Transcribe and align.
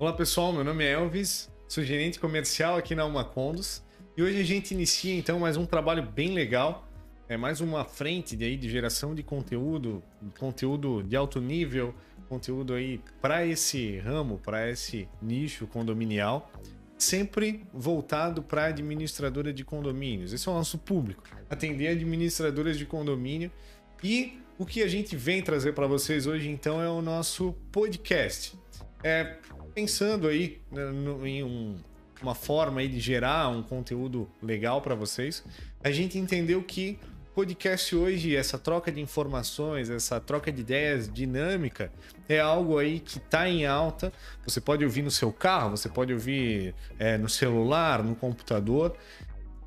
Olá 0.00 0.12
pessoal, 0.12 0.52
meu 0.52 0.62
nome 0.62 0.84
é 0.84 0.92
Elvis, 0.92 1.50
sou 1.66 1.82
gerente 1.82 2.20
comercial 2.20 2.76
aqui 2.76 2.94
na 2.94 3.04
Umacondos 3.04 3.82
e 4.16 4.22
hoje 4.22 4.40
a 4.40 4.44
gente 4.44 4.72
inicia 4.72 5.12
então 5.12 5.40
mais 5.40 5.56
um 5.56 5.66
trabalho 5.66 6.04
bem 6.04 6.34
legal, 6.34 6.86
é 7.28 7.36
mais 7.36 7.60
uma 7.60 7.84
frente 7.84 8.36
de, 8.36 8.44
aí, 8.44 8.56
de 8.56 8.70
geração 8.70 9.12
de 9.12 9.24
conteúdo, 9.24 10.00
conteúdo 10.38 11.02
de 11.02 11.16
alto 11.16 11.40
nível, 11.40 11.92
conteúdo 12.28 12.74
aí 12.74 13.00
para 13.20 13.44
esse 13.44 13.98
ramo, 13.98 14.38
para 14.38 14.70
esse 14.70 15.08
nicho 15.20 15.66
condominial, 15.66 16.48
sempre 16.96 17.66
voltado 17.74 18.40
para 18.40 18.66
administradora 18.66 19.52
de 19.52 19.64
condomínios. 19.64 20.32
Esse 20.32 20.48
é 20.48 20.52
o 20.52 20.54
nosso 20.54 20.78
público, 20.78 21.24
atender 21.50 21.88
administradoras 21.88 22.78
de 22.78 22.86
condomínio 22.86 23.50
e 24.04 24.38
o 24.56 24.64
que 24.64 24.80
a 24.80 24.86
gente 24.86 25.16
vem 25.16 25.42
trazer 25.42 25.72
para 25.72 25.88
vocês 25.88 26.24
hoje 26.24 26.48
então 26.48 26.80
é 26.80 26.88
o 26.88 27.02
nosso 27.02 27.52
podcast. 27.72 28.56
É, 29.02 29.38
pensando 29.78 30.26
aí 30.26 30.60
né, 30.72 30.86
no, 30.86 31.24
em 31.24 31.44
um, 31.44 31.76
uma 32.20 32.34
forma 32.34 32.80
aí 32.80 32.88
de 32.88 32.98
gerar 32.98 33.48
um 33.48 33.62
conteúdo 33.62 34.28
legal 34.42 34.82
para 34.82 34.96
vocês, 34.96 35.44
a 35.84 35.92
gente 35.92 36.18
entendeu 36.18 36.60
que 36.64 36.98
podcast 37.32 37.94
hoje, 37.94 38.34
essa 38.34 38.58
troca 38.58 38.90
de 38.90 39.00
informações, 39.00 39.88
essa 39.88 40.18
troca 40.18 40.50
de 40.50 40.62
ideias 40.62 41.08
dinâmica, 41.08 41.92
é 42.28 42.40
algo 42.40 42.76
aí 42.76 42.98
que 42.98 43.18
está 43.18 43.48
em 43.48 43.66
alta. 43.66 44.12
Você 44.44 44.60
pode 44.60 44.84
ouvir 44.84 45.02
no 45.02 45.12
seu 45.12 45.32
carro, 45.32 45.70
você 45.70 45.88
pode 45.88 46.12
ouvir 46.12 46.74
é, 46.98 47.16
no 47.16 47.28
celular, 47.28 48.02
no 48.02 48.16
computador. 48.16 48.96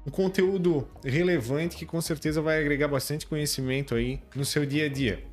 Um 0.05 0.11
conteúdo 0.11 0.85
relevante 1.05 1.77
que 1.77 1.85
com 1.85 2.01
certeza 2.01 2.41
vai 2.41 2.59
agregar 2.59 2.89
bastante 2.89 3.25
conhecimento 3.25 3.95
aí 3.95 4.19
no 4.35 4.43
seu 4.43 4.65
dia 4.65 4.87
a 4.87 4.89
dia. 4.89 5.23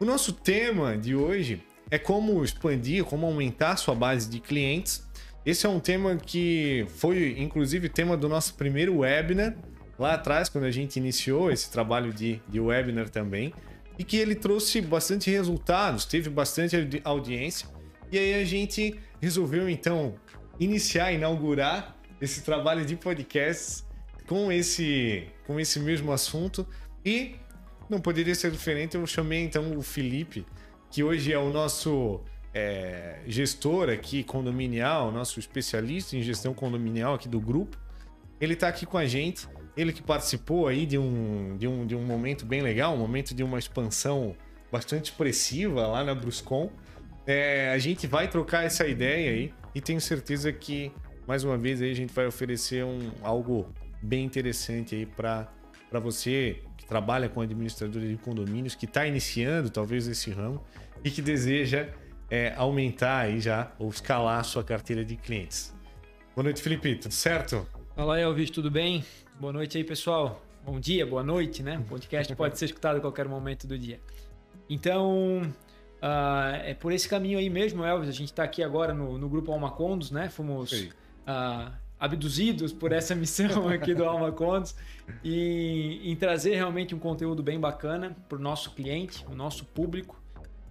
O 0.00 0.04
nosso 0.04 0.32
tema 0.32 0.98
de 0.98 1.14
hoje 1.14 1.62
é 1.90 1.98
como 1.98 2.42
expandir, 2.42 3.04
como 3.04 3.26
aumentar 3.26 3.76
sua 3.76 3.94
base 3.94 4.28
de 4.28 4.40
clientes. 4.40 5.06
Esse 5.44 5.66
é 5.66 5.68
um 5.68 5.78
tema 5.78 6.16
que 6.16 6.86
foi, 6.96 7.36
inclusive, 7.38 7.88
tema 7.88 8.16
do 8.16 8.28
nosso 8.28 8.54
primeiro 8.54 8.98
webinar, 8.98 9.56
lá 9.98 10.14
atrás, 10.14 10.48
quando 10.48 10.64
a 10.64 10.70
gente 10.70 10.96
iniciou 10.96 11.50
esse 11.50 11.70
trabalho 11.70 12.12
de, 12.12 12.40
de 12.48 12.60
webinar 12.60 13.08
também, 13.08 13.52
e 13.98 14.04
que 14.04 14.16
ele 14.16 14.34
trouxe 14.34 14.80
bastante 14.80 15.30
resultados, 15.30 16.04
teve 16.04 16.28
bastante 16.28 17.00
audiência, 17.04 17.68
e 18.10 18.18
aí 18.18 18.34
a 18.34 18.44
gente 18.44 18.98
resolveu, 19.20 19.68
então, 19.68 20.14
iniciar, 20.60 21.12
inaugurar 21.12 21.96
esse 22.20 22.42
trabalho 22.42 22.84
de 22.84 22.96
podcasts 22.96 23.86
com 24.26 24.50
esse, 24.50 25.28
com 25.46 25.58
esse 25.58 25.78
mesmo 25.78 26.12
assunto, 26.12 26.66
e 27.04 27.36
não 27.88 28.00
poderia 28.00 28.34
ser 28.34 28.50
diferente, 28.50 28.96
eu 28.96 29.06
chamei 29.06 29.44
então 29.44 29.76
o 29.78 29.82
Felipe, 29.82 30.44
que 30.90 31.02
hoje 31.02 31.32
é 31.32 31.38
o 31.38 31.50
nosso 31.50 32.20
é, 32.54 33.20
gestor 33.26 33.90
aqui 33.90 34.22
condominial, 34.22 35.12
nosso 35.12 35.38
especialista 35.38 36.16
em 36.16 36.22
gestão 36.22 36.54
condominial 36.54 37.14
aqui 37.14 37.28
do 37.28 37.40
grupo. 37.40 37.76
Ele 38.40 38.54
está 38.54 38.68
aqui 38.68 38.86
com 38.86 38.96
a 38.96 39.06
gente, 39.06 39.46
ele 39.76 39.92
que 39.92 40.02
participou 40.02 40.66
aí 40.66 40.86
de 40.86 40.96
um, 40.96 41.56
de 41.56 41.68
um, 41.68 41.86
de 41.86 41.94
um 41.94 42.02
momento 42.02 42.46
bem 42.46 42.62
legal, 42.62 42.94
um 42.94 42.98
momento 42.98 43.34
de 43.34 43.42
uma 43.42 43.58
expansão 43.58 44.34
bastante 44.72 45.10
expressiva 45.10 45.86
lá 45.86 46.02
na 46.02 46.14
Bruscon. 46.14 46.70
É, 47.26 47.70
a 47.70 47.78
gente 47.78 48.06
vai 48.06 48.28
trocar 48.28 48.64
essa 48.64 48.86
ideia 48.86 49.32
aí 49.32 49.54
e 49.74 49.80
tenho 49.80 50.00
certeza 50.00 50.52
que 50.52 50.92
mais 51.26 51.44
uma 51.44 51.58
vez 51.58 51.82
aí 51.82 51.90
a 51.90 51.94
gente 51.94 52.12
vai 52.14 52.26
oferecer 52.26 52.84
um, 52.84 53.10
algo 53.20 53.72
bem 54.00 54.24
interessante 54.24 54.94
aí 54.94 55.04
para 55.04 55.48
você 56.00 56.62
que 56.62 56.65
trabalha 56.86 57.28
com 57.28 57.40
administradores 57.40 58.08
de 58.08 58.16
condomínios, 58.16 58.74
que 58.74 58.86
está 58.86 59.06
iniciando 59.06 59.70
talvez 59.70 60.06
esse 60.06 60.30
ramo 60.30 60.64
e 61.04 61.10
que 61.10 61.20
deseja 61.20 61.88
é, 62.30 62.54
aumentar 62.56 63.20
aí 63.20 63.40
já 63.40 63.72
ou 63.78 63.88
escalar 63.88 64.40
a 64.40 64.42
sua 64.42 64.64
carteira 64.64 65.04
de 65.04 65.16
clientes. 65.16 65.74
Boa 66.34 66.44
noite, 66.44 66.62
Felipe, 66.62 66.94
tudo 66.96 67.12
certo? 67.12 67.66
Olá, 67.96 68.18
Elvis, 68.18 68.50
tudo 68.50 68.70
bem? 68.70 69.04
Boa 69.40 69.52
noite 69.52 69.78
aí, 69.78 69.84
pessoal. 69.84 70.42
Bom 70.64 70.78
dia, 70.80 71.06
boa 71.06 71.22
noite, 71.22 71.62
né? 71.62 71.78
O 71.78 71.84
podcast 71.84 72.34
pode 72.36 72.58
ser 72.58 72.66
escutado 72.66 72.96
a 72.96 73.00
qualquer 73.00 73.28
momento 73.28 73.66
do 73.66 73.78
dia. 73.78 74.00
Então, 74.68 75.42
uh, 76.02 76.56
é 76.64 76.74
por 76.74 76.92
esse 76.92 77.08
caminho 77.08 77.38
aí 77.38 77.48
mesmo, 77.48 77.84
Elvis. 77.84 78.08
A 78.08 78.12
gente 78.12 78.28
está 78.28 78.42
aqui 78.42 78.62
agora 78.62 78.92
no, 78.92 79.16
no 79.16 79.28
grupo 79.28 79.52
Almacondos, 79.52 80.10
né? 80.10 80.28
Fomos 80.28 80.72
uh, 80.72 81.72
abduzidos 81.98 82.72
por 82.72 82.92
essa 82.92 83.14
missão 83.14 83.68
aqui 83.70 83.94
do 83.94 84.04
Almacondos 84.04 84.74
e 85.24 86.00
em 86.04 86.14
trazer 86.16 86.54
realmente 86.54 86.94
um 86.94 86.98
conteúdo 86.98 87.42
bem 87.42 87.58
bacana 87.58 88.16
para 88.28 88.36
o 88.36 88.40
nosso 88.40 88.72
cliente, 88.72 89.24
o 89.30 89.34
nosso 89.34 89.64
público. 89.64 90.20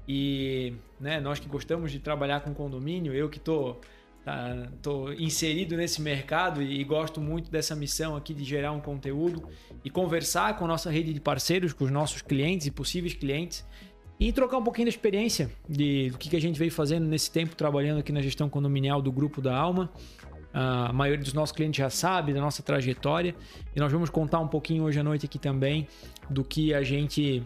E 0.07 0.73
né, 0.99 1.19
nós 1.19 1.39
que 1.39 1.47
gostamos 1.47 1.91
de 1.91 1.99
trabalhar 1.99 2.41
com 2.41 2.53
condomínio, 2.53 3.11
eu 3.13 3.27
que 3.27 3.39
estou 3.39 3.81
tá, 4.23 4.67
tô 4.81 5.11
inserido 5.13 5.75
nesse 5.75 5.99
mercado 5.99 6.61
e, 6.61 6.79
e 6.79 6.83
gosto 6.83 7.19
muito 7.19 7.49
dessa 7.49 7.75
missão 7.75 8.15
aqui 8.15 8.33
de 8.33 8.43
gerar 8.43 8.71
um 8.71 8.79
conteúdo 8.79 9.47
e 9.83 9.89
conversar 9.89 10.57
com 10.57 10.65
a 10.65 10.67
nossa 10.67 10.91
rede 10.91 11.11
de 11.11 11.19
parceiros, 11.19 11.73
com 11.73 11.85
os 11.85 11.91
nossos 11.91 12.21
clientes 12.21 12.67
e 12.67 12.71
possíveis 12.71 13.15
clientes 13.15 13.65
e 14.19 14.31
trocar 14.31 14.57
um 14.57 14.63
pouquinho 14.63 14.85
da 14.85 14.89
experiência 14.89 15.51
de, 15.67 16.09
do 16.09 16.17
que, 16.17 16.29
que 16.29 16.35
a 16.35 16.41
gente 16.41 16.57
veio 16.57 16.71
fazendo 16.71 17.05
nesse 17.05 17.29
tempo 17.29 17.55
trabalhando 17.55 17.99
aqui 17.99 18.11
na 18.11 18.21
gestão 18.21 18.49
condominial 18.49 19.01
do 19.01 19.11
Grupo 19.11 19.41
da 19.41 19.55
Alma. 19.55 19.91
A 20.57 20.93
maioria 20.93 21.21
dos 21.21 21.33
nossos 21.33 21.53
clientes 21.53 21.77
já 21.77 21.89
sabe 21.89 22.33
da 22.33 22.39
nossa 22.39 22.63
trajetória 22.63 23.35
e 23.75 23.79
nós 23.79 23.91
vamos 23.91 24.09
contar 24.09 24.39
um 24.39 24.47
pouquinho 24.47 24.85
hoje 24.85 24.97
à 24.97 25.03
noite 25.03 25.25
aqui 25.25 25.37
também 25.37 25.85
do 26.29 26.45
que 26.45 26.73
a 26.73 26.81
gente 26.81 27.43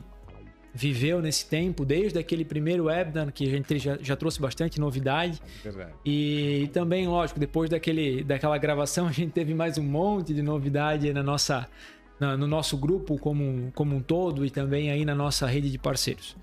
viveu 0.71 1.19
nesse 1.19 1.49
tempo, 1.49 1.83
desde 1.83 2.19
aquele 2.19 2.45
primeiro 2.45 2.85
webinar 2.85 3.33
que 3.33 3.47
a 3.47 3.49
gente 3.49 3.79
já, 3.79 3.97
já 3.99 4.15
trouxe 4.15 4.39
bastante 4.39 4.79
novidade. 4.79 5.41
Verdade. 5.63 5.91
E, 6.05 6.65
e, 6.65 6.67
também, 6.67 7.07
lógico, 7.07 7.39
depois 7.39 7.67
daquele, 7.67 8.23
daquela 8.23 8.55
gravação, 8.59 9.07
a 9.07 9.11
gente 9.11 9.31
teve 9.31 9.55
mais 9.55 9.79
um 9.79 9.83
monte 9.83 10.31
de 10.31 10.43
novidade 10.43 11.11
na 11.11 11.23
nossa, 11.23 11.67
na, 12.19 12.37
no 12.37 12.45
nosso 12.45 12.77
grupo 12.77 13.17
como, 13.17 13.71
como 13.73 13.95
um 13.95 14.01
todo 14.03 14.45
e 14.45 14.51
também 14.51 14.91
aí 14.91 15.03
na 15.03 15.15
nossa 15.15 15.47
rede 15.47 15.71
de 15.71 15.79
parceiros. 15.79 16.37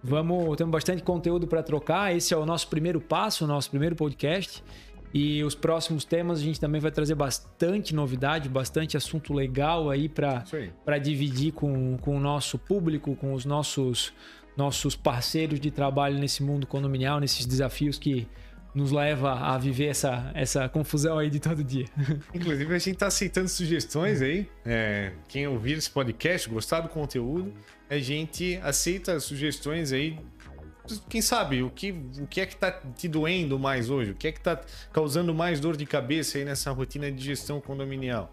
Vamos, 0.00 0.56
temos 0.56 0.70
bastante 0.70 1.02
conteúdo 1.02 1.48
para 1.48 1.64
trocar. 1.64 2.14
Esse 2.14 2.32
é 2.32 2.36
o 2.36 2.46
nosso 2.46 2.68
primeiro 2.68 3.00
passo, 3.00 3.44
o 3.44 3.48
nosso 3.48 3.70
primeiro 3.70 3.96
podcast. 3.96 4.62
E 5.14 5.44
os 5.44 5.54
próximos 5.54 6.04
temas 6.04 6.38
a 6.38 6.42
gente 6.42 6.58
também 6.58 6.80
vai 6.80 6.90
trazer 6.90 7.14
bastante 7.14 7.94
novidade, 7.94 8.48
bastante 8.48 8.96
assunto 8.96 9.34
legal 9.34 9.90
aí 9.90 10.08
para 10.08 10.98
dividir 10.98 11.52
com, 11.52 11.98
com 11.98 12.16
o 12.16 12.20
nosso 12.20 12.58
público, 12.58 13.14
com 13.16 13.34
os 13.34 13.44
nossos, 13.44 14.12
nossos 14.56 14.96
parceiros 14.96 15.60
de 15.60 15.70
trabalho 15.70 16.18
nesse 16.18 16.42
mundo 16.42 16.66
condominial, 16.66 17.20
nesses 17.20 17.44
desafios 17.44 17.98
que 17.98 18.26
nos 18.74 18.90
leva 18.90 19.32
a 19.32 19.58
viver 19.58 19.88
essa, 19.88 20.30
essa 20.34 20.68
confusão 20.68 21.18
aí 21.18 21.28
de 21.28 21.38
todo 21.38 21.62
dia. 21.62 21.84
Inclusive, 22.32 22.74
a 22.74 22.78
gente 22.78 22.94
está 22.94 23.06
aceitando 23.08 23.48
sugestões 23.48 24.22
aí. 24.22 24.48
É, 24.64 25.12
quem 25.28 25.46
ouvir 25.46 25.76
esse 25.76 25.90
podcast, 25.90 26.48
gostar 26.48 26.80
do 26.80 26.88
conteúdo, 26.88 27.52
a 27.90 27.98
gente 27.98 28.58
aceita 28.62 29.20
sugestões 29.20 29.92
aí 29.92 30.18
quem 31.08 31.22
sabe, 31.22 31.62
o 31.62 31.70
que, 31.70 31.92
o 32.18 32.26
que 32.26 32.40
é 32.40 32.46
que 32.46 32.56
tá 32.56 32.70
te 32.70 33.08
doendo 33.08 33.58
mais 33.58 33.90
hoje? 33.90 34.10
O 34.10 34.14
que 34.14 34.28
é 34.28 34.32
que 34.32 34.40
tá 34.40 34.60
causando 34.92 35.34
mais 35.34 35.60
dor 35.60 35.76
de 35.76 35.86
cabeça 35.86 36.38
aí 36.38 36.44
nessa 36.44 36.70
rotina 36.72 37.10
de 37.10 37.22
gestão 37.22 37.60
condominial? 37.60 38.30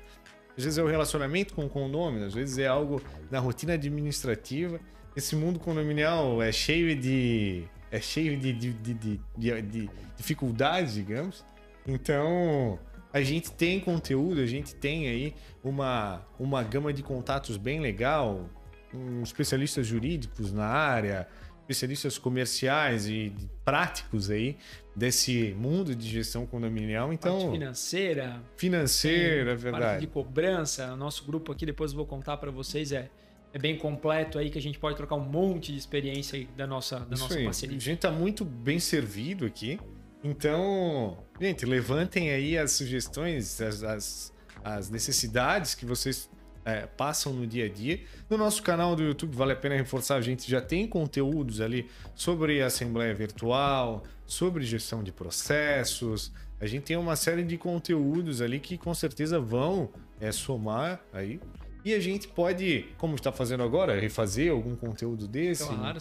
Às 0.58 0.64
vezes 0.64 0.78
é 0.78 0.84
o 0.84 0.88
relacionamento 0.88 1.54
com 1.54 1.66
o 1.66 1.70
condomínio, 1.70 2.28
às 2.28 2.34
vezes 2.34 2.58
é 2.58 2.68
algo 2.68 3.02
na 3.32 3.40
rotina 3.40 3.74
administrativa. 3.74 4.80
Esse 5.16 5.36
mundo 5.36 5.60
condominial 5.60 6.42
é 6.42 6.52
cheio 6.52 6.96
de. 6.96 7.64
é 7.92 8.02
cheio 8.02 8.38
de, 8.38 8.52
de, 8.54 8.74
de, 8.74 8.94
de, 8.94 9.62
de 9.62 9.90
dificuldades, 10.18 10.96
digamos. 10.96 11.46
Então, 11.88 12.78
a 13.14 13.22
gente 13.22 13.52
tem 13.52 13.80
conteúdo, 13.80 14.42
a 14.42 14.46
gente 14.46 14.76
tem 14.76 15.08
aí 15.08 15.36
uma, 15.64 16.22
uma 16.38 16.62
gama 16.62 16.94
de 16.94 17.04
contatos 17.04 17.58
bem 17.58 17.80
legal, 17.80 18.50
um, 18.94 19.24
especialistas 19.24 19.88
jurídicos 19.88 20.52
na 20.52 20.66
área, 20.66 21.28
especialistas 21.70 22.18
comerciais 22.18 23.08
e 23.08 23.32
práticos 23.64 24.32
aí 24.32 24.58
desse 24.96 25.54
mundo 25.56 25.96
de 25.96 26.10
gestão 26.10 26.48
condominial. 26.48 27.14
Então, 27.14 27.38
parte 27.40 27.52
financeira, 27.52 28.42
financeira, 28.58 29.52
é 29.52 29.56
verdade. 29.56 29.84
Parte 29.84 30.02
de 30.02 30.08
cobrança, 30.08 30.94
o 30.94 30.98
nosso 30.98 31.24
grupo 31.26 31.52
aqui 31.52 31.68
depois 31.68 31.92
eu 31.92 31.98
vou 31.98 32.08
contar 32.08 32.38
para 32.38 32.50
vocês 32.50 32.92
é 32.92 33.10
é 33.52 33.58
bem 33.58 33.76
completo 33.78 34.38
aí 34.38 34.52
que 34.52 34.60
a 34.60 34.62
gente 34.62 34.78
pode 34.78 34.96
trocar 34.96 35.16
um 35.16 35.26
monte 35.26 35.72
de 35.72 35.78
experiência 35.80 36.38
aí 36.38 36.48
da 36.56 36.68
nossa 36.68 37.00
da 37.00 37.16
Isso 37.16 37.24
nossa 37.24 37.38
aí. 37.38 37.46
parceria. 37.46 37.78
A 37.78 37.80
gente 37.80 38.00
tá 38.00 38.12
muito 38.12 38.46
bem 38.46 38.80
servido 38.80 39.46
aqui. 39.46 39.80
Então, 40.24 41.18
gente, 41.40 41.66
levantem 41.66 42.30
aí 42.30 42.58
as 42.58 42.74
sugestões, 42.74 43.60
as, 43.60 43.84
as, 43.84 44.34
as 44.64 44.90
necessidades 44.90 45.74
que 45.74 45.86
vocês 45.86 46.30
é, 46.70 46.88
passam 46.88 47.34
no 47.34 47.46
dia 47.46 47.66
a 47.66 47.70
dia. 47.70 48.02
No 48.30 48.38
nosso 48.38 48.62
canal 48.64 48.96
do 48.96 49.04
YouTube, 49.04 49.36
vale 49.36 49.54
a 49.54 49.56
pena 49.56 49.76
reforçar, 49.76 50.16
a 50.16 50.22
gente 50.22 50.50
já 50.50 50.62
tem 50.62 50.88
conteúdos 50.88 51.62
ali 51.62 51.90
sobre 52.16 52.62
Assembleia 52.62 53.14
Virtual, 53.14 54.04
sobre 54.26 54.64
gestão 54.64 55.04
de 55.04 55.12
processos. 55.12 56.32
A 56.60 56.66
gente 56.66 56.84
tem 56.84 56.98
uma 56.98 57.16
série 57.16 57.44
de 57.44 57.58
conteúdos 57.58 58.42
ali 58.42 58.60
que 58.60 58.78
com 58.78 58.94
certeza 58.94 59.40
vão 59.40 59.90
é, 60.20 60.32
somar 60.32 61.02
aí. 61.14 61.40
E 61.84 61.94
a 61.94 62.00
gente 62.00 62.28
pode, 62.28 62.88
como 62.98 63.16
está 63.16 63.32
fazendo 63.32 63.64
agora, 63.64 64.00
refazer 64.00 64.52
algum 64.52 64.76
conteúdo 64.76 65.28
desse 65.28 65.66
claro, 65.66 65.98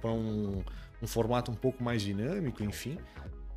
para 0.00 0.10
um, 0.10 0.58
um, 0.58 0.62
um 1.02 1.06
formato 1.06 1.50
um 1.50 1.54
pouco 1.54 1.82
mais 1.82 2.02
dinâmico, 2.02 2.62
enfim. 2.62 2.98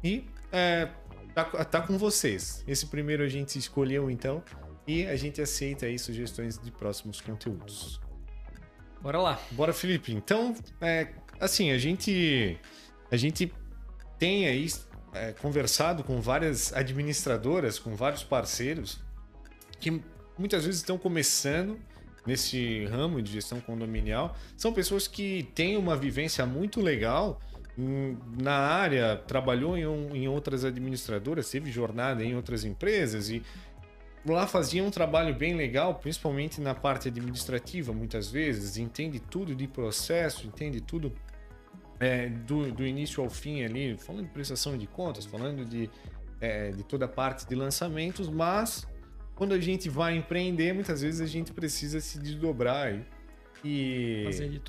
E 0.02 0.26
é, 0.52 0.90
tá, 1.34 1.44
tá 1.44 1.82
com 1.82 1.98
vocês. 1.98 2.64
Esse 2.66 2.88
primeiro 2.88 3.24
a 3.24 3.28
gente 3.28 3.60
escolheu 3.60 4.10
então 4.10 4.42
e 4.88 5.06
a 5.08 5.16
gente 5.16 5.42
aceita 5.42 5.86
aí 5.86 5.98
sugestões 5.98 6.58
de 6.58 6.72
próximos 6.72 7.22
conteúdos. 7.22 8.00
Bora 9.02 9.20
lá. 9.20 9.40
Bora, 9.52 9.74
Felipe. 9.74 10.14
Então, 10.14 10.56
é, 10.82 11.10
assim, 11.40 11.72
a 11.72 11.78
gente 11.78 12.60
a 13.12 13.18
gente 13.18 13.54
tem 14.18 14.48
aí 14.48 14.68
é, 15.14 15.32
conversado 15.34 16.04
com 16.04 16.20
várias 16.20 16.74
administradoras, 16.74 17.80
com 17.80 17.96
vários 17.96 18.24
parceiros 18.24 19.00
que 19.80 20.02
muitas 20.38 20.66
vezes 20.66 20.82
estão 20.82 20.98
começando 20.98 21.80
nesse 22.26 22.86
ramo 22.86 23.22
de 23.22 23.32
gestão 23.32 23.60
condominial. 23.62 24.36
São 24.58 24.74
pessoas 24.74 25.08
que 25.08 25.48
têm 25.54 25.78
uma 25.78 25.96
vivência 25.96 26.46
muito 26.46 26.82
legal 26.82 27.40
na 27.78 28.54
área, 28.54 29.18
trabalhou 29.28 29.78
em, 29.78 29.86
um, 29.86 30.16
em 30.16 30.28
outras 30.28 30.64
administradoras, 30.64 31.50
teve 31.50 31.72
jornada 31.72 32.24
em 32.24 32.36
outras 32.36 32.64
empresas 32.64 33.30
e 33.30 33.44
lá 34.26 34.48
fazia 34.48 34.84
um 34.84 34.90
trabalho 34.90 35.36
bem 35.36 35.56
legal, 35.56 35.96
principalmente 35.96 36.60
na 36.60 36.74
parte 36.74 37.08
administrativa, 37.08 37.94
muitas 37.94 38.30
vezes, 38.30 38.78
entende 38.78 39.20
tudo 39.20 39.56
de 39.56 39.68
processo, 39.68 40.48
entende 40.48 40.82
tudo 40.82 41.14
é, 42.00 42.28
do, 42.30 42.72
do, 42.72 42.86
início 42.86 43.24
ao 43.24 43.30
fim 43.30 43.64
ali, 43.64 43.98
falando 43.98 44.26
de 44.26 44.32
prestação 44.32 44.78
de 44.78 44.88
contas, 44.88 45.26
falando 45.26 45.66
de, 45.66 45.90
é, 46.42 46.72
de 46.72 46.84
toda 46.84 47.06
a 47.06 47.08
parte 47.08 47.48
de 47.48 47.56
lançamentos, 47.56 48.28
mas 48.28 48.88
quando 49.36 49.54
a 49.54 49.60
gente 49.60 49.90
vai 49.90 50.16
empreender, 50.16 50.74
muitas 50.74 51.02
vezes 51.02 51.22
a 51.22 51.26
gente 51.26 51.52
precisa 51.54 52.00
se 52.00 52.20
desdobrar 52.20 53.06
e 53.64 54.26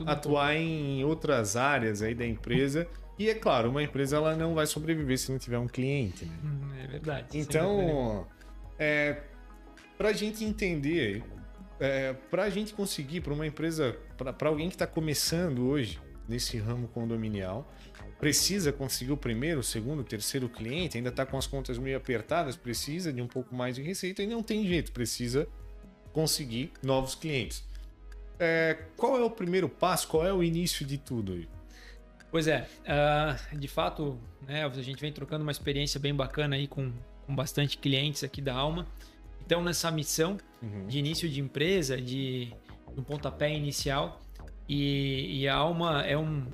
atuar 0.07 0.57
em 0.57 1.05
outras 1.05 1.57
áreas 1.57 2.03
aí 2.03 2.15
da 2.15 2.27
empresa. 2.27 2.87
E 3.19 3.29
é 3.31 3.35
claro, 3.35 3.71
uma 3.71 3.83
empresa 3.83 4.17
ela 4.17 4.35
não 4.35 4.55
vai 4.55 4.67
sobreviver 4.67 5.19
se 5.19 5.31
não 5.31 5.39
tiver 5.39 5.59
um 5.59 5.67
cliente. 5.67 6.25
Né? 6.25 6.33
Hum, 6.45 6.71
é 6.83 6.87
verdade. 6.87 7.27
Então, 7.39 8.27
é, 8.79 9.23
para 9.97 10.11
a 10.11 10.13
gente 10.13 10.45
entender, 10.45 11.23
é, 11.81 12.13
para 12.13 12.45
a 12.45 12.51
gente 12.51 12.75
conseguir, 12.75 13.21
para 13.21 13.33
uma 13.33 13.47
empresa, 13.47 13.97
para 14.17 14.49
alguém 14.49 14.69
que 14.69 14.75
está 14.75 14.87
começando 14.87 15.67
hoje 15.67 16.01
nesse 16.29 16.59
ramo 16.59 16.89
condominial, 16.89 17.73
precisa 18.19 18.73
conseguir 18.73 19.13
o 19.13 19.17
primeiro, 19.17 19.61
o 19.61 19.63
segundo, 19.63 20.01
o 20.01 20.05
terceiro 20.05 20.49
cliente, 20.49 20.97
ainda 20.97 21.11
está 21.11 21.25
com 21.25 21.37
as 21.37 21.47
contas 21.47 21.79
meio 21.79 21.97
apertadas, 21.97 22.57
precisa 22.57 23.13
de 23.13 23.21
um 23.21 23.29
pouco 23.29 23.55
mais 23.55 23.77
de 23.77 23.83
receita 23.83 24.23
e 24.23 24.27
não 24.27 24.43
tem 24.43 24.67
jeito, 24.67 24.93
precisa 24.93 25.47
conseguir 26.13 26.73
novos 26.83 27.15
clientes. 27.15 27.65
É, 28.39 28.79
qual 28.97 29.17
é 29.17 29.25
o 29.25 29.31
primeiro 29.31 29.69
passo? 29.69 30.09
Qual 30.09 30.27
é 30.27 30.33
o 30.33 30.43
início 30.43 30.85
de 30.85 30.99
tudo? 30.99 31.47
Pois 32.31 32.49
é, 32.49 32.69
uh, 32.83 33.57
de 33.59 33.69
fato, 33.69 34.19
né, 34.47 34.65
a 34.65 34.83
gente 34.83 35.01
vem 35.01 35.13
trocando 35.13 35.43
uma 35.43 35.53
experiência 35.53 35.99
bem 36.01 36.15
bacana 36.15 36.57
aí 36.57 36.67
com, 36.67 36.93
com 37.27 37.35
bastante 37.35 37.79
clientes 37.79 38.25
aqui 38.25 38.43
da 38.43 38.55
Alma. 38.55 38.87
Então, 39.47 39.63
nessa 39.63 39.91
missão 39.93 40.37
uhum. 40.61 40.89
de 40.89 40.99
início 40.99 41.29
de 41.29 41.41
empresa, 41.41 41.97
de, 42.01 42.53
um 42.97 43.03
pontapé 43.03 43.55
inicial, 43.55 44.21
e, 44.69 45.43
e 45.43 45.49
a 45.49 45.55
Alma 45.55 46.05
é 46.05 46.19
um, 46.19 46.45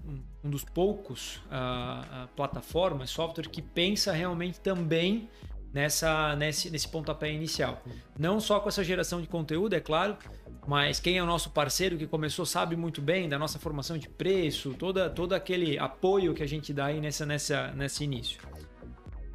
um, 0.45 0.51
dos 0.51 0.63
poucos 0.63 1.37
uh, 1.47 2.29
plataformas, 2.37 3.09
software 3.09 3.49
que 3.49 3.63
pensa 3.63 4.13
realmente 4.13 4.61
também 4.61 5.31
nessa, 5.73 6.37
nesse, 6.37 6.69
nesse 6.69 6.87
pontapé 6.87 7.33
inicial. 7.33 7.83
Não 8.19 8.39
só 8.39 8.61
com 8.61 8.69
essa 8.69 8.85
geração 8.85 9.23
de 9.23 9.27
conteúdo, 9.27 9.75
é 9.75 9.81
claro, 9.81 10.19
mas 10.67 11.01
quem 11.01 11.17
é 11.17 11.23
o 11.23 11.27
nosso 11.27 11.51
parceiro 11.51 11.97
que 11.97 12.07
começou 12.07 12.45
sabe 12.45 12.77
muito 12.77 13.01
bem 13.01 13.27
da 13.27 13.39
nossa 13.39 13.59
formação 13.59 13.97
de 13.97 14.11
preço, 14.11 14.75
toda, 14.75 15.09
todo 15.09 15.33
aquele 15.33 15.79
apoio 15.79 16.35
que 16.35 16.43
a 16.43 16.47
gente 16.47 16.75
dá 16.75 16.87
aí 16.87 17.01
nessa, 17.01 17.25
nessa, 17.25 17.69
nesse 17.69 18.05
início. 18.05 18.39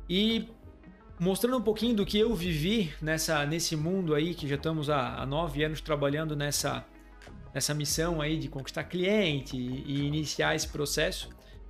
E 0.07 0.47
mostrando 1.19 1.57
um 1.57 1.61
pouquinho 1.61 1.95
do 1.95 2.05
que 2.05 2.19
eu 2.19 2.33
vivi 2.35 2.93
nessa, 3.01 3.45
nesse 3.45 3.75
mundo 3.75 4.13
aí, 4.13 4.33
que 4.33 4.47
já 4.47 4.55
estamos 4.55 4.89
há, 4.89 5.15
há 5.21 5.25
nove 5.25 5.63
anos 5.63 5.81
trabalhando 5.81 6.35
nessa, 6.35 6.85
nessa 7.53 7.73
missão 7.73 8.21
aí 8.21 8.37
de 8.37 8.47
conquistar 8.47 8.83
cliente 8.83 9.57
e, 9.57 9.83
e 9.85 10.05
iniciar 10.05 10.55
esse 10.55 10.67
processo, 10.67 11.29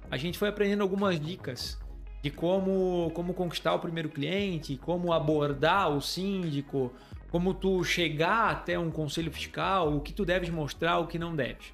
a 0.10 0.18
gente 0.18 0.38
foi 0.38 0.50
aprendendo 0.50 0.82
algumas 0.82 1.20
dicas 1.20 1.80
de 2.22 2.32
como, 2.32 3.12
como 3.14 3.34
conquistar 3.34 3.74
o 3.74 3.80
primeiro 3.80 4.10
cliente, 4.10 4.76
como 4.78 5.14
abordar 5.14 5.90
o 5.90 6.02
síndico, 6.02 6.94
como 7.30 7.54
tu 7.54 7.84
chegar 7.84 8.52
até 8.52 8.78
um 8.80 8.90
conselho 8.90 9.32
fiscal, 9.32 9.96
o 9.96 10.02
que 10.02 10.14
tu 10.14 10.26
deves 10.26 10.50
mostrar, 10.50 11.00
o 11.00 11.08
que 11.08 11.20
não 11.20 11.36
deves. 11.36 11.74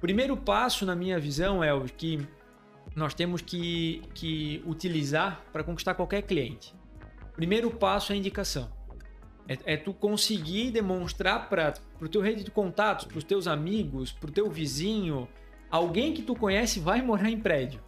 Primeiro 0.00 0.36
passo, 0.36 0.84
na 0.84 0.94
minha 0.94 1.18
visão, 1.18 1.64
é 1.64 1.72
o 1.72 1.84
que 1.84 2.26
nós 2.94 3.14
temos 3.14 3.40
que, 3.40 4.02
que 4.14 4.62
utilizar 4.66 5.42
para 5.52 5.64
conquistar 5.64 5.94
qualquer 5.94 6.22
cliente. 6.22 6.74
Primeiro 7.34 7.70
passo 7.70 8.12
é 8.12 8.14
a 8.14 8.18
indicação. 8.18 8.70
É, 9.48 9.74
é 9.74 9.76
tu 9.76 9.92
conseguir 9.92 10.70
demonstrar 10.70 11.48
para 11.48 11.74
o 12.00 12.08
teu 12.08 12.20
rede 12.20 12.44
de 12.44 12.50
contatos, 12.50 13.04
para 13.04 13.18
os 13.18 13.24
teus 13.24 13.46
amigos, 13.46 14.12
para 14.12 14.30
o 14.30 14.32
teu 14.32 14.50
vizinho, 14.50 15.28
alguém 15.70 16.14
que 16.14 16.22
tu 16.22 16.34
conhece 16.34 16.80
vai 16.80 17.02
morar 17.02 17.28
em 17.28 17.38
prédio. 17.38 17.80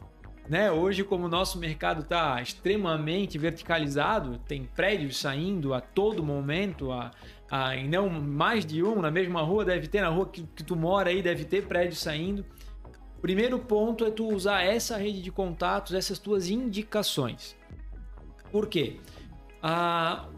Né? 0.48 0.70
Hoje, 0.70 1.02
como 1.02 1.26
o 1.26 1.28
nosso 1.28 1.58
mercado 1.58 2.02
está 2.02 2.40
extremamente 2.40 3.36
verticalizado, 3.36 4.38
tem 4.46 4.64
prédios 4.64 5.18
saindo 5.18 5.74
a 5.74 5.80
todo 5.80 6.22
momento, 6.22 6.92
a, 6.92 7.10
a, 7.50 7.76
e 7.76 7.88
não 7.88 8.08
mais 8.08 8.64
de 8.64 8.82
um 8.82 9.00
na 9.00 9.10
mesma 9.10 9.42
rua, 9.42 9.64
deve 9.64 9.88
ter 9.88 10.00
na 10.00 10.08
rua 10.08 10.28
que, 10.28 10.44
que 10.44 10.62
tu 10.62 10.76
mora 10.76 11.10
aí, 11.10 11.20
deve 11.20 11.44
ter 11.44 11.66
prédio 11.66 11.96
saindo. 11.96 12.44
Primeiro 13.20 13.58
ponto 13.58 14.04
é 14.04 14.10
tu 14.10 14.28
usar 14.28 14.62
essa 14.62 14.96
rede 14.96 15.20
de 15.20 15.32
contatos, 15.32 15.94
essas 15.94 16.18
tuas 16.18 16.48
indicações. 16.48 17.56
Por 18.52 18.68
quê? 18.68 19.00
Ah, 19.68 20.28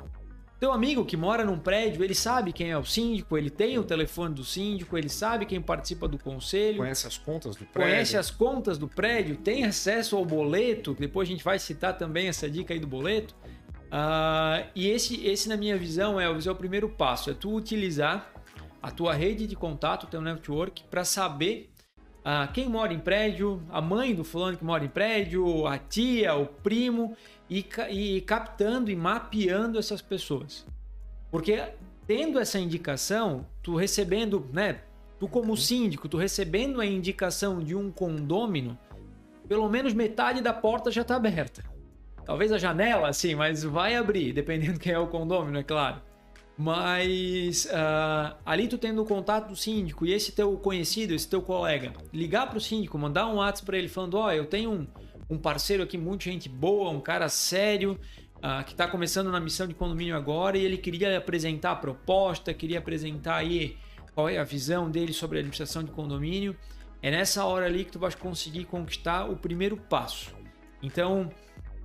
teu 0.58 0.72
amigo 0.72 1.04
que 1.04 1.18
mora 1.18 1.44
num 1.44 1.58
prédio, 1.58 2.02
ele 2.02 2.14
sabe 2.14 2.50
quem 2.50 2.70
é 2.70 2.78
o 2.78 2.84
síndico, 2.84 3.36
ele 3.36 3.50
tem 3.50 3.78
o 3.78 3.84
telefone 3.84 4.34
do 4.34 4.42
síndico, 4.42 4.96
ele 4.96 5.10
sabe 5.10 5.44
quem 5.44 5.60
participa 5.60 6.08
do 6.08 6.16
conselho. 6.16 6.78
Conhece 6.78 7.06
as 7.06 7.18
contas 7.18 7.54
do 7.54 7.66
prédio. 7.66 7.90
Conhece 7.90 8.16
as 8.16 8.30
contas 8.30 8.78
do 8.78 8.88
prédio, 8.88 9.36
tem 9.36 9.66
acesso 9.66 10.16
ao 10.16 10.24
boleto, 10.24 10.96
depois 10.98 11.28
a 11.28 11.30
gente 11.30 11.44
vai 11.44 11.58
citar 11.58 11.98
também 11.98 12.28
essa 12.28 12.48
dica 12.48 12.72
aí 12.72 12.80
do 12.80 12.86
boleto. 12.86 13.34
Uh, 13.92 14.66
e 14.74 14.88
esse, 14.88 15.26
esse, 15.26 15.46
na 15.46 15.58
minha 15.58 15.76
visão, 15.76 16.18
Elvis, 16.18 16.46
é 16.46 16.50
o 16.50 16.56
primeiro 16.56 16.88
passo: 16.88 17.28
é 17.28 17.34
tu 17.34 17.54
utilizar 17.54 18.32
a 18.82 18.90
tua 18.90 19.12
rede 19.12 19.46
de 19.46 19.56
contato, 19.56 20.04
o 20.04 20.06
teu 20.06 20.22
network, 20.22 20.84
para 20.90 21.04
saber 21.04 21.68
uh, 22.20 22.50
quem 22.54 22.66
mora 22.66 22.94
em 22.94 22.98
prédio, 22.98 23.62
a 23.68 23.82
mãe 23.82 24.14
do 24.14 24.24
fulano 24.24 24.56
que 24.56 24.64
mora 24.64 24.86
em 24.86 24.88
prédio, 24.88 25.66
a 25.66 25.76
tia, 25.76 26.34
o 26.34 26.46
primo 26.46 27.14
e, 27.48 27.66
e 27.90 28.20
captando 28.22 28.90
e 28.90 28.96
mapeando 28.96 29.78
essas 29.78 30.02
pessoas. 30.02 30.66
Porque 31.30 31.62
tendo 32.06 32.38
essa 32.38 32.58
indicação, 32.58 33.46
tu 33.62 33.76
recebendo, 33.76 34.48
né? 34.52 34.80
Tu 35.18 35.28
como 35.28 35.56
síndico, 35.56 36.08
tu 36.08 36.16
recebendo 36.16 36.80
a 36.80 36.86
indicação 36.86 37.60
de 37.60 37.74
um 37.74 37.90
condômino, 37.90 38.78
pelo 39.48 39.68
menos 39.68 39.92
metade 39.92 40.40
da 40.40 40.52
porta 40.52 40.90
já 40.90 41.02
está 41.02 41.16
aberta. 41.16 41.62
Talvez 42.24 42.52
a 42.52 42.58
janela, 42.58 43.12
sim, 43.12 43.34
mas 43.34 43.62
vai 43.62 43.96
abrir, 43.96 44.32
dependendo 44.32 44.78
quem 44.80 44.92
é 44.92 44.98
o 44.98 45.08
condômino, 45.08 45.58
é 45.58 45.62
claro. 45.62 46.00
Mas 46.56 47.66
uh, 47.66 48.36
ali 48.44 48.66
tu 48.66 48.76
tendo 48.78 49.02
o 49.02 49.06
contato 49.06 49.48
do 49.48 49.56
síndico 49.56 50.04
e 50.04 50.12
esse 50.12 50.32
teu 50.32 50.56
conhecido, 50.56 51.14
esse 51.14 51.28
teu 51.28 51.40
colega, 51.40 51.92
ligar 52.12 52.48
para 52.48 52.58
o 52.58 52.60
síndico, 52.60 52.98
mandar 52.98 53.28
um 53.28 53.36
WhatsApp 53.36 53.64
para 53.64 53.78
ele 53.78 53.88
falando: 53.88 54.14
Ó, 54.14 54.26
oh, 54.26 54.32
eu 54.32 54.44
tenho 54.44 54.72
um, 54.72 54.86
um 55.30 55.36
parceiro 55.36 55.82
aqui, 55.82 55.98
muita 55.98 56.24
gente 56.24 56.48
boa, 56.48 56.90
um 56.90 57.00
cara 57.00 57.28
sério, 57.28 57.98
uh, 58.38 58.64
que 58.64 58.72
está 58.72 58.88
começando 58.88 59.30
na 59.30 59.40
missão 59.40 59.66
de 59.66 59.74
condomínio 59.74 60.16
agora 60.16 60.56
e 60.56 60.64
ele 60.64 60.78
queria 60.78 61.18
apresentar 61.18 61.72
a 61.72 61.76
proposta, 61.76 62.54
queria 62.54 62.78
apresentar 62.78 63.36
aí 63.36 63.76
qual 64.14 64.28
é 64.28 64.38
a 64.38 64.44
visão 64.44 64.90
dele 64.90 65.12
sobre 65.12 65.38
a 65.38 65.40
administração 65.40 65.82
de 65.82 65.90
condomínio. 65.90 66.56
É 67.02 67.10
nessa 67.10 67.44
hora 67.44 67.66
ali 67.66 67.84
que 67.84 67.92
tu 67.92 67.98
vai 67.98 68.12
conseguir 68.12 68.64
conquistar 68.64 69.30
o 69.30 69.36
primeiro 69.36 69.76
passo. 69.76 70.34
Então, 70.82 71.30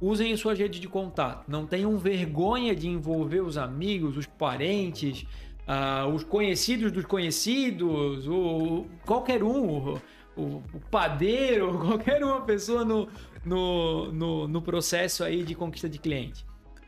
usem 0.01 0.33
a 0.33 0.37
sua 0.37 0.55
rede 0.55 0.79
de 0.79 0.87
contato. 0.87 1.45
Não 1.47 1.67
tenham 1.67 1.95
vergonha 1.97 2.75
de 2.75 2.87
envolver 2.87 3.41
os 3.41 3.57
amigos, 3.57 4.17
os 4.17 4.25
parentes, 4.25 5.25
uh, 5.67 6.07
os 6.13 6.23
conhecidos 6.23 6.91
dos 6.91 7.05
conhecidos, 7.05 8.27
o, 8.27 8.85
qualquer 9.05 9.43
um, 9.43 9.99
o, 10.35 10.63
o 10.73 10.79
padeiro, 10.89 11.77
qualquer 11.85 12.23
uma 12.23 12.41
pessoa 12.41 12.83
no, 12.83 13.07
no, 13.45 14.11
no, 14.11 14.47
no 14.47 14.61
processo 14.61 15.23
aí 15.23 15.43
de 15.43 15.55
conquista 15.55 15.89
de 15.89 15.99
cliente. 15.99 16.45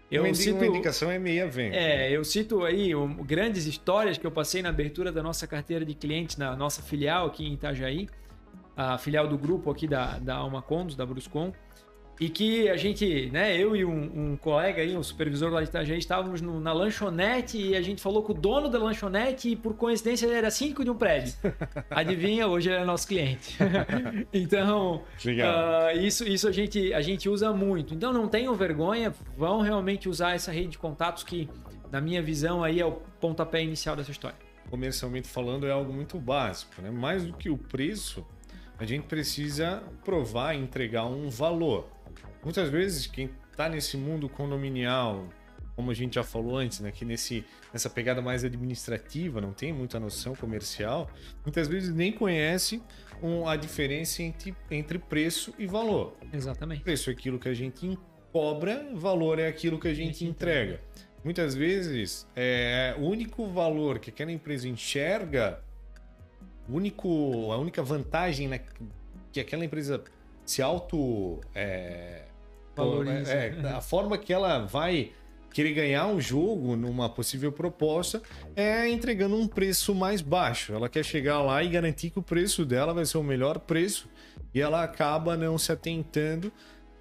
Eu 0.10 0.24
uma, 0.24 0.34
cito, 0.34 0.56
uma 0.56 0.68
indicação 0.68 1.10
é 1.10 1.18
meia 1.18 1.48
venda. 1.48 1.76
É, 1.76 2.12
eu 2.12 2.24
cito 2.24 2.64
aí 2.64 2.96
um, 2.96 3.16
grandes 3.16 3.66
histórias 3.66 4.18
que 4.18 4.26
eu 4.26 4.32
passei 4.32 4.62
na 4.62 4.70
abertura 4.70 5.12
da 5.12 5.24
nossa 5.24 5.48
carteira 5.48 5.84
de 5.84 5.96
clientes 5.96 6.38
na 6.38 6.56
nossa 6.56 6.82
filial 6.82 7.28
aqui 7.28 7.44
em 7.44 7.54
Itajaí, 7.54 8.08
a 8.78 8.98
filial 8.98 9.28
do 9.28 9.38
grupo 9.38 9.72
aqui 9.72 9.88
da, 9.88 10.20
da 10.20 10.36
Alma 10.36 10.62
Condos, 10.62 10.96
da 10.96 11.06
Bruscom. 11.06 11.52
E 12.20 12.30
que 12.30 12.70
a 12.70 12.78
gente, 12.78 13.30
né, 13.32 13.58
eu 13.58 13.76
e 13.76 13.84
um, 13.84 14.32
um 14.32 14.38
colega 14.38 14.82
aí, 14.82 14.96
um 14.96 15.04
supervisor 15.04 15.52
lá 15.52 15.62
de 15.62 15.68
Itajaí, 15.68 15.98
estávamos 15.98 16.42
no, 16.42 16.62
na 16.62 16.72
lanchonete 16.72 17.58
e 17.58 17.76
a 17.76 17.82
gente 17.82 18.02
falou 18.02 18.24
com 18.24 18.32
o 18.32 18.36
dono 18.36 18.70
da 18.70 18.80
lanchonete 18.80 19.50
e 19.50 19.56
por 19.56 19.76
coincidência 19.76 20.26
ele 20.26 20.36
era 20.36 20.50
síndico 20.50 20.84
de 20.84 20.90
um 20.90 20.96
prédio. 20.96 21.34
Adivinha, 21.92 22.48
hoje 22.48 22.70
ele 22.70 22.78
é 22.78 22.86
nosso 22.86 23.06
cliente. 23.08 23.58
então, 24.34 25.04
uh, 25.26 25.98
isso, 26.00 26.26
isso 26.26 26.48
a, 26.48 26.52
gente, 26.54 26.94
a 26.94 27.02
gente 27.02 27.28
usa 27.28 27.52
muito. 27.52 27.94
Então 27.94 28.14
não 28.14 28.30
tenham 28.30 28.56
vergonha, 28.56 29.14
vão 29.38 29.60
realmente 29.62 30.08
usar 30.08 30.36
essa 30.36 30.54
rede 30.54 30.70
de 30.70 30.78
contatos 30.78 31.22
que, 31.24 31.50
na 31.92 32.00
minha 32.00 32.22
visão, 32.22 32.64
aí 32.64 32.80
é 32.80 32.86
o 32.86 32.94
pontapé 33.20 33.62
inicial 33.62 33.94
dessa 33.94 34.12
história. 34.12 34.38
Comercialmente 34.70 35.28
falando, 35.28 35.68
é 35.68 35.72
algo 35.72 35.92
muito 35.92 36.18
básico, 36.18 36.82
né? 36.82 36.90
Mais 36.90 37.26
do 37.26 37.34
que 37.34 37.50
o 37.50 37.58
preço, 37.58 38.26
a 38.80 38.86
gente 38.86 39.06
precisa 39.06 39.84
provar 40.04 40.56
e 40.56 40.60
entregar 40.60 41.06
um 41.06 41.30
valor. 41.30 41.95
Muitas 42.46 42.70
vezes, 42.70 43.08
quem 43.08 43.32
está 43.52 43.68
nesse 43.68 43.98
mundo 43.98 44.30
condominial, 44.30 45.28
como 45.76 45.90
a 45.90 45.96
gente 45.96 46.14
já 46.14 46.24
falou 46.24 46.58
antes, 46.58 46.80
né, 46.80 46.92
que 46.92 47.04
nesse, 47.04 47.44
nessa 47.74 47.90
pegada 47.90 48.22
mais 48.22 48.46
administrativa, 48.46 49.42
não 49.42 49.52
tem 49.52 49.74
muita 49.74 50.00
noção 50.00 50.36
comercial, 50.36 51.10
muitas 51.44 51.68
vezes 51.68 51.94
nem 51.94 52.12
conhece 52.12 52.84
um, 53.20 53.48
a 53.48 53.56
diferença 53.56 54.22
entre, 54.22 54.56
entre 54.70 55.00
preço 55.00 55.56
e 55.58 55.66
valor. 55.66 56.16
Exatamente. 56.32 56.84
Preço 56.84 57.10
é 57.10 57.14
aquilo 57.14 57.40
que 57.40 57.50
a 57.50 57.54
gente 57.54 57.98
cobra, 58.32 58.88
valor 58.94 59.40
é 59.40 59.48
aquilo 59.48 59.80
que 59.80 59.88
a 59.88 59.94
gente, 59.94 60.04
a 60.04 60.14
gente 60.14 60.26
entrega. 60.26 60.80
Muitas 61.24 61.56
vezes, 61.56 62.28
é, 62.36 62.94
o 63.00 63.06
único 63.06 63.48
valor 63.48 63.98
que 63.98 64.12
aquela 64.12 64.32
empresa 64.32 64.68
enxerga, 64.68 65.60
único, 66.70 67.52
a 67.52 67.58
única 67.58 67.82
vantagem 67.82 68.48
né, 68.48 68.62
que 69.32 69.40
aquela 69.40 69.66
empresa 69.66 70.04
se 70.46 70.62
auto 70.62 71.42
é, 71.56 72.26
valoriza. 72.76 73.32
É, 73.32 73.56
é, 73.64 73.70
a 73.70 73.82
forma 73.82 74.18
que 74.18 74.34
ela 74.34 74.60
vai 74.60 75.12
querer 75.54 75.74
ganhar 75.74 76.08
um 76.08 76.20
jogo 76.20 76.76
numa 76.76 77.10
possível 77.10 77.52
proposta 77.52 78.22
é 78.56 78.90
entregando 78.90 79.38
um 79.38 79.48
preço 79.48 79.96
mais 79.96 80.22
baixo. 80.22 80.74
Ela 80.74 80.90
quer 80.90 81.04
chegar 81.04 81.42
lá 81.42 81.64
e 81.64 81.70
garantir 81.70 82.10
que 82.10 82.20
o 82.20 82.22
preço 82.22 82.66
dela 82.66 82.94
vai 82.94 83.06
ser 83.06 83.18
o 83.18 83.24
melhor 83.24 83.60
preço 83.60 84.10
e 84.54 84.60
ela 84.60 84.84
acaba 84.84 85.38
não 85.38 85.58
se 85.58 85.72
atentando 85.72 86.52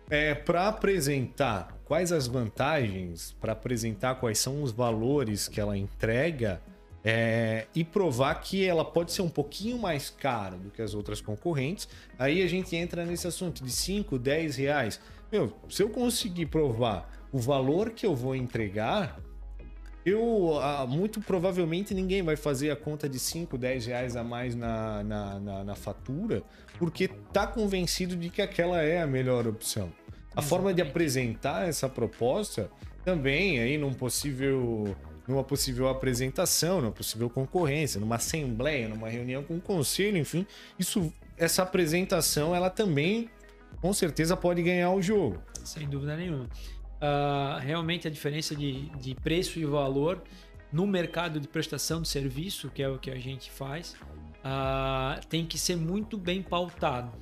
é, 0.08 0.34
para 0.34 0.68
apresentar 0.68 1.76
quais 1.84 2.12
as 2.12 2.26
vantagens, 2.26 3.34
para 3.40 3.52
apresentar 3.52 4.16
quais 4.16 4.38
são 4.38 4.62
os 4.62 4.70
valores 4.70 5.48
que 5.48 5.60
ela 5.60 5.76
entrega 5.76 6.60
é, 7.04 7.66
e 7.74 7.84
provar 7.84 8.34
que 8.36 8.64
ela 8.64 8.84
pode 8.84 9.12
ser 9.12 9.22
um 9.22 9.28
pouquinho 9.28 9.78
mais 9.78 10.08
cara 10.08 10.56
do 10.56 10.70
que 10.70 10.80
as 10.80 10.94
outras 10.94 11.20
concorrentes. 11.20 11.86
Aí 12.18 12.42
a 12.42 12.46
gente 12.46 12.74
entra 12.74 13.04
nesse 13.04 13.26
assunto 13.26 13.62
de 13.62 13.70
5, 13.70 14.18
10 14.18 14.56
reais. 14.56 15.00
Meu, 15.34 15.52
se 15.68 15.82
eu 15.82 15.90
conseguir 15.90 16.46
provar 16.46 17.10
o 17.32 17.40
valor 17.40 17.90
que 17.90 18.06
eu 18.06 18.14
vou 18.14 18.36
entregar, 18.36 19.18
eu 20.06 20.60
ah, 20.60 20.86
muito 20.88 21.20
provavelmente 21.20 21.92
ninguém 21.92 22.22
vai 22.22 22.36
fazer 22.36 22.70
a 22.70 22.76
conta 22.76 23.08
de 23.08 23.18
5, 23.18 23.58
10 23.58 23.86
reais 23.86 24.14
a 24.14 24.22
mais 24.22 24.54
na, 24.54 25.02
na, 25.02 25.40
na, 25.40 25.64
na 25.64 25.74
fatura, 25.74 26.40
porque 26.78 27.08
tá 27.32 27.48
convencido 27.48 28.14
de 28.14 28.30
que 28.30 28.40
aquela 28.40 28.80
é 28.80 29.02
a 29.02 29.08
melhor 29.08 29.44
opção. 29.48 29.86
A 29.86 30.38
Exatamente. 30.38 30.48
forma 30.48 30.72
de 30.72 30.82
apresentar 30.82 31.68
essa 31.68 31.88
proposta 31.88 32.70
também 33.04 33.58
aí 33.58 33.76
num 33.76 33.92
possível 33.92 34.96
numa 35.26 35.42
possível 35.42 35.88
apresentação, 35.88 36.80
numa 36.80 36.92
possível 36.92 37.28
concorrência, 37.28 37.98
numa 37.98 38.16
assembleia, 38.16 38.86
numa 38.86 39.08
reunião 39.08 39.42
com 39.42 39.56
o 39.56 39.60
conselho, 39.60 40.16
enfim, 40.16 40.46
isso 40.78 41.12
essa 41.36 41.64
apresentação 41.64 42.54
ela 42.54 42.70
também 42.70 43.28
com 43.84 43.92
certeza 43.92 44.34
pode 44.34 44.62
ganhar 44.62 44.90
o 44.92 45.02
jogo. 45.02 45.42
Sem 45.62 45.86
dúvida 45.86 46.16
nenhuma. 46.16 46.44
Uh, 46.44 47.60
realmente 47.60 48.08
a 48.08 48.10
diferença 48.10 48.56
de, 48.56 48.88
de 48.98 49.14
preço 49.14 49.58
e 49.58 49.66
valor 49.66 50.22
no 50.72 50.86
mercado 50.86 51.38
de 51.38 51.46
prestação 51.46 52.00
de 52.00 52.08
serviço, 52.08 52.70
que 52.70 52.82
é 52.82 52.88
o 52.88 52.98
que 52.98 53.10
a 53.10 53.18
gente 53.18 53.50
faz, 53.50 53.94
uh, 54.40 55.20
tem 55.28 55.44
que 55.44 55.58
ser 55.58 55.76
muito 55.76 56.16
bem 56.16 56.40
pautado. 56.42 57.12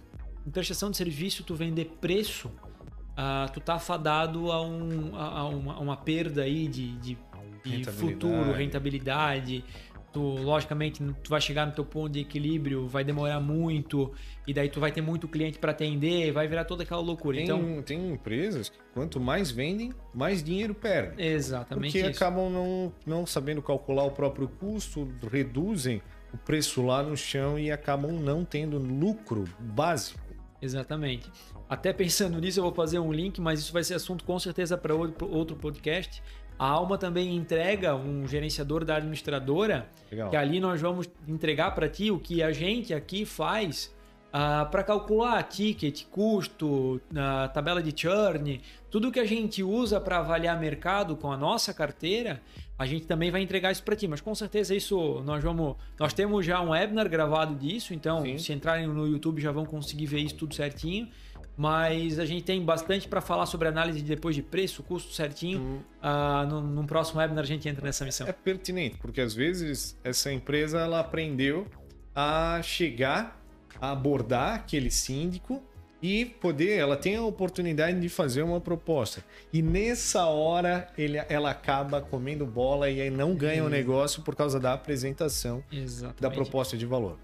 Em 0.47 0.53
prestação 0.53 0.89
de 0.89 0.97
serviço, 0.97 1.43
tu 1.43 1.57
vender 1.57 1.97
preço, 2.01 2.47
uh, 2.47 3.51
tu 3.53 3.59
tá 3.59 3.81
fadado 3.81 4.53
a, 4.53 4.63
um, 4.63 5.17
a, 5.17 5.41
a, 5.41 5.49
uma, 5.49 5.81
uma, 5.81 5.97
perda 5.97 6.43
aí 6.43 6.69
de, 6.69 6.93
de, 6.99 7.19
de 7.65 7.71
rentabilidade. 7.71 7.97
futuro, 7.97 8.53
rentabilidade, 8.53 9.65
tu 10.13 10.21
logicamente 10.21 11.03
tu 11.23 11.31
vai 11.31 11.41
chegar 11.41 11.67
no 11.67 11.73
teu 11.73 11.85
ponto 11.85 12.13
de 12.13 12.21
equilíbrio, 12.21 12.87
vai 12.87 13.03
demorar 13.03 13.41
muito 13.41 14.13
e 14.47 14.53
daí 14.53 14.69
tu 14.69 14.79
vai 14.79 14.93
ter 14.93 15.01
muito 15.01 15.27
cliente 15.27 15.59
para 15.59 15.73
atender, 15.73 16.33
vai 16.33 16.47
virar 16.47 16.65
toda 16.65 16.83
aquela 16.83 17.01
loucura. 17.01 17.37
Tem, 17.37 17.45
então 17.45 17.83
tem 17.83 18.13
empresas 18.13 18.69
que 18.69 18.79
quanto 18.93 19.19
mais 19.19 19.51
vendem, 19.51 19.93
mais 20.15 20.43
dinheiro 20.43 20.75
perdem. 20.75 21.25
Exatamente. 21.27 21.93
Porque 21.93 22.11
isso. 22.11 22.23
acabam 22.23 22.51
não, 22.51 22.93
não 23.07 23.27
sabendo 23.27 23.63
calcular 23.63 24.05
o 24.05 24.11
próprio 24.11 24.49
custo, 24.49 25.09
reduzem 25.31 26.03
o 26.33 26.39
preço 26.39 26.83
lá 26.83 27.03
no 27.03 27.17
chão 27.17 27.59
e 27.59 27.71
acabam 27.71 28.13
não 28.13 28.45
tendo 28.45 28.79
lucro 28.79 29.45
básico. 29.59 30.21
Exatamente. 30.61 31.31
Até 31.69 31.93
pensando 31.93 32.39
nisso, 32.39 32.61
eu 32.61 32.65
vou 32.65 32.73
fazer 32.73 32.99
um 32.99 33.13
link, 33.13 33.41
mas 33.41 33.59
isso 33.59 33.73
vai 33.73 33.83
ser 33.83 33.95
assunto 33.95 34.25
com 34.25 34.39
certeza 34.39 34.77
para 34.77 34.95
outro 34.95 35.57
podcast 35.57 36.23
a 36.63 36.65
Alma 36.65 36.97
também 36.97 37.35
entrega 37.35 37.97
um 37.97 38.25
gerenciador 38.25 38.85
da 38.85 38.95
administradora, 38.95 39.89
Legal. 40.09 40.31
que 40.31 40.37
ali 40.37 40.61
nós 40.61 40.81
vamos 40.81 41.11
entregar 41.27 41.75
para 41.75 41.89
ti 41.89 42.09
o 42.09 42.21
que 42.21 42.41
a 42.41 42.53
gente 42.53 42.95
aqui 42.95 43.25
faz 43.25 43.87
uh, 43.87 43.91
ah, 44.33 44.69
para 44.71 44.85
calcular 44.85 45.43
ticket, 45.43 46.05
custo, 46.05 47.01
uh, 47.11 47.53
tabela 47.53 47.83
de 47.83 47.93
churn, 48.01 48.61
tudo 48.93 49.11
que 49.11 49.19
a 49.19 49.25
gente 49.25 49.61
usa 49.61 50.01
para 50.01 50.19
avaliar 50.19 50.57
mercado 50.61 51.17
com 51.17 51.33
a 51.33 51.37
nossa 51.37 51.75
carteira, 51.75 52.41
a 52.79 52.87
gente 52.87 53.07
também 53.07 53.33
vai 53.33 53.43
entregar 53.43 53.73
isso 53.73 53.83
para 53.83 53.97
ti. 53.97 54.07
Mas 54.07 54.21
com 54.21 54.33
certeza 54.33 54.73
isso 54.73 55.21
nós 55.25 55.43
vamos, 55.43 55.75
nós 55.99 56.13
temos 56.13 56.47
já 56.47 56.61
um 56.61 56.71
webinar 56.71 57.09
gravado 57.09 57.57
disso, 57.57 57.93
então 57.93 58.23
Sim. 58.23 58.39
se 58.39 58.53
entrarem 58.53 58.87
no 58.87 59.05
YouTube 59.09 59.43
já 59.43 59.51
vão 59.51 59.67
conseguir 59.67 60.07
ver 60.07 60.21
isso 60.21 60.37
tudo 60.37 60.55
certinho 60.55 61.09
mas 61.57 62.19
a 62.19 62.25
gente 62.25 62.45
tem 62.45 62.63
bastante 62.65 63.07
para 63.07 63.21
falar 63.21 63.47
sobre 63.47 63.69
análise 63.69 64.01
de 64.01 64.07
depois 64.07 64.35
de 64.35 64.43
preço, 64.43 64.83
custo 64.83 65.13
certinho. 65.13 65.61
Uhum. 65.61 65.81
Uh, 66.03 66.47
no, 66.49 66.61
no, 66.63 66.87
próximo 66.87 67.21
webinar 67.21 67.45
a 67.45 67.47
gente 67.47 67.69
entra 67.69 67.85
nessa 67.85 68.05
missão. 68.05 68.27
É 68.27 68.33
pertinente, 68.33 68.97
porque 68.99 69.21
às 69.21 69.35
vezes 69.35 69.99
essa 70.03 70.33
empresa 70.33 70.81
ela 70.81 71.01
aprendeu 71.01 71.67
a 72.15 72.61
chegar, 72.63 73.41
a 73.81 73.91
abordar 73.91 74.55
aquele 74.55 74.91
síndico 74.91 75.63
e 76.03 76.25
poder, 76.25 76.79
ela 76.79 76.97
tem 76.97 77.15
a 77.15 77.23
oportunidade 77.23 78.01
de 78.01 78.09
fazer 78.09 78.43
uma 78.43 78.61
proposta. 78.61 79.25
E 79.53 79.63
nessa 79.63 80.27
hora 80.27 80.89
ele, 80.99 81.17
ela 81.29 81.51
acaba 81.51 82.01
comendo 82.01 82.45
bola 82.45 82.91
e 82.91 83.01
aí 83.01 83.09
não 83.09 83.37
ganha 83.37 83.65
o 83.65 83.69
negócio 83.69 84.21
por 84.23 84.35
causa 84.35 84.59
da 84.59 84.73
apresentação 84.73 85.63
Exatamente. 85.71 86.21
da 86.21 86.29
proposta 86.29 86.77
de 86.77 86.85
valor. 86.85 87.19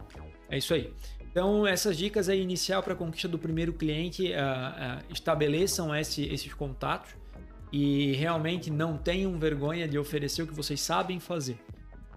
É 0.49 0.56
isso 0.58 0.73
aí. 0.73 0.92
Então, 1.38 1.64
essas 1.64 1.97
dicas 1.97 2.28
aí 2.28 2.42
inicial 2.42 2.83
para 2.83 2.95
a 2.95 2.97
conquista 2.97 3.28
do 3.28 3.38
primeiro 3.38 3.73
cliente, 3.73 4.33
uh, 4.33 4.35
uh, 4.35 5.04
estabeleçam 5.09 5.95
esse, 5.95 6.25
esses 6.25 6.52
contatos 6.52 7.14
e 7.71 8.11
realmente 8.14 8.73
não 8.73 8.99
tenham 8.99 9.38
vergonha 9.38 9.87
de 9.87 9.97
oferecer 9.97 10.42
o 10.42 10.49
que 10.49 10.52
vocês 10.52 10.80
sabem 10.80 11.21
fazer. 11.21 11.57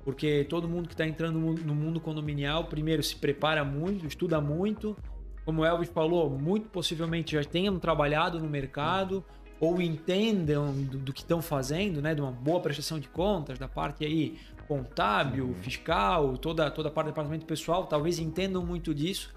Porque 0.04 0.44
todo 0.50 0.68
mundo 0.68 0.88
que 0.88 0.96
está 0.96 1.06
entrando 1.06 1.38
no 1.38 1.76
mundo 1.76 2.00
condominial, 2.00 2.66
primeiro 2.66 3.04
se 3.04 3.16
prepara 3.16 3.64
muito, 3.64 4.08
estuda 4.08 4.42
muito. 4.42 4.98
Como 5.46 5.62
o 5.62 5.66
Elvis 5.66 5.90
falou, 5.90 6.28
muito 6.28 6.68
possivelmente 6.70 7.36
já 7.36 7.44
tenham 7.44 7.78
trabalhado 7.78 8.40
no 8.40 8.50
mercado 8.50 9.24
ou 9.60 9.80
entendam 9.80 10.74
do, 10.74 10.98
do 10.98 11.14
que 11.14 11.22
estão 11.22 11.44
fazendo, 11.44 12.02
né? 12.02 12.16
De 12.16 12.22
uma 12.22 12.32
boa 12.32 12.60
prestação 12.60 13.00
de 13.00 13.08
contas, 13.08 13.60
da 13.60 13.68
parte 13.68 14.04
aí 14.04 14.40
contábil, 14.72 15.48
uhum. 15.48 15.54
fiscal, 15.56 16.38
toda, 16.38 16.72
toda 16.72 16.88
a 16.88 16.92
parte 16.92 17.08
do 17.08 17.12
departamento 17.12 17.46
pessoal, 17.46 17.86
talvez 17.88 18.20
entendam 18.20 18.66
muito 18.66 18.96
disso, 18.96 19.34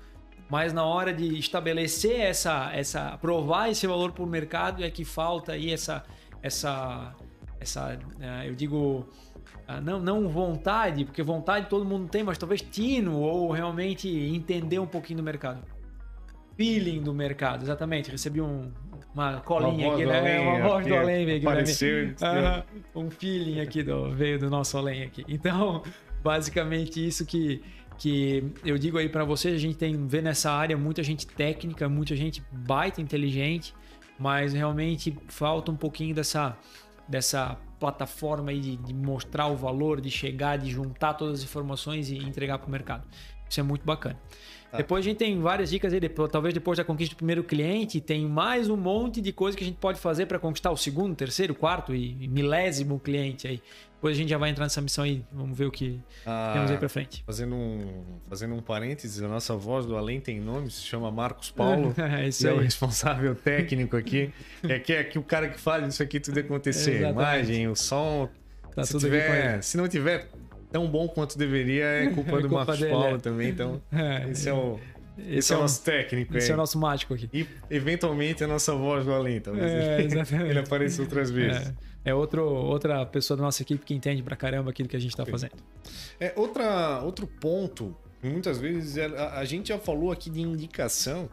mas 0.48 0.72
na 0.72 0.84
hora 0.84 1.12
de 1.12 1.36
estabelecer 1.36 2.20
essa, 2.20 2.70
essa 2.72 3.18
provar 3.18 3.68
esse 3.68 3.84
valor 3.84 4.12
para 4.12 4.22
o 4.22 4.26
mercado 4.28 4.84
é 4.84 4.88
que 4.88 5.04
falta 5.04 5.50
aí 5.50 5.72
essa, 5.72 6.04
essa, 6.40 7.12
essa 7.58 7.98
é, 8.20 8.48
eu 8.48 8.54
digo, 8.54 9.08
ah, 9.66 9.80
não, 9.80 9.98
não 9.98 10.28
vontade, 10.28 11.04
porque 11.04 11.20
vontade 11.20 11.66
todo 11.68 11.84
mundo 11.84 12.08
tem, 12.08 12.22
mas 12.22 12.38
talvez 12.38 12.62
tino 12.62 13.18
ou 13.18 13.50
realmente 13.50 14.08
entender 14.08 14.78
um 14.78 14.86
pouquinho 14.86 15.16
do 15.16 15.24
mercado. 15.24 15.73
Feeling 16.56 17.02
do 17.02 17.12
mercado, 17.12 17.62
exatamente. 17.62 18.10
Recebi 18.10 18.40
um, 18.40 18.70
uma 19.14 19.40
colinha 19.40 19.88
uma 19.88 19.94
aqui, 19.94 20.06
né? 20.06 20.18
Além, 20.18 20.40
uma 20.40 20.68
voz 20.68 20.86
do 20.86 20.94
além 20.94 21.36
aqui. 21.36 21.46
Apareceu. 21.46 22.06
Né? 22.20 22.64
um 22.94 23.10
feeling 23.10 23.60
aqui 23.60 23.82
do, 23.82 24.10
veio 24.10 24.38
do 24.38 24.50
nosso 24.50 24.76
além 24.76 25.02
aqui. 25.02 25.24
Então, 25.28 25.82
basicamente 26.22 27.04
isso 27.04 27.24
que, 27.24 27.62
que 27.98 28.44
eu 28.64 28.78
digo 28.78 28.98
aí 28.98 29.08
para 29.08 29.24
vocês, 29.24 29.54
a 29.54 29.58
gente 29.58 29.76
tem 29.76 30.06
vê 30.06 30.20
nessa 30.20 30.50
área 30.50 30.76
muita 30.76 31.02
gente 31.02 31.26
técnica, 31.26 31.88
muita 31.88 32.16
gente 32.16 32.42
baita 32.52 33.00
inteligente, 33.00 33.74
mas 34.18 34.52
realmente 34.52 35.16
falta 35.28 35.70
um 35.70 35.76
pouquinho 35.76 36.14
dessa 36.14 36.56
dessa 37.06 37.58
plataforma 37.78 38.50
aí 38.50 38.60
de, 38.60 38.76
de 38.76 38.94
mostrar 38.94 39.46
o 39.48 39.56
valor, 39.56 40.00
de 40.00 40.10
chegar, 40.10 40.56
de 40.56 40.70
juntar 40.70 41.14
todas 41.14 41.40
as 41.40 41.44
informações 41.44 42.10
e 42.10 42.16
entregar 42.16 42.58
para 42.58 42.66
o 42.66 42.70
mercado. 42.70 43.06
Isso 43.48 43.60
é 43.60 43.62
muito 43.62 43.84
bacana. 43.84 44.18
Depois 44.76 45.04
a 45.04 45.08
gente 45.08 45.18
tem 45.18 45.40
várias 45.40 45.70
dicas 45.70 45.92
aí, 45.92 46.00
depois, 46.00 46.30
talvez 46.30 46.52
depois 46.54 46.78
da 46.78 46.84
conquista 46.84 47.14
do 47.14 47.18
primeiro 47.18 47.44
cliente, 47.44 48.00
tem 48.00 48.26
mais 48.26 48.68
um 48.68 48.76
monte 48.76 49.20
de 49.20 49.32
coisa 49.32 49.56
que 49.56 49.64
a 49.64 49.66
gente 49.66 49.78
pode 49.78 49.98
fazer 49.98 50.26
para 50.26 50.38
conquistar 50.38 50.70
o 50.70 50.76
segundo, 50.76 51.14
terceiro, 51.14 51.54
quarto 51.54 51.94
e 51.94 52.28
milésimo 52.28 52.98
cliente 52.98 53.46
aí. 53.46 53.62
Depois 54.04 54.18
a 54.18 54.20
gente 54.20 54.28
já 54.28 54.36
vai 54.36 54.50
entrar 54.50 54.66
nessa 54.66 54.82
missão 54.82 55.02
aí, 55.02 55.24
vamos 55.32 55.56
ver 55.56 55.64
o 55.64 55.70
que 55.70 55.98
ah, 56.26 56.50
temos 56.52 56.70
aí 56.70 56.76
para 56.76 56.90
frente. 56.90 57.24
Fazendo 57.24 57.54
um, 57.54 58.02
fazendo 58.28 58.54
um 58.54 58.60
parênteses, 58.60 59.22
a 59.22 59.28
nossa 59.28 59.56
voz 59.56 59.86
do 59.86 59.96
Além 59.96 60.20
tem 60.20 60.38
nome, 60.38 60.70
se 60.70 60.82
chama 60.82 61.10
Marcos 61.10 61.50
Paulo, 61.50 61.94
é, 61.96 62.46
é 62.46 62.52
o 62.52 62.58
responsável 62.58 63.34
técnico 63.34 63.96
aqui. 63.96 64.30
é 64.68 64.78
que 64.78 64.92
é 64.92 65.00
aqui 65.00 65.18
o 65.18 65.22
cara 65.22 65.48
que 65.48 65.58
faz 65.58 65.88
isso 65.88 66.02
aqui 66.02 66.20
tudo 66.20 66.38
acontecer. 66.38 67.00
a 67.06 67.10
imagem, 67.10 67.66
o 67.66 67.74
som. 67.74 68.28
Tá 68.74 68.84
se, 68.84 68.98
tiver, 68.98 69.62
se 69.62 69.76
não 69.76 69.88
tiver 69.88 70.28
tão 70.74 70.88
bom 70.88 71.06
quanto 71.06 71.38
deveria, 71.38 71.84
é 71.84 72.08
culpa 72.08 72.32
é 72.32 72.42
do 72.42 72.48
culpa 72.48 72.56
Marcos 72.56 72.78
dele, 72.80 72.90
Paulo 72.90 73.14
é. 73.14 73.18
também. 73.20 73.48
Então, 73.48 73.80
é, 73.92 74.28
esse 74.28 74.48
é 74.48 74.52
o. 74.52 74.80
Esse, 75.16 75.38
esse 75.38 75.52
é 75.52 75.56
o 75.56 75.60
nosso 75.60 75.84
técnico. 75.84 76.36
Esse 76.36 76.50
é 76.50 76.54
o 76.54 76.56
nosso 76.56 76.76
mágico 76.76 77.14
aqui. 77.14 77.28
E, 77.32 77.46
eventualmente, 77.70 78.42
a 78.42 78.48
nossa 78.48 78.74
voz 78.74 79.04
do 79.04 79.12
além, 79.12 79.40
talvez. 79.40 79.70
É, 79.70 80.02
exatamente. 80.02 80.50
ele 80.50 80.58
apareça 80.58 81.00
outras 81.00 81.30
vezes. 81.30 81.72
É, 82.04 82.10
é 82.10 82.14
outro, 82.14 82.42
outra 82.42 83.06
pessoa 83.06 83.36
da 83.36 83.44
nossa 83.44 83.62
equipe 83.62 83.84
que 83.84 83.94
entende 83.94 84.20
pra 84.20 84.34
caramba 84.34 84.70
aquilo 84.70 84.88
que 84.88 84.96
a 84.96 84.98
gente 84.98 85.12
está 85.12 85.24
fazendo. 85.24 85.52
É, 86.18 86.32
outra, 86.34 87.00
outro 87.04 87.28
ponto, 87.28 87.96
muitas 88.20 88.58
vezes, 88.58 88.96
é, 88.96 89.06
a, 89.06 89.38
a 89.38 89.44
gente 89.44 89.68
já 89.68 89.78
falou 89.78 90.10
aqui 90.10 90.28
de 90.28 90.40
indicação, 90.40 91.30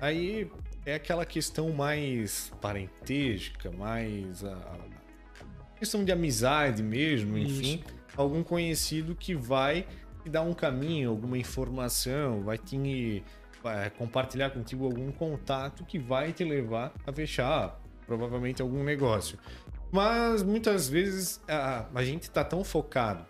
aí 0.00 0.50
é 0.84 0.96
aquela 0.96 1.24
questão 1.24 1.70
mais 1.70 2.50
parentésica, 2.60 3.70
mais 3.70 4.44
a, 4.44 4.56
a 4.56 5.78
questão 5.78 6.04
de 6.04 6.10
amizade 6.10 6.82
mesmo, 6.82 7.38
enfim. 7.38 7.74
Isso 7.76 8.03
algum 8.16 8.42
conhecido 8.42 9.14
que 9.14 9.34
vai 9.34 9.86
te 10.22 10.30
dar 10.30 10.42
um 10.42 10.54
caminho, 10.54 11.10
alguma 11.10 11.38
informação, 11.38 12.42
vai 12.42 12.58
te 12.58 13.22
vai 13.62 13.88
compartilhar 13.90 14.50
contigo 14.50 14.84
algum 14.84 15.10
contato 15.10 15.84
que 15.84 15.98
vai 15.98 16.32
te 16.32 16.44
levar 16.44 16.92
a 17.06 17.12
fechar 17.12 17.80
provavelmente 18.06 18.60
algum 18.60 18.84
negócio. 18.84 19.38
Mas 19.90 20.42
muitas 20.42 20.88
vezes 20.88 21.40
a, 21.48 21.86
a 21.94 22.04
gente 22.04 22.24
está 22.24 22.44
tão 22.44 22.62
focado 22.62 23.24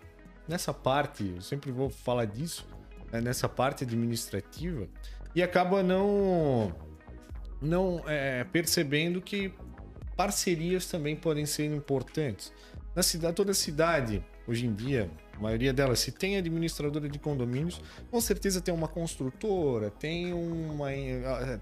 nessa 0.47 0.73
parte, 0.73 1.33
eu 1.35 1.41
sempre 1.41 1.71
vou 1.71 1.89
falar 1.89 2.25
disso, 2.25 2.67
né, 3.11 3.21
nessa 3.21 3.47
parte 3.47 3.83
administrativa, 3.83 4.87
e 5.33 5.41
acaba 5.41 5.81
não, 5.81 6.73
não 7.61 8.03
é, 8.07 8.43
percebendo 8.43 9.21
que 9.21 9.53
parcerias 10.15 10.85
também 10.85 11.15
podem 11.15 11.45
ser 11.45 11.65
importantes. 11.65 12.53
Na 12.95 13.03
cidade, 13.03 13.35
toda 13.35 13.53
cidade 13.53 14.23
hoje 14.47 14.65
em 14.65 14.73
dia, 14.73 15.09
a 15.37 15.39
maioria 15.39 15.73
delas, 15.73 15.99
se 15.99 16.11
tem 16.11 16.37
administradora 16.37 17.09
de 17.09 17.19
condomínios, 17.19 17.81
com 18.09 18.21
certeza 18.21 18.61
tem 18.61 18.73
uma 18.73 18.87
construtora, 18.87 19.89
tem 19.89 20.33
uma 20.33 20.89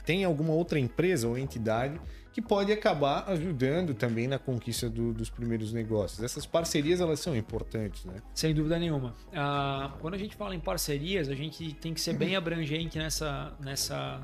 tem 0.05 0.23
alguma 0.23 0.53
outra 0.53 0.79
empresa 0.79 1.27
ou 1.27 1.37
entidade 1.37 1.99
que 2.31 2.41
pode 2.41 2.71
acabar 2.71 3.29
ajudando 3.29 3.93
também 3.93 4.27
na 4.27 4.39
conquista 4.39 4.89
do, 4.89 5.13
dos 5.13 5.29
primeiros 5.29 5.71
negócios. 5.71 6.23
Essas 6.23 6.45
parcerias 6.45 6.99
elas 6.99 7.19
são 7.19 7.35
importantes, 7.35 8.05
né? 8.05 8.15
Sem 8.33 8.55
dúvida 8.55 8.79
nenhuma. 8.79 9.15
Ah, 9.31 9.93
quando 10.01 10.15
a 10.15 10.17
gente 10.17 10.35
fala 10.35 10.55
em 10.55 10.59
parcerias, 10.59 11.29
a 11.29 11.35
gente 11.35 11.73
tem 11.75 11.93
que 11.93 12.01
ser 12.01 12.13
bem 12.13 12.35
abrangente 12.35 12.97
nessa, 12.97 13.53
nessa 13.59 14.19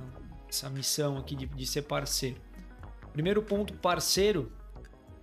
essa 0.50 0.68
missão 0.70 1.18
aqui 1.18 1.36
de, 1.36 1.46
de 1.46 1.68
ser 1.68 1.84
parceiro. 1.84 2.38
Primeiro 3.14 3.44
ponto, 3.44 3.74
parceiro. 3.76 4.52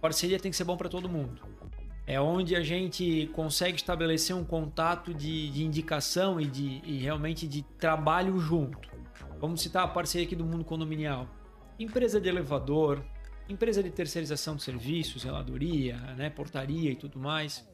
Parceria 0.00 0.38
tem 0.38 0.52
que 0.52 0.56
ser 0.56 0.62
bom 0.62 0.76
para 0.76 0.88
todo 0.88 1.08
mundo 1.08 1.55
é 2.06 2.20
onde 2.20 2.54
a 2.54 2.62
gente 2.62 3.28
consegue 3.32 3.76
estabelecer 3.76 4.34
um 4.34 4.44
contato 4.44 5.12
de, 5.12 5.50
de 5.50 5.64
indicação 5.64 6.40
e, 6.40 6.46
de, 6.46 6.80
e 6.84 6.98
realmente 6.98 7.48
de 7.48 7.62
trabalho 7.62 8.38
junto. 8.38 8.88
Vamos 9.40 9.60
citar 9.60 9.84
a 9.84 9.88
parceria 9.88 10.26
aqui 10.26 10.36
do 10.36 10.44
mundo 10.44 10.64
condominial. 10.64 11.28
Empresa 11.78 12.20
de 12.20 12.28
elevador, 12.28 13.04
empresa 13.48 13.82
de 13.82 13.90
terceirização 13.90 14.54
de 14.54 14.62
serviços, 14.62 15.22
zeladoria, 15.22 15.96
né, 16.16 16.30
portaria 16.30 16.92
e 16.92 16.96
tudo 16.96 17.18
mais. 17.18 17.68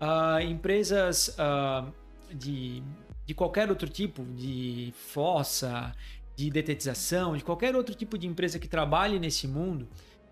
Uh, 0.00 0.40
empresas 0.42 1.36
uh, 1.38 1.90
de, 2.34 2.82
de 3.24 3.34
qualquer 3.34 3.70
outro 3.70 3.88
tipo, 3.88 4.24
de 4.24 4.92
fossa, 4.94 5.94
de 6.36 6.50
detetização, 6.50 7.36
de 7.36 7.42
qualquer 7.42 7.74
outro 7.74 7.94
tipo 7.94 8.16
de 8.16 8.26
empresa 8.26 8.58
que 8.58 8.68
trabalhe 8.68 9.18
nesse 9.18 9.48
mundo, 9.48 9.88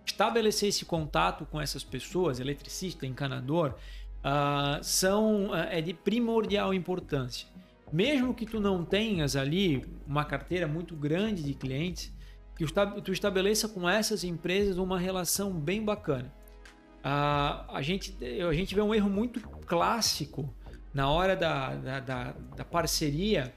estabelecer 0.09 0.69
esse 0.69 0.85
contato 0.85 1.47
com 1.47 1.61
essas 1.61 1.85
pessoas, 1.85 2.41
eletricista, 2.41 3.07
encanador, 3.07 3.75
uh, 4.19 4.83
são 4.83 5.51
uh, 5.51 5.55
é 5.55 5.81
de 5.81 5.95
primordial 5.95 6.75
importância. 6.75 7.47
Mesmo 7.93 8.35
que 8.35 8.45
tu 8.45 8.61
não 8.61 8.85
tenhas 8.85 9.37
ali 9.37 9.87
uma 10.07 10.25
carteira 10.25 10.67
muito 10.67 10.95
grande 10.95 11.43
de 11.43 11.55
clientes, 11.55 12.13
que 12.57 12.65
tu 13.03 13.13
estabeleça 13.13 13.69
com 13.69 13.89
essas 13.89 14.25
empresas 14.25 14.79
uma 14.79 14.99
relação 14.99 15.53
bem 15.53 15.83
bacana. 15.83 16.33
Uh, 16.99 17.73
a, 17.73 17.81
gente, 17.81 18.17
a 18.47 18.53
gente 18.53 18.75
vê 18.75 18.83
um 18.83 18.95
erro 18.95 19.09
muito 19.09 19.41
clássico 19.41 20.53
na 20.93 21.09
hora 21.09 21.37
da, 21.37 21.77
da, 21.77 22.01
da, 22.01 22.35
da 22.57 22.65
parceria 22.65 23.55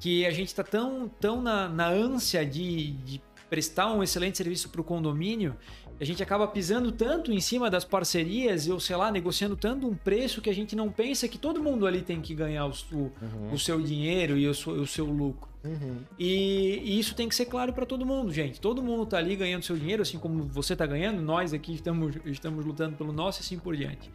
que 0.00 0.24
a 0.24 0.30
gente 0.30 0.48
está 0.48 0.64
tão, 0.64 1.08
tão 1.08 1.42
na, 1.42 1.68
na 1.68 1.88
ânsia 1.88 2.44
de, 2.44 2.92
de 2.92 3.22
prestar 3.50 3.92
um 3.92 4.02
excelente 4.02 4.38
serviço 4.38 4.70
para 4.70 4.80
o 4.80 4.84
condomínio 4.84 5.56
a 6.00 6.04
gente 6.04 6.22
acaba 6.22 6.48
pisando 6.48 6.90
tanto 6.90 7.30
em 7.30 7.40
cima 7.40 7.68
das 7.68 7.84
parcerias, 7.84 8.66
ou 8.66 8.80
sei 8.80 8.96
lá, 8.96 9.12
negociando 9.12 9.54
tanto 9.54 9.86
um 9.86 9.94
preço 9.94 10.40
que 10.40 10.48
a 10.48 10.54
gente 10.54 10.74
não 10.74 10.90
pensa 10.90 11.28
que 11.28 11.36
todo 11.36 11.62
mundo 11.62 11.86
ali 11.86 12.00
tem 12.00 12.22
que 12.22 12.34
ganhar 12.34 12.66
o, 12.66 12.72
o, 12.92 12.96
uhum. 12.96 13.52
o 13.52 13.58
seu 13.58 13.78
dinheiro 13.78 14.38
e 14.38 14.48
o, 14.48 14.50
o 14.50 14.86
seu 14.86 15.04
lucro. 15.04 15.50
Uhum. 15.62 15.98
E, 16.18 16.80
e, 16.82 16.98
isso 16.98 17.14
tem 17.14 17.28
que 17.28 17.34
ser 17.34 17.44
claro 17.44 17.74
para 17.74 17.84
todo 17.84 18.06
mundo, 18.06 18.32
gente. 18.32 18.58
Todo 18.58 18.82
mundo 18.82 19.04
tá 19.04 19.18
ali 19.18 19.36
ganhando 19.36 19.62
seu 19.62 19.76
dinheiro, 19.76 20.00
assim 20.00 20.18
como 20.18 20.44
você 20.44 20.74
tá 20.74 20.86
ganhando, 20.86 21.20
nós 21.20 21.52
aqui 21.52 21.74
estamos, 21.74 22.16
estamos 22.24 22.64
lutando 22.64 22.96
pelo 22.96 23.12
nosso 23.12 23.40
e 23.40 23.42
assim 23.42 23.58
por 23.58 23.76
diante. 23.76 24.10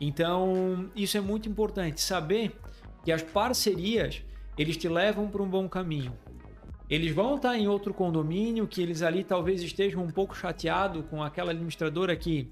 Então, 0.00 0.88
isso 0.96 1.18
é 1.18 1.20
muito 1.20 1.50
importante, 1.50 2.00
saber 2.00 2.58
que 3.04 3.12
as 3.12 3.22
parcerias, 3.22 4.22
eles 4.56 4.78
te 4.78 4.88
levam 4.88 5.28
para 5.28 5.42
um 5.42 5.48
bom 5.48 5.68
caminho. 5.68 6.14
Eles 6.88 7.12
vão 7.12 7.36
estar 7.36 7.56
em 7.56 7.66
outro 7.66 7.92
condomínio 7.92 8.66
que 8.66 8.80
eles 8.80 9.02
ali 9.02 9.24
talvez 9.24 9.60
estejam 9.60 10.02
um 10.02 10.10
pouco 10.10 10.36
chateados 10.36 11.04
com 11.10 11.22
aquela 11.22 11.50
administradora 11.50 12.14
que 12.14 12.50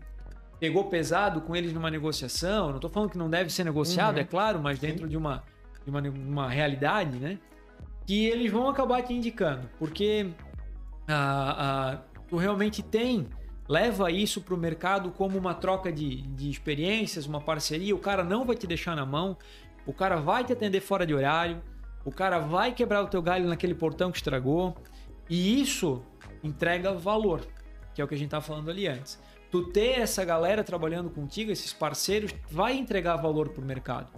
pegou 0.59 0.85
pesado 0.85 1.41
com 1.41 1.55
eles 1.55 1.73
numa 1.73 1.91
negociação. 1.91 2.69
Não 2.69 2.77
estou 2.77 2.91
falando 2.91 3.11
que 3.11 3.19
não 3.19 3.31
deve 3.31 3.51
ser 3.51 3.65
negociado, 3.65 4.17
uhum. 4.17 4.23
é 4.23 4.25
claro, 4.25 4.61
mas 4.61 4.79
dentro 4.79 5.09
de 5.09 5.17
uma, 5.17 5.45
de 5.85 5.91
uma, 5.91 6.01
uma 6.01 6.49
realidade, 6.49 7.17
né? 7.19 7.39
Que 8.07 8.27
eles 8.27 8.51
vão 8.51 8.69
acabar 8.69 9.03
te 9.03 9.15
indicando, 9.15 9.71
porque 9.79 10.31
ah, 11.07 11.57
ah, 11.59 11.99
tu 12.29 12.37
realmente 12.37 12.83
tem, 12.83 13.29
leva 13.69 14.11
isso 14.11 14.41
para 14.41 14.55
o 14.55 14.59
mercado 14.59 15.11
como 15.13 15.39
uma 15.39 15.55
troca 15.55 15.93
de, 15.93 16.23
de 16.23 16.51
experiências, 16.51 17.27
uma 17.27 17.41
parceria. 17.41 17.95
O 17.95 18.01
cara 18.01 18.25
não 18.25 18.45
vai 18.45 18.57
te 18.57 18.67
deixar 18.67 18.97
na 18.97 19.07
mão, 19.07 19.37
o 19.87 19.93
cara 19.93 20.17
vai 20.17 20.45
te 20.45 20.53
atender 20.53 20.81
fora 20.81 21.07
de 21.07 21.15
horário 21.15 21.63
o 22.05 22.13
cara 22.13 22.39
vai 22.39 22.73
quebrar 22.73 23.03
o 23.03 23.07
teu 23.07 23.23
galho 23.23 23.49
naquele 23.49 23.75
portão 23.75 24.11
que 24.11 24.19
estragou. 24.19 24.77
E 25.29 25.61
isso 25.61 26.03
entrega 26.43 26.93
valor, 26.93 27.41
que 27.95 28.03
é 28.03 28.05
o 28.05 28.09
que 28.09 28.15
a 28.15 28.19
gente 28.19 28.27
estava 28.27 28.45
falando 28.45 28.71
ali 28.71 28.87
antes. 28.87 29.19
Tu 29.51 29.63
ter 29.71 30.01
essa 30.01 30.25
galera 30.25 30.63
trabalhando 30.63 31.09
contigo, 31.09 31.51
esses 31.51 31.73
parceiros, 31.73 32.35
vai 32.51 32.77
entregar 32.77 33.17
valor 33.17 33.49
pro 33.49 33.65
mercado. 33.65 34.13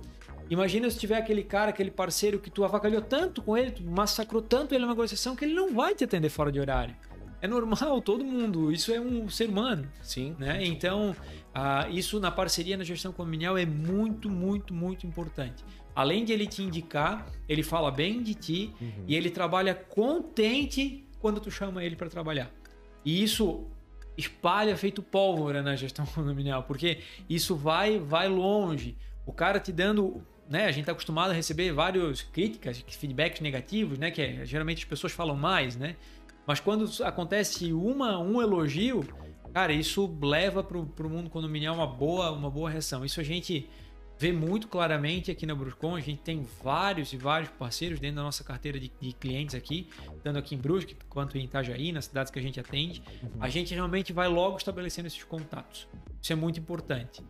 Imagina 0.49 0.89
se 0.91 0.99
tiver 0.99 1.19
aquele 1.19 1.43
cara, 1.43 1.71
aquele 1.71 1.91
parceiro 1.91 2.39
que 2.39 2.51
tu 2.51 2.65
avacalhou 2.65 3.03
tanto 3.03 3.43
com 3.43 3.57
ele, 3.57 3.71
tu 3.71 3.85
massacrou 3.85 4.41
tanto 4.41 4.75
ele 4.75 4.85
na 4.85 4.93
negociação 4.93 5.37
que 5.37 5.45
ele 5.45 5.55
não 5.55 5.75
vai 5.75 5.95
te 5.95 6.05
atender 6.05 6.29
fora 6.29 6.51
de 6.51 6.59
horário. 6.59 6.97
É 7.41 7.47
normal, 7.47 8.01
todo 8.01 8.25
mundo. 8.25 8.73
Isso 8.73 8.93
é 8.93 9.01
um 9.01 9.29
ser 9.29 9.49
humano. 9.49 9.87
Sim. 10.01 10.35
Né? 10.39 10.65
Então, 10.65 11.15
ah, 11.55 11.87
isso 11.91 12.19
na 12.19 12.31
parceria 12.31 12.77
na 12.77 12.85
gestão 12.85 13.13
condominial 13.13 13.59
é 13.59 13.67
muito, 13.67 14.31
muito, 14.31 14.73
muito 14.73 15.07
importante 15.07 15.63
além 15.97 16.27
de 16.27 16.33
ele 16.33 16.47
te 16.47 16.63
indicar, 16.63 17.27
ele 17.49 17.63
fala 17.63 17.91
bem 17.91 18.23
de 18.23 18.35
ti 18.35 18.71
uhum. 18.79 19.05
e 19.09 19.17
ele 19.17 19.31
trabalha 19.31 19.75
contente 19.75 21.09
quando 21.19 21.41
tu 21.41 21.51
chama 21.51 21.83
ele 21.83 21.97
para 21.97 22.11
trabalhar. 22.11 22.51
E 23.03 23.23
isso 23.23 23.67
espalha 24.17 24.77
feito 24.77 25.03
pólvora 25.03 25.63
na 25.63 25.75
gestão 25.75 26.05
condominial, 26.15 26.65
porque 26.65 26.99
isso 27.31 27.57
vai 27.57 27.99
vai 27.99 28.29
longe. 28.29 28.95
O 29.25 29.33
cara 29.33 29.59
te 29.59 29.73
dando, 29.73 30.23
né, 30.49 30.67
a 30.67 30.71
gente 30.71 30.81
está 30.81 30.93
acostumado 30.93 31.31
a 31.31 31.35
receber 31.35 31.73
várias 31.73 32.21
críticas, 32.21 32.85
feedbacks 32.87 33.41
negativos, 33.41 33.99
né, 33.99 34.11
que 34.11 34.21
é, 34.21 34.45
geralmente 34.45 34.81
as 34.81 34.85
pessoas 34.85 35.15
falam 35.15 35.35
mais, 35.35 35.77
né? 35.77 35.97
Mas 36.47 36.61
quando 36.61 36.89
acontece 37.03 37.73
uma 37.73 38.19
um 38.19 38.41
elogio, 38.43 39.03
cara, 39.53 39.73
isso 39.73 40.15
leva 40.23 40.63
para 40.63 40.77
o 40.77 41.11
mundo 41.11 41.31
condominial 41.31 41.75
uma 41.75 41.87
boa 41.87 42.31
uma 42.31 42.51
boa 42.51 42.69
reação. 42.69 43.03
Isso 43.03 43.19
a 43.19 43.25
gente 43.25 43.67
vê 44.19 44.33
muito 44.33 44.69
claramente 44.69 45.31
aqui 45.31 45.47
na 45.47 45.55
Bruscon. 45.55 45.97
A 45.97 46.01
gente 46.01 46.21
tem 46.21 46.47
vários 46.63 47.13
e 47.13 47.17
vários 47.17 47.51
parceiros 47.51 48.01
dentro 48.01 48.17
da 48.17 48.23
nossa 48.23 48.43
carteira 48.43 48.79
de, 48.79 48.91
de 49.01 49.13
clientes 49.13 49.55
aqui, 49.55 49.89
tanto 50.23 50.39
aqui 50.39 50.55
em 50.55 50.59
Brusque 50.59 50.97
quanto 51.09 51.37
em 51.37 51.45
Itajaí, 51.45 51.93
nas 51.93 52.07
cidades 52.07 52.31
que 52.31 52.39
a 52.39 52.43
gente 52.43 52.59
atende. 52.59 53.03
Uhum. 53.23 53.31
A 53.41 53.49
gente 53.49 53.75
realmente 53.75 54.13
vai 54.13 54.29
logo 54.29 54.57
estabelecendo 54.57 55.07
esses 55.07 55.23
contatos. 55.25 55.87
Isso 56.21 56.33
é 56.33 56.37
muito 56.37 56.59
importante. 56.59 57.23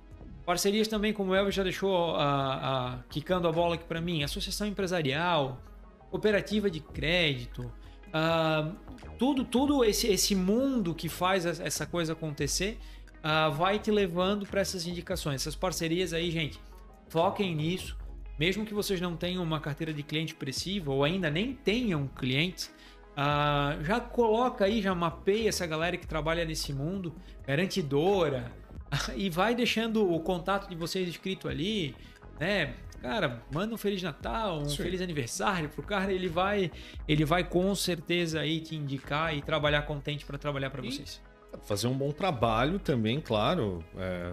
Parcerias 0.44 0.86
também, 0.86 1.12
como 1.12 1.32
o 1.32 1.34
Elvis 1.34 1.54
já 1.54 1.64
deixou 1.64 2.14
a, 2.14 2.94
a, 2.94 2.98
quicando 3.10 3.48
a 3.48 3.52
bola 3.52 3.74
aqui 3.74 3.84
para 3.84 4.00
mim, 4.00 4.22
associação 4.22 4.66
empresarial, 4.66 5.60
cooperativa 6.08 6.70
de 6.70 6.78
crédito, 6.78 7.62
uh, 7.62 8.72
tudo, 9.18 9.44
tudo 9.44 9.84
esse, 9.84 10.06
esse 10.06 10.36
mundo 10.36 10.94
que 10.94 11.08
faz 11.08 11.44
essa 11.44 11.84
coisa 11.84 12.12
acontecer 12.12 12.78
uh, 13.16 13.52
vai 13.52 13.80
te 13.80 13.90
levando 13.90 14.46
para 14.46 14.60
essas 14.60 14.86
indicações, 14.86 15.42
essas 15.42 15.56
parcerias 15.56 16.12
aí, 16.12 16.30
gente. 16.30 16.60
Foquem 17.08 17.54
nisso. 17.54 17.96
Mesmo 18.38 18.66
que 18.66 18.74
vocês 18.74 19.00
não 19.00 19.16
tenham 19.16 19.42
uma 19.42 19.60
carteira 19.60 19.92
de 19.92 20.02
cliente 20.02 20.32
expressiva 20.32 20.92
ou 20.92 21.02
ainda 21.02 21.30
nem 21.30 21.54
tenham 21.54 22.06
clientes, 22.06 22.72
uh, 23.12 23.82
já 23.82 23.98
coloca 23.98 24.66
aí, 24.66 24.82
já 24.82 24.94
mapeia 24.94 25.48
essa 25.48 25.66
galera 25.66 25.96
que 25.96 26.06
trabalha 26.06 26.44
nesse 26.44 26.72
mundo, 26.72 27.14
garantidora, 27.46 28.52
e 29.16 29.30
vai 29.30 29.54
deixando 29.54 30.12
o 30.12 30.20
contato 30.20 30.68
de 30.68 30.76
vocês 30.76 31.08
escrito 31.08 31.48
ali, 31.48 31.96
né? 32.38 32.74
Cara, 33.00 33.42
manda 33.52 33.74
um 33.74 33.78
feliz 33.78 34.02
Natal, 34.02 34.58
um 34.58 34.68
Sim. 34.68 34.82
feliz 34.82 35.00
aniversário 35.00 35.68
pro 35.68 35.82
cara, 35.82 36.12
ele 36.12 36.28
vai, 36.28 36.70
ele 37.06 37.24
vai 37.24 37.44
com 37.44 37.74
certeza 37.74 38.40
aí 38.40 38.60
te 38.60 38.74
indicar 38.74 39.36
e 39.36 39.42
trabalhar 39.42 39.82
contente 39.82 40.24
para 40.26 40.36
trabalhar 40.36 40.70
para 40.70 40.82
vocês. 40.82 41.22
Fazer 41.62 41.86
um 41.86 41.96
bom 41.96 42.10
trabalho 42.10 42.78
também, 42.78 43.20
claro. 43.20 43.84
É, 43.96 44.32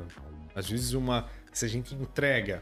às 0.56 0.70
vezes 0.70 0.94
uma, 0.94 1.28
se 1.54 1.66
a 1.66 1.70
gente 1.70 1.94
entrega 1.96 2.62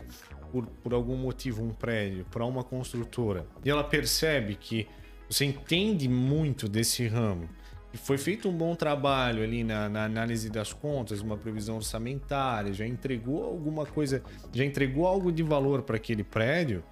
por, 0.51 0.65
por 0.67 0.93
algum 0.93 1.15
motivo 1.15 1.63
um 1.63 1.69
prédio 1.69 2.25
para 2.29 2.45
uma 2.45 2.63
construtora 2.63 3.45
e 3.63 3.69
ela 3.69 3.83
percebe 3.83 4.55
que 4.55 4.87
você 5.29 5.45
entende 5.45 6.09
muito 6.09 6.67
desse 6.67 7.07
ramo 7.07 7.49
e 7.93 7.97
foi 7.97 8.17
feito 8.17 8.47
um 8.47 8.53
bom 8.53 8.75
trabalho 8.75 9.43
ali 9.43 9.63
na, 9.63 9.89
na, 9.89 10.05
análise 10.05 10.49
das 10.49 10.71
contas, 10.71 11.19
uma 11.21 11.37
previsão 11.37 11.75
orçamentária, 11.75 12.73
já 12.73 12.85
entregou 12.87 13.43
alguma 13.43 13.85
coisa, 13.85 14.23
já 14.53 14.63
entregou 14.63 15.05
algo 15.05 15.31
de 15.31 15.43
valor 15.43 15.81
para 15.81 15.97
aquele 15.97 16.23
prédio, 16.23 16.83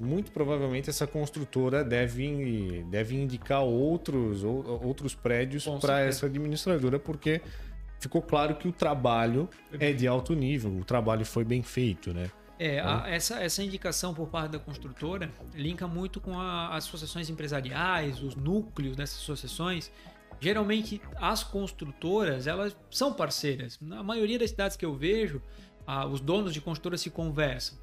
muito 0.00 0.30
provavelmente 0.30 0.90
essa 0.90 1.06
construtora 1.06 1.82
deve, 1.82 2.84
deve 2.90 3.16
indicar 3.16 3.62
outros, 3.62 4.44
outros 4.44 5.14
prédios 5.14 5.64
para 5.80 6.00
essa 6.00 6.26
administradora, 6.26 6.98
porque 6.98 7.40
ficou 8.04 8.22
claro 8.22 8.54
que 8.54 8.68
o 8.68 8.72
trabalho 8.72 9.48
é 9.78 9.92
de 9.92 10.06
alto 10.06 10.34
nível, 10.34 10.70
o 10.76 10.84
trabalho 10.84 11.24
foi 11.24 11.44
bem 11.44 11.62
feito, 11.62 12.12
né? 12.12 12.30
É, 12.58 12.80
a, 12.80 13.04
essa, 13.08 13.42
essa 13.42 13.62
indicação 13.62 14.14
por 14.14 14.28
parte 14.28 14.52
da 14.52 14.58
construtora 14.58 15.30
linka 15.54 15.88
muito 15.88 16.20
com 16.20 16.38
a, 16.38 16.68
as 16.76 16.86
associações 16.86 17.28
empresariais, 17.28 18.22
os 18.22 18.36
núcleos 18.36 18.96
dessas 18.96 19.18
associações. 19.18 19.90
Geralmente, 20.38 21.00
as 21.16 21.42
construtoras, 21.42 22.46
elas 22.46 22.76
são 22.90 23.12
parceiras. 23.12 23.78
Na 23.80 24.02
maioria 24.02 24.38
das 24.38 24.50
cidades 24.50 24.76
que 24.76 24.84
eu 24.84 24.94
vejo, 24.94 25.40
ah, 25.86 26.06
os 26.06 26.20
donos 26.20 26.52
de 26.52 26.60
construtoras 26.60 27.00
se 27.00 27.10
conversam. 27.10 27.78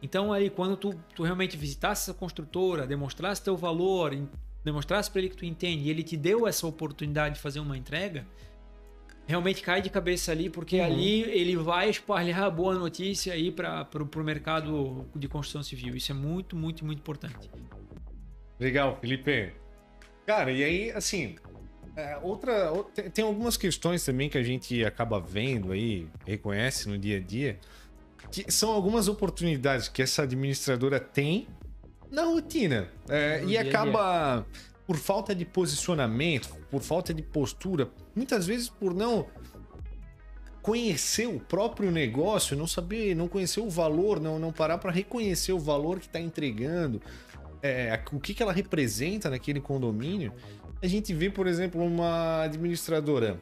Então, 0.00 0.32
aí, 0.32 0.48
quando 0.50 0.76
tu, 0.76 0.94
tu 1.14 1.22
realmente 1.22 1.56
visitasse 1.56 2.10
essa 2.10 2.18
construtora, 2.18 2.86
demonstrasse 2.86 3.42
teu 3.42 3.56
valor, 3.56 4.16
demonstrasse 4.62 5.10
para 5.10 5.20
ele 5.20 5.30
que 5.30 5.36
tu 5.36 5.44
entende, 5.44 5.84
e 5.84 5.90
ele 5.90 6.02
te 6.02 6.16
deu 6.16 6.46
essa 6.46 6.66
oportunidade 6.66 7.36
de 7.36 7.40
fazer 7.40 7.60
uma 7.60 7.76
entrega, 7.76 8.26
realmente 9.26 9.62
cai 9.62 9.80
de 9.80 9.90
cabeça 9.90 10.32
ali, 10.32 10.50
porque 10.50 10.78
uhum. 10.78 10.86
ali 10.86 11.22
ele 11.22 11.56
vai 11.56 11.88
espalhar 11.90 12.42
a 12.42 12.50
boa 12.50 12.74
notícia 12.74 13.32
aí 13.32 13.50
para 13.50 13.88
o 13.94 14.24
mercado 14.24 15.06
de 15.14 15.28
construção 15.28 15.62
civil. 15.62 15.96
Isso 15.96 16.12
é 16.12 16.14
muito, 16.14 16.54
muito, 16.56 16.84
muito 16.84 16.98
importante. 16.98 17.50
Legal, 18.58 18.96
Felipe. 19.00 19.52
Cara, 20.26 20.50
e 20.50 20.62
aí, 20.62 20.90
assim, 20.92 21.36
é, 21.96 22.18
outra, 22.22 22.72
tem 23.12 23.24
algumas 23.24 23.56
questões 23.56 24.04
também 24.04 24.28
que 24.28 24.38
a 24.38 24.42
gente 24.42 24.84
acaba 24.84 25.20
vendo 25.20 25.72
aí, 25.72 26.08
reconhece 26.26 26.88
no 26.88 26.98
dia 26.98 27.18
a 27.18 27.20
dia, 27.20 27.58
que 28.30 28.50
são 28.50 28.70
algumas 28.70 29.06
oportunidades 29.06 29.88
que 29.88 30.02
essa 30.02 30.22
administradora 30.22 30.98
tem 30.98 31.46
na 32.10 32.24
rotina. 32.24 32.88
É, 33.08 33.44
e 33.44 33.56
acaba 33.56 34.46
por 34.86 34.96
falta 34.96 35.34
de 35.34 35.44
posicionamento, 35.44 36.54
por 36.70 36.82
falta 36.82 37.14
de 37.14 37.22
postura, 37.22 37.88
muitas 38.14 38.46
vezes 38.46 38.68
por 38.68 38.94
não 38.94 39.26
conhecer 40.60 41.26
o 41.26 41.38
próprio 41.38 41.90
negócio, 41.90 42.56
não 42.56 42.66
saber, 42.66 43.14
não 43.14 43.28
conhecer 43.28 43.60
o 43.60 43.68
valor, 43.68 44.18
não, 44.20 44.38
não 44.38 44.50
parar 44.52 44.78
para 44.78 44.90
reconhecer 44.90 45.52
o 45.52 45.58
valor 45.58 46.00
que 46.00 46.06
está 46.06 46.18
entregando, 46.18 47.02
é, 47.62 48.00
o 48.12 48.18
que, 48.18 48.32
que 48.32 48.42
ela 48.42 48.52
representa 48.52 49.28
naquele 49.28 49.60
condomínio. 49.60 50.32
A 50.82 50.86
gente 50.86 51.12
vê, 51.12 51.28
por 51.30 51.46
exemplo, 51.46 51.82
uma 51.82 52.42
administradora 52.42 53.38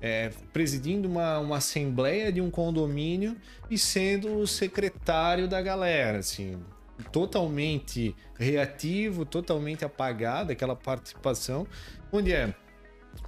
é, 0.00 0.30
presidindo 0.52 1.08
uma, 1.08 1.38
uma 1.38 1.58
assembleia 1.58 2.32
de 2.32 2.40
um 2.40 2.50
condomínio 2.50 3.36
e 3.70 3.78
sendo 3.78 4.38
o 4.38 4.46
secretário 4.46 5.46
da 5.46 5.62
galera, 5.62 6.18
assim, 6.18 6.58
totalmente 7.10 8.14
reativo, 8.38 9.24
totalmente 9.24 9.84
apagado, 9.84 10.52
aquela 10.52 10.76
participação, 10.76 11.66
onde 12.12 12.32
é 12.32 12.54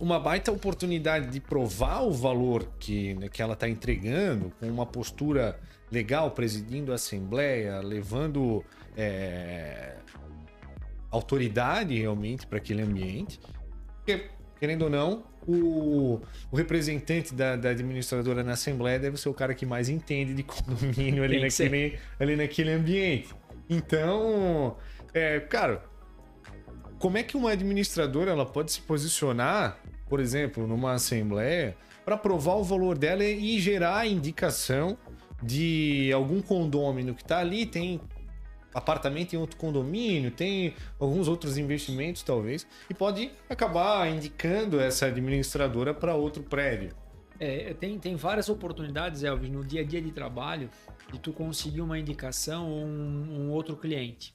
uma 0.00 0.18
baita 0.18 0.50
oportunidade 0.50 1.29
de 1.29 1.40
provar 1.40 2.03
o 2.03 2.12
valor 2.12 2.68
que, 2.79 3.14
né, 3.14 3.29
que 3.29 3.42
ela 3.42 3.55
está 3.55 3.68
entregando, 3.68 4.53
com 4.59 4.66
uma 4.66 4.87
postura 4.87 5.59
legal, 5.90 6.31
presidindo 6.31 6.92
a 6.92 6.96
Assembleia, 6.96 7.81
levando 7.81 8.64
é, 8.96 9.96
autoridade 11.11 11.98
realmente 11.98 12.46
para 12.46 12.59
aquele 12.59 12.83
ambiente. 12.83 13.38
Porque, 13.96 14.29
querendo 14.59 14.83
ou 14.83 14.90
não, 14.90 15.24
o, 15.46 16.20
o 16.50 16.57
representante 16.57 17.35
da, 17.35 17.55
da, 17.57 17.70
administradora 17.70 18.42
na 18.42 18.53
Assembleia 18.53 18.98
deve 18.98 19.16
ser 19.16 19.29
o 19.29 19.35
cara 19.35 19.55
que 19.55 19.66
mais 19.66 19.88
entende 19.88 20.35
de 20.35 20.42
condomínio 20.42 21.22
ali, 21.22 21.40
naquele, 21.40 21.98
ali 22.18 22.37
naquele 22.37 22.72
ambiente. 22.72 23.29
Então, 23.68 24.77
é, 25.12 25.40
cara, 25.40 25.85
como 26.98 27.18
é 27.18 27.22
que 27.22 27.37
uma 27.37 27.50
administradora 27.50 28.31
ela 28.31 28.46
pode 28.46 28.72
se 28.72 28.81
posicionar, 28.81 29.79
por 30.09 30.20
exemplo, 30.20 30.66
numa 30.66 30.92
assembleia, 30.92 31.77
para 32.05 32.16
provar 32.16 32.55
o 32.55 32.64
valor 32.64 32.98
dela 32.98 33.24
e 33.24 33.59
gerar 33.59 33.98
a 33.98 34.07
indicação 34.07 34.96
de 35.42 36.11
algum 36.12 36.40
condômino 36.40 37.14
que 37.14 37.22
está 37.22 37.38
ali, 37.38 37.66
tem 37.66 38.00
apartamento 38.74 39.35
em 39.35 39.37
outro 39.37 39.57
condomínio, 39.57 40.31
tem 40.31 40.74
alguns 40.98 41.29
outros 41.29 41.57
investimentos 41.57 42.22
talvez, 42.22 42.66
e 42.90 42.94
pode 42.94 43.31
acabar 43.48 44.09
indicando 44.09 44.81
essa 44.81 45.07
administradora 45.07 45.94
para 45.94 46.14
outro 46.14 46.42
prédio. 46.42 46.90
É, 47.38 47.74
tem, 47.74 47.98
tem 47.98 48.16
várias 48.16 48.48
oportunidades, 48.48 49.22
Elvis, 49.22 49.50
no 49.50 49.64
dia 49.64 49.81
a 49.81 49.85
dia 49.85 50.00
de 50.00 50.12
trabalho, 50.12 50.70
de 51.14 51.20
tu 51.20 51.33
conseguir 51.33 51.81
uma 51.81 51.98
indicação 51.98 52.70
ou 52.70 52.85
um, 52.85 53.46
um 53.46 53.50
outro 53.50 53.77
cliente. 53.77 54.35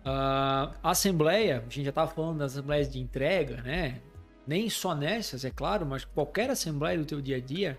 Uh, 0.00 0.74
assembleia, 0.82 1.58
a 1.58 1.62
gente 1.62 1.84
já 1.84 1.90
estava 1.90 2.10
falando 2.10 2.38
das 2.38 2.52
assembleias 2.52 2.90
de 2.90 2.98
entrega, 2.98 3.62
né? 3.62 4.00
Nem 4.46 4.70
só 4.70 4.94
nessas, 4.94 5.44
é 5.44 5.50
claro, 5.50 5.84
mas 5.84 6.04
qualquer 6.04 6.50
assembleia 6.50 6.98
do 6.98 7.04
teu 7.04 7.20
dia 7.20 7.36
a 7.36 7.40
dia 7.40 7.78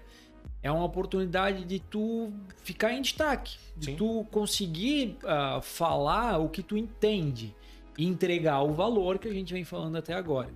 é 0.62 0.71
uma 0.71 0.84
oportunidade 0.84 1.63
de 1.63 1.80
tu 1.80 2.32
ficar 2.58 2.93
em 2.93 3.02
destaque, 3.02 3.58
de 3.75 3.88
Sim. 3.88 3.95
tu 3.95 4.28
conseguir 4.30 5.17
uh, 5.23 5.62
falar 5.62 6.38
o 6.38 6.49
que 6.49 6.62
tu 6.62 6.78
entende 6.78 7.56
e 7.97 8.06
entregar 8.06 8.62
o 8.62 8.73
valor 8.73 9.17
que 9.17 9.28
a 9.28 9.34
gente 9.34 9.54
vem 9.54 9.63
falando 9.63 9.95
até 9.95 10.13
agora 10.13 10.49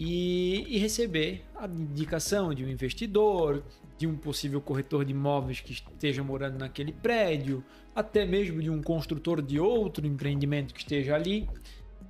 e, 0.00 0.64
e 0.66 0.78
receber 0.78 1.44
a 1.60 1.66
indicação 1.66 2.54
de 2.54 2.64
um 2.64 2.68
investidor, 2.68 3.62
de 3.98 4.06
um 4.06 4.16
possível 4.16 4.60
corretor 4.62 5.04
de 5.04 5.12
imóveis 5.12 5.60
que 5.60 5.72
esteja 5.72 6.24
morando 6.24 6.58
naquele 6.58 6.90
prédio, 6.90 7.62
até 7.94 8.24
mesmo 8.24 8.62
de 8.62 8.70
um 8.70 8.82
construtor 8.82 9.42
de 9.42 9.60
outro 9.60 10.06
empreendimento 10.06 10.72
que 10.72 10.80
esteja 10.80 11.14
ali. 11.14 11.46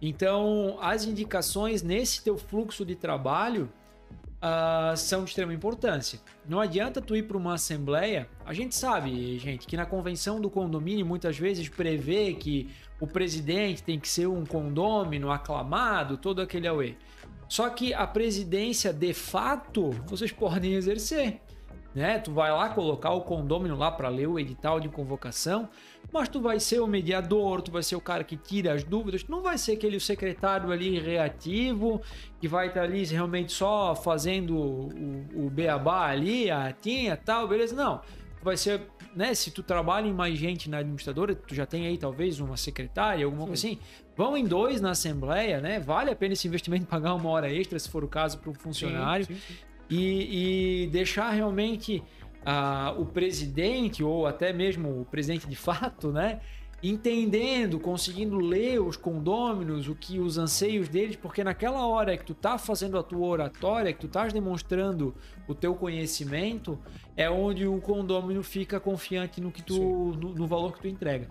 Então, 0.00 0.78
as 0.80 1.04
indicações 1.04 1.82
nesse 1.82 2.22
teu 2.22 2.38
fluxo 2.38 2.84
de 2.84 2.94
trabalho 2.94 3.68
uh, 4.36 4.96
são 4.96 5.24
de 5.24 5.30
extrema 5.30 5.52
importância. 5.52 6.20
Não 6.48 6.60
adianta 6.60 7.00
tu 7.00 7.16
ir 7.16 7.24
para 7.24 7.36
uma 7.36 7.54
assembleia. 7.54 8.28
A 8.46 8.54
gente 8.54 8.76
sabe, 8.76 9.36
gente, 9.38 9.66
que 9.66 9.76
na 9.76 9.84
convenção 9.84 10.40
do 10.40 10.48
condomínio 10.48 11.04
muitas 11.04 11.36
vezes 11.36 11.68
prevê 11.68 12.34
que 12.34 12.68
o 13.00 13.06
presidente 13.06 13.82
tem 13.82 13.98
que 13.98 14.08
ser 14.08 14.28
um 14.28 14.46
condômino 14.46 15.30
aclamado, 15.32 16.16
todo 16.16 16.40
aquele 16.40 16.68
away. 16.68 16.96
Só 17.50 17.68
que 17.68 17.92
a 17.92 18.06
presidência, 18.06 18.92
de 18.92 19.12
fato, 19.12 19.90
vocês 20.06 20.30
podem 20.30 20.74
exercer. 20.74 21.40
Né? 21.92 22.20
Tu 22.20 22.32
vai 22.32 22.48
lá 22.52 22.68
colocar 22.68 23.10
o 23.10 23.22
condômino 23.22 23.76
lá 23.76 23.90
para 23.90 24.08
ler 24.08 24.28
o 24.28 24.38
edital 24.38 24.78
de 24.78 24.88
convocação, 24.88 25.68
mas 26.12 26.28
tu 26.28 26.40
vai 26.40 26.60
ser 26.60 26.78
o 26.78 26.86
mediador, 26.86 27.60
tu 27.60 27.72
vai 27.72 27.82
ser 27.82 27.96
o 27.96 28.00
cara 28.00 28.22
que 28.22 28.36
tira 28.36 28.72
as 28.72 28.84
dúvidas, 28.84 29.24
tu 29.24 29.32
não 29.32 29.42
vai 29.42 29.58
ser 29.58 29.72
aquele 29.72 29.98
secretário 29.98 30.70
ali 30.70 31.00
reativo 31.00 32.00
que 32.40 32.46
vai 32.46 32.68
estar 32.68 32.82
tá 32.82 32.86
ali 32.86 33.04
realmente 33.04 33.52
só 33.52 33.96
fazendo 33.96 34.56
o, 34.56 35.46
o 35.46 35.50
beabá 35.50 36.06
ali, 36.06 36.52
a 36.52 36.72
tinha 36.72 37.16
tal, 37.16 37.48
beleza? 37.48 37.74
Não. 37.74 37.98
Tu 37.98 38.44
vai 38.44 38.56
ser 38.56 38.82
né, 39.14 39.34
se 39.34 39.50
tu 39.50 39.62
trabalha 39.62 40.06
em 40.06 40.12
mais 40.12 40.38
gente 40.38 40.70
na 40.70 40.78
administradora, 40.78 41.34
tu 41.34 41.54
já 41.54 41.66
tem 41.66 41.86
aí 41.86 41.98
talvez 41.98 42.40
uma 42.40 42.56
secretária, 42.56 43.24
alguma 43.24 43.46
coisa 43.46 43.66
assim, 43.66 43.78
vão 44.16 44.36
em 44.36 44.44
dois 44.44 44.80
na 44.80 44.90
assembleia, 44.90 45.60
né? 45.60 45.80
Vale 45.80 46.10
a 46.10 46.16
pena 46.16 46.34
esse 46.34 46.46
investimento 46.46 46.86
pagar 46.90 47.14
uma 47.14 47.28
hora 47.28 47.52
extra, 47.52 47.78
se 47.78 47.88
for 47.88 48.04
o 48.04 48.08
caso, 48.08 48.38
para 48.38 48.50
o 48.50 48.54
funcionário. 48.54 49.26
Sim, 49.26 49.34
sim, 49.34 49.40
sim. 49.48 49.54
E, 49.90 50.84
e, 50.84 50.86
deixar 50.86 51.30
realmente 51.30 52.00
uh, 52.42 53.00
o 53.00 53.06
presidente, 53.06 54.04
ou 54.04 54.24
até 54.24 54.52
mesmo 54.52 55.00
o 55.00 55.04
presidente 55.04 55.48
de 55.48 55.56
fato, 55.56 56.12
né? 56.12 56.40
entendendo, 56.82 57.78
conseguindo 57.78 58.38
ler 58.38 58.80
os 58.80 58.96
condôminos, 58.96 59.86
o 59.88 59.94
que 59.94 60.18
os 60.18 60.38
anseios 60.38 60.88
deles, 60.88 61.16
porque 61.16 61.44
naquela 61.44 61.86
hora 61.86 62.16
que 62.16 62.24
tu 62.24 62.34
tá 62.34 62.56
fazendo 62.56 62.98
a 62.98 63.02
tua 63.02 63.26
oratória, 63.26 63.92
que 63.92 64.00
tu 64.00 64.06
estás 64.06 64.32
demonstrando 64.32 65.14
o 65.46 65.54
teu 65.54 65.74
conhecimento, 65.74 66.78
é 67.20 67.30
onde 67.30 67.66
o 67.66 67.78
condômino 67.80 68.42
fica 68.42 68.80
confiante 68.80 69.42
no 69.42 69.52
que 69.52 69.62
tu 69.62 70.16
no, 70.18 70.34
no, 70.34 70.46
valor 70.46 70.72
que 70.72 70.80
tu 70.80 70.88
entrega. 70.88 71.28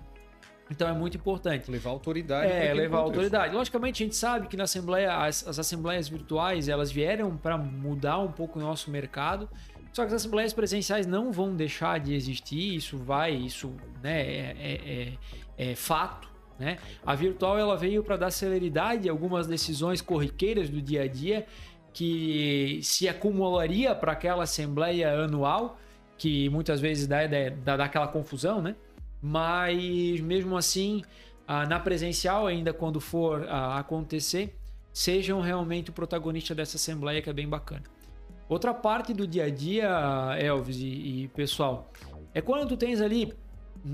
Então 0.69 0.87
é 0.87 0.93
muito 0.93 1.17
importante. 1.17 1.69
Levar 1.71 1.89
autoridade. 1.89 2.51
É, 2.51 2.71
levar 2.75 2.99
autoridade. 2.99 3.55
Logicamente, 3.55 4.03
a 4.03 4.05
gente 4.05 4.15
sabe 4.15 4.47
que 4.47 4.55
na 4.55 4.65
Assembleia, 4.65 5.11
as, 5.15 5.47
as 5.47 5.57
assembleias 5.57 6.07
virtuais, 6.07 6.69
elas 6.69 6.91
vieram 6.91 7.35
para 7.35 7.57
mudar 7.57 8.19
um 8.19 8.31
pouco 8.31 8.59
o 8.59 8.61
nosso 8.61 8.91
mercado. 8.91 9.49
Só 9.91 10.03
que 10.03 10.09
as 10.09 10.13
assembleias 10.13 10.53
presenciais 10.53 11.07
não 11.07 11.31
vão 11.31 11.55
deixar 11.55 11.99
de 11.99 12.13
existir, 12.13 12.75
isso 12.75 12.95
vai, 12.99 13.33
isso 13.33 13.75
né, 14.03 14.21
é, 14.21 14.55
é, 14.59 15.17
é, 15.57 15.71
é 15.71 15.75
fato. 15.75 16.29
Né? 16.59 16.77
A 17.03 17.15
virtual 17.15 17.57
ela 17.57 17.75
veio 17.75 18.03
para 18.03 18.15
dar 18.15 18.29
celeridade 18.29 19.09
a 19.09 19.11
algumas 19.11 19.47
decisões 19.47 20.01
corriqueiras 20.01 20.69
do 20.69 20.79
dia 20.79 21.03
a 21.03 21.07
dia 21.07 21.47
que 21.93 22.79
se 22.83 23.07
acumularia 23.07 23.93
para 23.95 24.11
aquela 24.11 24.43
assembleia 24.43 25.11
anual, 25.23 25.77
que 26.17 26.49
muitas 26.49 26.79
vezes 26.79 27.07
dá, 27.07 27.19
dá, 27.27 27.77
dá 27.77 27.85
aquela 27.85 28.07
confusão, 28.07 28.61
né? 28.61 28.75
Mas 29.21 30.19
mesmo 30.21 30.55
assim, 30.57 31.03
na 31.47 31.79
presencial, 31.79 32.47
ainda 32.47 32.73
quando 32.73 32.99
for 33.01 33.47
acontecer, 33.49 34.55
sejam 34.93 35.41
realmente 35.41 35.89
o 35.89 35.93
protagonista 35.93 36.55
dessa 36.55 36.77
assembleia 36.77 37.21
que 37.21 37.29
é 37.29 37.33
bem 37.33 37.47
bacana. 37.47 37.83
Outra 38.47 38.73
parte 38.73 39.13
do 39.13 39.27
dia 39.27 39.45
a 39.45 39.49
dia, 39.49 39.89
Elvis 40.39 40.77
e, 40.77 41.23
e 41.23 41.27
pessoal, 41.29 41.91
é 42.33 42.41
quando 42.41 42.67
tu 42.67 42.77
tens 42.77 43.01
ali 43.01 43.33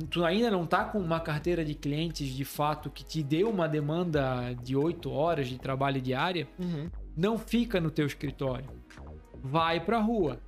tu 0.10 0.24
ainda 0.24 0.50
não 0.50 0.64
está 0.64 0.84
com 0.84 1.00
uma 1.00 1.20
carteira 1.20 1.64
de 1.64 1.74
clientes 1.74 2.28
de 2.30 2.46
fato 2.46 2.90
que 2.90 3.04
te 3.04 3.22
deu 3.22 3.50
uma 3.50 3.68
demanda 3.68 4.54
de 4.64 4.76
8 4.76 5.12
horas 5.12 5.48
de 5.48 5.58
trabalho 5.58 6.02
diária, 6.02 6.48
uhum. 6.58 6.90
Não 7.16 7.38
fica 7.38 7.80
no 7.80 7.90
teu 7.90 8.06
escritório. 8.06 8.70
Vai 9.42 9.80
para 9.80 9.98
a 9.98 10.02
rua. 10.02 10.40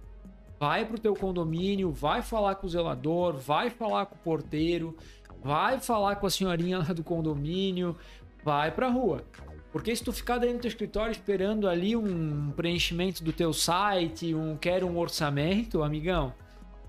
Vai 0.60 0.86
para 0.86 0.96
o 0.96 1.00
teu 1.00 1.16
condomínio, 1.16 1.92
vai 1.92 2.24
falar 2.24 2.56
com 2.56 2.66
o 2.66 2.70
zelador, 2.70 3.38
vai 3.38 3.70
falar 3.70 4.08
com 4.08 4.16
o 4.16 4.18
porteiro, 4.18 4.98
vai 5.44 5.80
falar 5.80 6.16
com 6.16 6.26
a 6.26 6.30
senhorinha 6.32 6.80
lá 6.80 6.94
do 6.94 7.04
condomínio, 7.04 7.96
vai 8.44 8.72
para 8.72 8.88
a 8.88 8.90
rua. 8.90 9.24
Porque 9.72 9.96
se 9.96 10.04
tu 10.04 10.12
ficar 10.12 10.40
dentro 10.40 10.58
do 10.58 10.62
teu 10.62 10.70
escritório 10.70 11.12
esperando 11.12 11.70
ali 11.70 11.96
um 11.96 12.52
preenchimento 12.52 13.24
do 13.24 13.32
teu 13.32 13.54
site, 13.54 14.34
um 14.34 14.58
quer 14.58 14.84
um 14.84 14.98
orçamento, 14.98 15.84
amigão, 15.84 16.34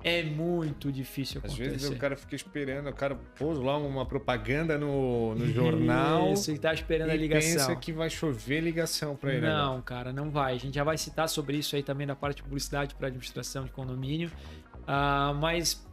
é 0.03 0.23
muito 0.23 0.93
difícil 0.93 1.39
acontecer. 1.39 1.63
Às 1.63 1.69
vezes 1.73 1.91
o 1.91 1.97
cara 1.97 2.17
fica 2.17 2.37
esperando, 2.37 2.89
o 2.89 2.93
cara 2.93 3.17
pôs 3.37 3.59
lá 3.59 3.77
uma 3.77 4.07
propaganda 4.07 4.79
no, 4.79 5.35
no 5.35 5.47
jornal. 5.53 6.33
Isso, 6.33 6.53
e 6.53 6.59
tá 6.59 6.73
esperando 6.73 7.11
a 7.11 7.17
ligação. 7.17 7.53
pensa 7.53 7.77
que 7.77 7.93
vai 7.93 8.09
chover 8.09 8.61
ligação 8.61 9.17
para 9.17 9.35
ele. 9.35 9.47
Não, 9.47 9.73
agora. 9.73 9.83
cara, 9.83 10.13
não 10.13 10.31
vai. 10.31 10.55
A 10.55 10.59
gente 10.59 10.75
já 10.75 10.85
vai 10.85 10.97
citar 10.97 11.29
sobre 11.29 11.57
isso 11.57 11.75
aí 11.75 11.83
também 11.83 12.07
na 12.07 12.15
parte 12.15 12.37
de 12.37 12.43
publicidade 12.45 12.95
para 12.95 13.09
administração 13.09 13.65
de 13.65 13.73
condomínio. 13.73 14.31
Uh, 14.83 15.35
mas 15.41 15.85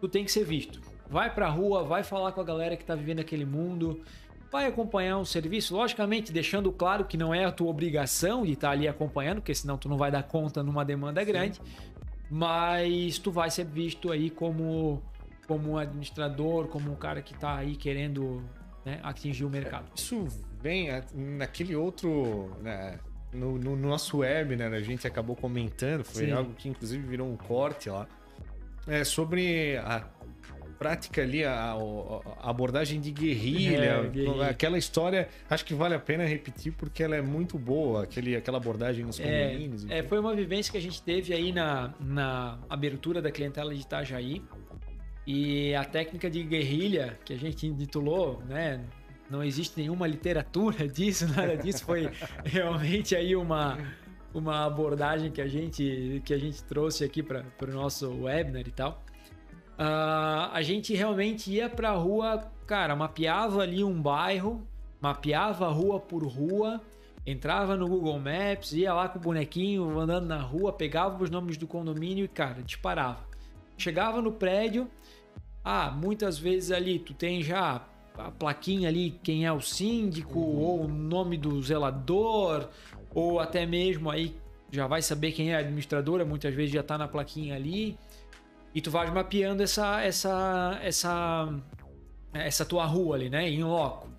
tu 0.00 0.08
tem 0.08 0.24
que 0.24 0.30
ser 0.30 0.44
visto. 0.44 0.80
Vai 1.10 1.34
pra 1.34 1.48
rua, 1.48 1.82
vai 1.82 2.02
falar 2.04 2.32
com 2.32 2.40
a 2.40 2.44
galera 2.44 2.76
que 2.76 2.84
tá 2.84 2.94
vivendo 2.94 3.20
aquele 3.20 3.44
mundo 3.44 4.00
vai 4.52 4.66
acompanhar 4.66 5.16
um 5.16 5.24
serviço, 5.24 5.74
logicamente 5.74 6.30
deixando 6.30 6.70
claro 6.70 7.06
que 7.06 7.16
não 7.16 7.34
é 7.34 7.46
a 7.46 7.50
tua 7.50 7.70
obrigação 7.70 8.44
de 8.44 8.52
estar 8.52 8.70
ali 8.70 8.86
acompanhando, 8.86 9.36
porque 9.36 9.54
senão 9.54 9.78
tu 9.78 9.88
não 9.88 9.96
vai 9.96 10.10
dar 10.10 10.22
conta 10.24 10.62
numa 10.62 10.84
demanda 10.84 11.24
grande, 11.24 11.56
Sim. 11.56 11.62
Mas 12.34 13.18
tu 13.18 13.30
vai 13.30 13.50
ser 13.50 13.66
visto 13.66 14.10
aí 14.10 14.30
como 14.30 15.02
como 15.46 15.72
um 15.72 15.76
administrador, 15.76 16.66
como 16.68 16.90
um 16.90 16.94
cara 16.94 17.20
que 17.20 17.34
está 17.34 17.56
aí 17.56 17.76
querendo 17.76 18.42
né, 18.86 19.00
atingir 19.02 19.44
o 19.44 19.50
mercado. 19.50 19.90
Isso 19.94 20.26
vem 20.62 20.88
naquele 21.14 21.76
outro, 21.76 22.56
né, 22.62 22.98
no, 23.34 23.58
no, 23.58 23.76
nosso 23.76 24.18
web, 24.18 24.56
né, 24.56 24.66
a 24.68 24.80
gente 24.80 25.06
acabou 25.06 25.36
comentando, 25.36 26.04
foi 26.04 26.26
Sim. 26.26 26.32
algo 26.32 26.54
que 26.54 26.70
inclusive 26.70 27.06
virou 27.06 27.28
um 27.28 27.36
corte 27.36 27.90
lá, 27.90 28.08
é 28.86 29.04
sobre 29.04 29.76
a 29.76 30.08
prática 30.82 31.22
ali, 31.22 31.44
a, 31.44 31.74
a 32.40 32.50
abordagem 32.50 33.00
de 33.00 33.12
guerrilha, 33.12 33.76
é, 33.76 34.08
guerrilha, 34.08 34.48
aquela 34.48 34.76
história, 34.76 35.28
acho 35.48 35.64
que 35.64 35.74
vale 35.74 35.94
a 35.94 35.98
pena 35.98 36.24
repetir 36.24 36.72
porque 36.72 37.02
ela 37.02 37.14
é 37.14 37.22
muito 37.22 37.56
boa, 37.56 38.02
aquele, 38.02 38.34
aquela 38.34 38.58
abordagem 38.58 39.04
nos 39.04 39.20
é, 39.20 39.22
condomínios. 39.22 39.88
É, 39.88 39.98
é, 39.98 40.02
foi 40.02 40.18
uma 40.18 40.34
vivência 40.34 40.72
que 40.72 40.78
a 40.78 40.80
gente 40.80 41.00
teve 41.00 41.32
aí 41.32 41.52
na, 41.52 41.94
na 42.00 42.58
abertura 42.68 43.22
da 43.22 43.30
clientela 43.30 43.72
de 43.72 43.80
Itajaí. 43.80 44.42
E 45.24 45.72
a 45.76 45.84
técnica 45.84 46.28
de 46.28 46.42
guerrilha 46.42 47.16
que 47.24 47.32
a 47.32 47.38
gente 47.38 47.64
intitulou, 47.64 48.42
né? 48.48 48.80
Não 49.30 49.42
existe 49.42 49.78
nenhuma 49.80 50.06
literatura 50.06 50.86
disso, 50.90 51.28
nada 51.28 51.56
disso. 51.56 51.84
Foi 51.84 52.10
realmente 52.44 53.14
aí 53.14 53.36
uma, 53.36 53.78
uma 54.34 54.66
abordagem 54.66 55.30
que 55.30 55.40
a 55.40 55.46
gente, 55.46 56.20
que 56.24 56.34
a 56.34 56.38
gente 56.38 56.64
trouxe 56.64 57.04
aqui 57.04 57.22
para 57.22 57.44
o 57.62 57.66
nosso 57.66 58.10
webinar 58.22 58.66
e 58.66 58.72
tal. 58.72 59.04
Uh, 59.78 60.52
a 60.52 60.62
gente 60.62 60.94
realmente 60.94 61.50
ia 61.50 61.68
pra 61.68 61.92
rua, 61.92 62.50
cara, 62.66 62.94
mapeava 62.94 63.62
ali 63.62 63.82
um 63.82 64.00
bairro, 64.00 64.66
mapeava 65.00 65.68
rua 65.68 65.98
por 65.98 66.24
rua, 66.24 66.80
entrava 67.26 67.76
no 67.76 67.88
Google 67.88 68.18
Maps, 68.18 68.72
ia 68.72 68.92
lá 68.92 69.08
com 69.08 69.18
o 69.18 69.22
bonequinho 69.22 69.98
andando 69.98 70.26
na 70.26 70.40
rua, 70.40 70.72
pegava 70.72 71.22
os 71.22 71.30
nomes 71.30 71.56
do 71.56 71.66
condomínio 71.66 72.24
e, 72.24 72.28
cara, 72.28 72.62
disparava. 72.62 73.26
Chegava 73.76 74.20
no 74.20 74.32
prédio, 74.32 74.88
ah, 75.64 75.90
muitas 75.90 76.38
vezes 76.38 76.70
ali 76.70 76.98
tu 76.98 77.14
tem 77.14 77.42
já 77.42 77.82
a 78.16 78.30
plaquinha 78.30 78.88
ali, 78.88 79.18
quem 79.22 79.46
é 79.46 79.52
o 79.52 79.60
síndico, 79.60 80.38
ou 80.38 80.84
o 80.84 80.88
nome 80.88 81.36
do 81.36 81.62
zelador, 81.62 82.68
ou 83.14 83.40
até 83.40 83.64
mesmo 83.64 84.10
aí 84.10 84.36
já 84.70 84.86
vai 84.86 85.02
saber 85.02 85.32
quem 85.32 85.52
é 85.52 85.56
a 85.56 85.58
administradora, 85.58 86.24
muitas 86.24 86.54
vezes 86.54 86.72
já 86.72 86.82
tá 86.82 86.96
na 86.96 87.06
plaquinha 87.06 87.54
ali. 87.54 87.98
E 88.74 88.80
tu 88.80 88.90
vais 88.90 89.12
mapeando 89.12 89.62
essa, 89.62 90.00
essa, 90.00 90.78
essa, 90.82 91.54
essa 92.32 92.64
tua 92.64 92.84
rua 92.86 93.16
ali, 93.16 93.28
né? 93.28 93.48
Em 93.48 93.62
loco. 93.62 94.10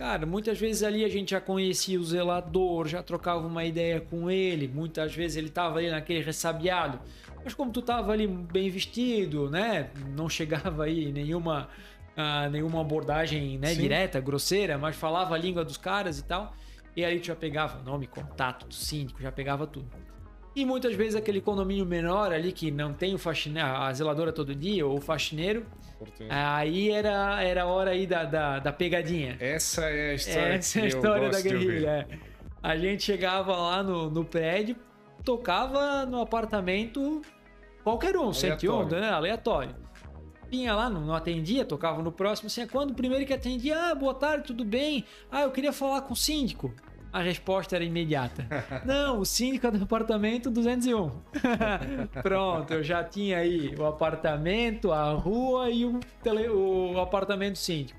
Cara, 0.00 0.24
muitas 0.24 0.58
vezes 0.58 0.82
ali 0.82 1.04
a 1.04 1.08
gente 1.10 1.32
já 1.32 1.40
conhecia 1.42 2.00
o 2.00 2.04
zelador, 2.04 2.88
já 2.88 3.02
trocava 3.02 3.46
uma 3.46 3.66
ideia 3.66 4.00
com 4.00 4.30
ele. 4.30 4.66
Muitas 4.66 5.14
vezes 5.14 5.36
ele 5.36 5.50
tava 5.50 5.78
ali 5.78 5.90
naquele 5.90 6.22
ressabiado. 6.22 6.98
Mas 7.44 7.52
como 7.52 7.70
tu 7.70 7.82
tava 7.82 8.10
ali 8.10 8.26
bem 8.26 8.70
vestido, 8.70 9.50
né? 9.50 9.90
Não 10.16 10.26
chegava 10.26 10.84
aí 10.84 11.12
nenhuma, 11.12 11.68
uh, 12.16 12.48
nenhuma 12.50 12.80
abordagem 12.80 13.58
né, 13.58 13.74
direta, 13.74 14.18
grosseira, 14.20 14.78
mas 14.78 14.96
falava 14.96 15.34
a 15.34 15.38
língua 15.38 15.62
dos 15.62 15.76
caras 15.76 16.18
e 16.18 16.24
tal. 16.24 16.54
E 16.96 17.04
aí 17.04 17.20
tu 17.20 17.26
já 17.26 17.36
pegava 17.36 17.82
nome, 17.82 18.06
contato 18.06 18.66
do 18.66 18.74
síndico, 18.74 19.20
já 19.20 19.30
pegava 19.30 19.66
tudo. 19.66 19.90
E 20.60 20.64
muitas 20.66 20.94
vezes 20.94 21.14
aquele 21.14 21.40
condomínio 21.40 21.86
menor 21.86 22.34
ali 22.34 22.52
que 22.52 22.70
não 22.70 22.92
tem 22.92 23.14
o 23.14 23.18
faxineiro, 23.18 23.66
a 23.66 23.90
zeladora 23.94 24.30
todo 24.30 24.54
dia, 24.54 24.86
ou 24.86 24.98
o 24.98 25.00
faxineiro, 25.00 25.64
aí 26.28 26.90
era, 26.90 27.42
era 27.42 27.62
a 27.62 27.66
hora 27.66 27.92
aí 27.92 28.06
da, 28.06 28.24
da, 28.26 28.58
da 28.58 28.70
pegadinha. 28.70 29.38
Essa 29.40 29.86
é 29.86 30.10
a 30.10 30.14
história, 30.14 30.52
Essa 30.52 30.80
é 30.80 30.82
a 30.82 30.86
história 30.86 31.30
da 31.30 31.40
guerrilha. 31.40 32.06
É. 32.10 32.18
A 32.62 32.76
gente 32.76 33.02
chegava 33.04 33.56
lá 33.56 33.82
no, 33.82 34.10
no 34.10 34.22
prédio, 34.22 34.76
tocava 35.24 36.04
no 36.04 36.20
apartamento 36.20 37.22
qualquer 37.82 38.14
um, 38.14 38.24
aleatório. 38.28 38.60
101, 38.60 38.88
né? 39.00 39.08
Aleatório. 39.08 39.74
Vinha 40.50 40.74
lá, 40.74 40.90
não, 40.90 41.00
não 41.00 41.14
atendia, 41.14 41.64
tocava 41.64 42.02
no 42.02 42.12
próximo, 42.12 42.48
assim, 42.48 42.66
quando 42.66 42.90
o 42.90 42.94
primeiro 42.94 43.24
que 43.24 43.32
atendia, 43.32 43.92
ah, 43.92 43.94
boa 43.94 44.12
tarde, 44.12 44.48
tudo 44.48 44.62
bem? 44.62 45.06
Ah, 45.30 45.40
eu 45.40 45.50
queria 45.52 45.72
falar 45.72 46.02
com 46.02 46.12
o 46.12 46.16
síndico 46.16 46.74
a 47.12 47.20
resposta 47.20 47.76
era 47.76 47.84
imediata. 47.84 48.46
Não, 48.84 49.20
o 49.20 49.24
síndico 49.24 49.66
é 49.66 49.70
do 49.70 49.82
apartamento 49.82 50.50
201. 50.50 51.10
Pronto, 52.22 52.72
eu 52.72 52.82
já 52.82 53.02
tinha 53.02 53.38
aí 53.38 53.74
o 53.76 53.86
apartamento, 53.86 54.92
a 54.92 55.10
rua 55.12 55.70
e 55.70 55.84
o, 55.84 56.00
tele, 56.22 56.48
o 56.48 57.00
apartamento 57.00 57.58
síndico. 57.58 57.98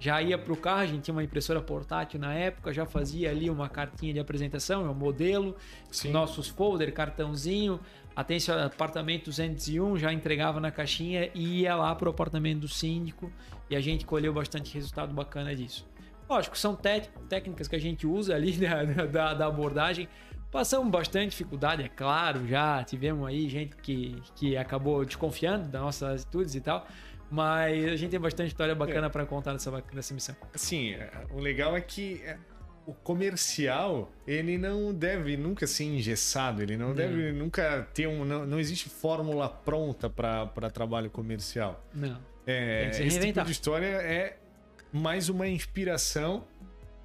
Já 0.00 0.22
ia 0.22 0.38
para 0.38 0.52
o 0.52 0.56
carro, 0.56 0.82
a 0.82 0.86
gente 0.86 1.02
tinha 1.02 1.14
uma 1.14 1.24
impressora 1.24 1.60
portátil 1.60 2.20
na 2.20 2.32
época, 2.32 2.72
já 2.72 2.86
fazia 2.86 3.30
ali 3.30 3.50
uma 3.50 3.68
cartinha 3.68 4.12
de 4.12 4.20
apresentação, 4.20 4.86
é 4.86 4.90
um 4.90 4.94
modelo, 4.94 5.56
Sim. 5.90 6.12
nossos 6.12 6.46
folder, 6.46 6.92
cartãozinho, 6.92 7.80
atenção, 8.14 8.56
apartamento 8.62 9.24
201, 9.24 9.98
já 9.98 10.12
entregava 10.12 10.60
na 10.60 10.70
caixinha 10.70 11.30
e 11.34 11.62
ia 11.62 11.74
lá 11.74 11.92
para 11.96 12.06
o 12.06 12.10
apartamento 12.10 12.60
do 12.60 12.68
síndico 12.68 13.32
e 13.68 13.74
a 13.74 13.80
gente 13.80 14.06
colheu 14.06 14.32
bastante 14.32 14.72
resultado 14.72 15.12
bacana 15.12 15.54
disso. 15.54 15.84
Lógico, 16.28 16.58
são 16.58 16.76
técnicas 16.76 17.66
que 17.66 17.76
a 17.76 17.80
gente 17.80 18.06
usa 18.06 18.34
ali 18.34 18.52
da, 18.58 18.84
da, 18.84 19.34
da, 19.34 19.46
abordagem. 19.46 20.08
Passamos 20.50 20.90
bastante 20.90 21.30
dificuldade, 21.30 21.82
é 21.82 21.88
claro, 21.88 22.46
já 22.46 22.82
tivemos 22.82 23.26
aí 23.26 23.48
gente 23.48 23.76
que, 23.76 24.20
que 24.34 24.56
acabou 24.56 25.04
desconfiando 25.04 25.68
das 25.68 25.80
nossas 25.80 26.22
atitudes 26.22 26.54
e 26.54 26.60
tal. 26.60 26.86
Mas 27.30 27.84
a 27.84 27.96
gente 27.96 28.10
tem 28.10 28.20
bastante 28.20 28.48
história 28.48 28.74
bacana 28.74 29.08
é. 29.08 29.10
para 29.10 29.26
contar 29.26 29.52
nessa, 29.52 29.84
nessa 29.92 30.14
missão. 30.14 30.34
Sim, 30.54 30.92
é, 30.92 31.10
o 31.30 31.38
legal 31.38 31.76
é 31.76 31.80
que 31.82 32.22
é, 32.24 32.38
o 32.86 32.94
comercial, 32.94 34.10
ele 34.26 34.56
não 34.56 34.94
deve 34.94 35.36
nunca 35.36 35.66
ser 35.66 35.84
engessado, 35.84 36.62
ele 36.62 36.74
não, 36.74 36.94
deve 36.94 37.32
nunca 37.32 37.86
ter 37.92 38.06
um. 38.06 38.24
Não, 38.24 38.46
não 38.46 38.58
existe 38.58 38.88
fórmula 38.88 39.46
pronta 39.46 40.08
para 40.08 40.70
trabalho 40.72 41.10
comercial. 41.10 41.84
Não. 41.92 42.18
É, 42.46 42.88
esse 42.88 43.20
tipo 43.20 43.44
de 43.44 43.52
história 43.52 43.86
é 43.88 44.37
mais 44.92 45.28
uma 45.28 45.46
inspiração 45.46 46.44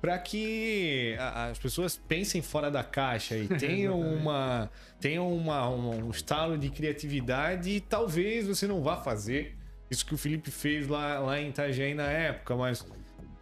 para 0.02 0.18
que 0.20 1.16
as 1.18 1.58
pessoas 1.58 1.96
pensem 1.96 2.42
fora 2.42 2.70
da 2.70 2.84
caixa 2.84 3.38
e 3.38 3.48
tenham 3.58 4.00
uma 4.00 4.70
tenham 5.00 5.34
uma, 5.34 5.70
um 5.70 6.10
estalo 6.10 6.58
de 6.58 6.70
criatividade 6.70 7.70
e 7.70 7.80
talvez 7.80 8.48
você 8.48 8.68
não 8.68 8.82
vá 8.82 8.98
fazer 8.98 9.58
isso 9.90 10.06
que 10.06 10.14
o 10.14 10.18
Felipe 10.18 10.52
fez 10.52 10.88
lá, 10.88 11.20
lá 11.20 11.40
em 11.40 11.50
Itajaí 11.50 11.94
na 11.94 12.10
época, 12.10 12.56
mas 12.56 12.86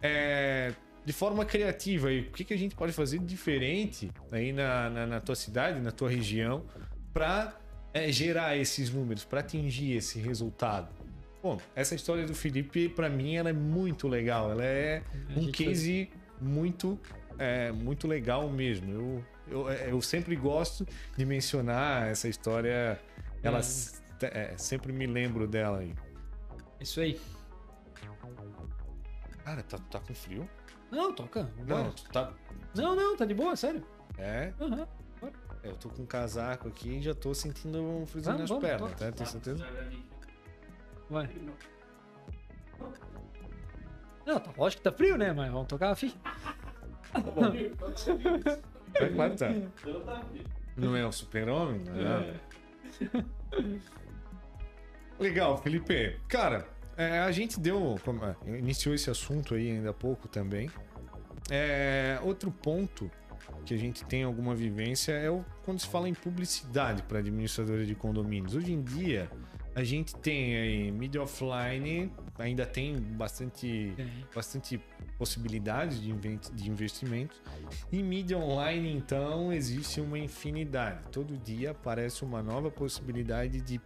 é, 0.00 0.72
de 1.04 1.12
forma 1.12 1.44
criativa. 1.44 2.12
E 2.12 2.20
o 2.20 2.30
que, 2.30 2.44
que 2.44 2.54
a 2.54 2.58
gente 2.58 2.74
pode 2.74 2.92
fazer 2.92 3.18
de 3.18 3.24
diferente 3.24 4.10
aí 4.30 4.52
na, 4.52 4.90
na, 4.90 5.06
na 5.06 5.20
tua 5.20 5.34
cidade, 5.34 5.80
na 5.80 5.90
tua 5.90 6.10
região, 6.10 6.64
para 7.12 7.56
gerar 8.08 8.56
esses 8.56 8.90
números, 8.90 9.24
para 9.24 9.40
atingir 9.40 9.96
esse 9.96 10.18
resultado? 10.18 11.01
Bom, 11.42 11.58
essa 11.74 11.94
história 11.94 12.24
do 12.24 12.34
Felipe, 12.34 12.88
para 12.88 13.10
mim, 13.10 13.34
ela 13.34 13.50
é 13.50 13.52
muito 13.52 14.06
legal. 14.06 14.52
Ela 14.52 14.64
é 14.64 15.02
A 15.34 15.40
um 15.40 15.50
case 15.50 16.08
muito, 16.40 16.98
é, 17.36 17.72
muito 17.72 18.06
legal 18.06 18.48
mesmo. 18.48 18.92
Eu, 18.92 19.24
eu, 19.48 19.68
eu 19.70 20.00
sempre 20.00 20.36
gosto 20.36 20.86
de 21.16 21.24
mencionar 21.24 22.06
essa 22.06 22.28
história. 22.28 23.00
Ela 23.42 23.60
é, 24.22 24.54
sempre 24.56 24.92
me 24.92 25.06
lembro 25.06 25.48
dela 25.48 25.78
aí. 25.78 25.92
Isso 26.80 27.00
aí. 27.00 27.20
Cara, 29.44 29.62
tá, 29.64 29.78
tá 29.78 29.98
com 29.98 30.14
frio? 30.14 30.48
Não, 30.92 31.12
toca. 31.12 31.50
Não, 31.66 31.90
tu 31.90 32.04
tá. 32.04 32.32
Não, 32.74 32.94
não, 32.94 33.16
tá 33.16 33.24
de 33.24 33.34
boa, 33.34 33.56
sério. 33.56 33.84
É, 34.16 34.52
Aham. 34.60 34.86
eu 35.64 35.74
tô 35.74 35.88
com 35.88 36.02
um 36.02 36.06
casaco 36.06 36.68
aqui 36.68 36.98
e 36.98 37.02
já 37.02 37.14
tô 37.14 37.34
sentindo 37.34 37.82
um 37.82 38.06
friozinho 38.06 38.36
Vamos, 38.36 38.40
nas 38.40 38.48
vamos, 38.48 38.64
pernas, 38.64 38.94
tá? 38.94 39.10
Tem 39.10 39.26
certeza? 39.26 39.66
Vai. 41.12 41.28
Não, 44.26 44.40
tá 44.40 44.50
lógico 44.56 44.82
que 44.82 44.90
tá 44.90 44.96
frio, 44.96 45.18
né? 45.18 45.32
Mas 45.32 45.50
vamos 45.52 45.68
tocar 45.68 45.90
a 45.90 45.94
ficha. 45.94 46.16
Vai, 48.98 49.10
vai, 49.10 49.30
tá. 49.36 49.48
Não 50.76 50.96
é 50.96 51.06
o 51.06 51.12
super-homem? 51.12 51.82
Não. 51.84 52.34
Legal, 55.18 55.58
Felipe. 55.58 56.18
Cara, 56.28 56.66
é, 56.96 57.18
a 57.20 57.30
gente 57.30 57.60
deu. 57.60 57.96
como- 58.04 58.24
é, 58.24 58.34
Iniciou 58.58 58.94
esse 58.94 59.10
assunto 59.10 59.54
aí 59.54 59.70
ainda 59.72 59.90
há 59.90 59.94
pouco 59.94 60.26
também. 60.28 60.70
É, 61.50 62.18
outro 62.22 62.50
ponto 62.50 63.10
que 63.66 63.74
a 63.74 63.76
gente 63.78 64.04
tem 64.04 64.22
alguma 64.22 64.54
vivência 64.54 65.12
é 65.12 65.30
o, 65.30 65.44
quando 65.64 65.78
se 65.80 65.86
fala 65.88 66.08
em 66.08 66.14
publicidade 66.14 67.02
para 67.02 67.18
administradores 67.18 67.86
de 67.86 67.94
condomínios. 67.94 68.54
Hoje 68.54 68.72
em 68.72 68.82
dia, 68.82 69.30
a 69.74 69.82
gente 69.84 70.14
tem 70.16 70.56
aí 70.56 70.90
mídia 70.92 71.22
offline, 71.22 72.12
ainda 72.38 72.66
tem 72.66 73.00
bastante 73.00 73.94
É. 73.98 74.06
bastante 74.34 74.80
possibilidades 75.18 76.00
de, 76.00 76.12
de 76.52 76.70
investimentos. 76.70 77.40
E 77.90 78.02
mídia 78.02 78.36
online, 78.38 78.92
então, 78.92 79.52
existe 79.52 80.00
uma 80.00 80.18
infinidade. 80.18 81.00
Todo 81.10 81.36
dia 81.38 81.70
aparece 81.70 82.24
uma 82.24 82.42
nova 82.42 82.70
possibilidade 82.70 83.60
de 83.60 83.80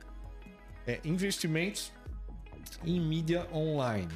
é, 0.87 1.01
investimentos 1.05 1.92
em 2.85 3.01
mídia 3.01 3.46
online. 3.53 4.12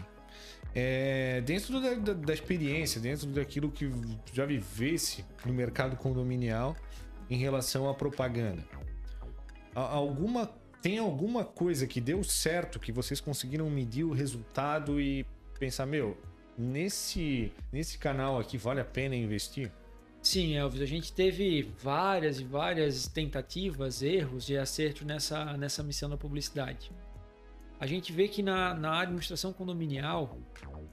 É, 0.74 1.40
dentro 1.40 1.80
da, 1.80 1.94
da- 1.94 2.12
da 2.14 2.33
experiência, 2.33 3.00
dentro 3.00 3.26
daquilo 3.28 3.70
que 3.70 3.90
já 4.33 4.46
vivesse 4.46 5.24
no 5.44 5.52
mercado 5.52 5.96
condominial 5.96 6.76
em 7.28 7.37
relação 7.38 7.88
à 7.88 7.94
propaganda. 7.94 8.64
Alguma 9.74 10.50
tem 10.81 10.99
alguma 10.99 11.45
coisa 11.45 11.87
que 11.87 12.01
deu 12.01 12.25
certo 12.25 12.81
que 12.81 12.93
vocês 12.93 13.21
conseguiram 13.21 13.69
medir 13.69 14.05
o 14.05 14.12
resultado 14.12 15.01
e 15.01 15.27
pensar, 15.59 15.87
meu, 15.87 16.16
nesse 16.57 17.53
nesse 17.73 17.99
canal 17.99 18.38
aqui 18.38 18.57
vale 18.57 18.81
a 18.81 18.85
pena 18.85 19.14
investir? 19.14 19.71
Sim, 20.23 20.55
Elvis, 20.55 20.83
a 20.83 20.87
gente 20.87 21.12
teve 21.12 21.62
várias 21.83 22.40
e 22.40 22.45
várias 22.45 23.09
tentativas, 23.09 24.03
erros 24.03 24.51
e 24.51 24.57
acertos 24.57 25.03
nessa, 25.07 25.57
nessa 25.57 25.83
missão 25.83 26.11
da 26.11 26.16
publicidade. 26.16 26.93
A 27.79 27.87
gente 27.87 28.12
vê 28.12 28.29
que 28.29 28.43
na, 28.43 28.75
na 28.75 29.01
administração 29.01 29.55
condominial, 29.55 30.37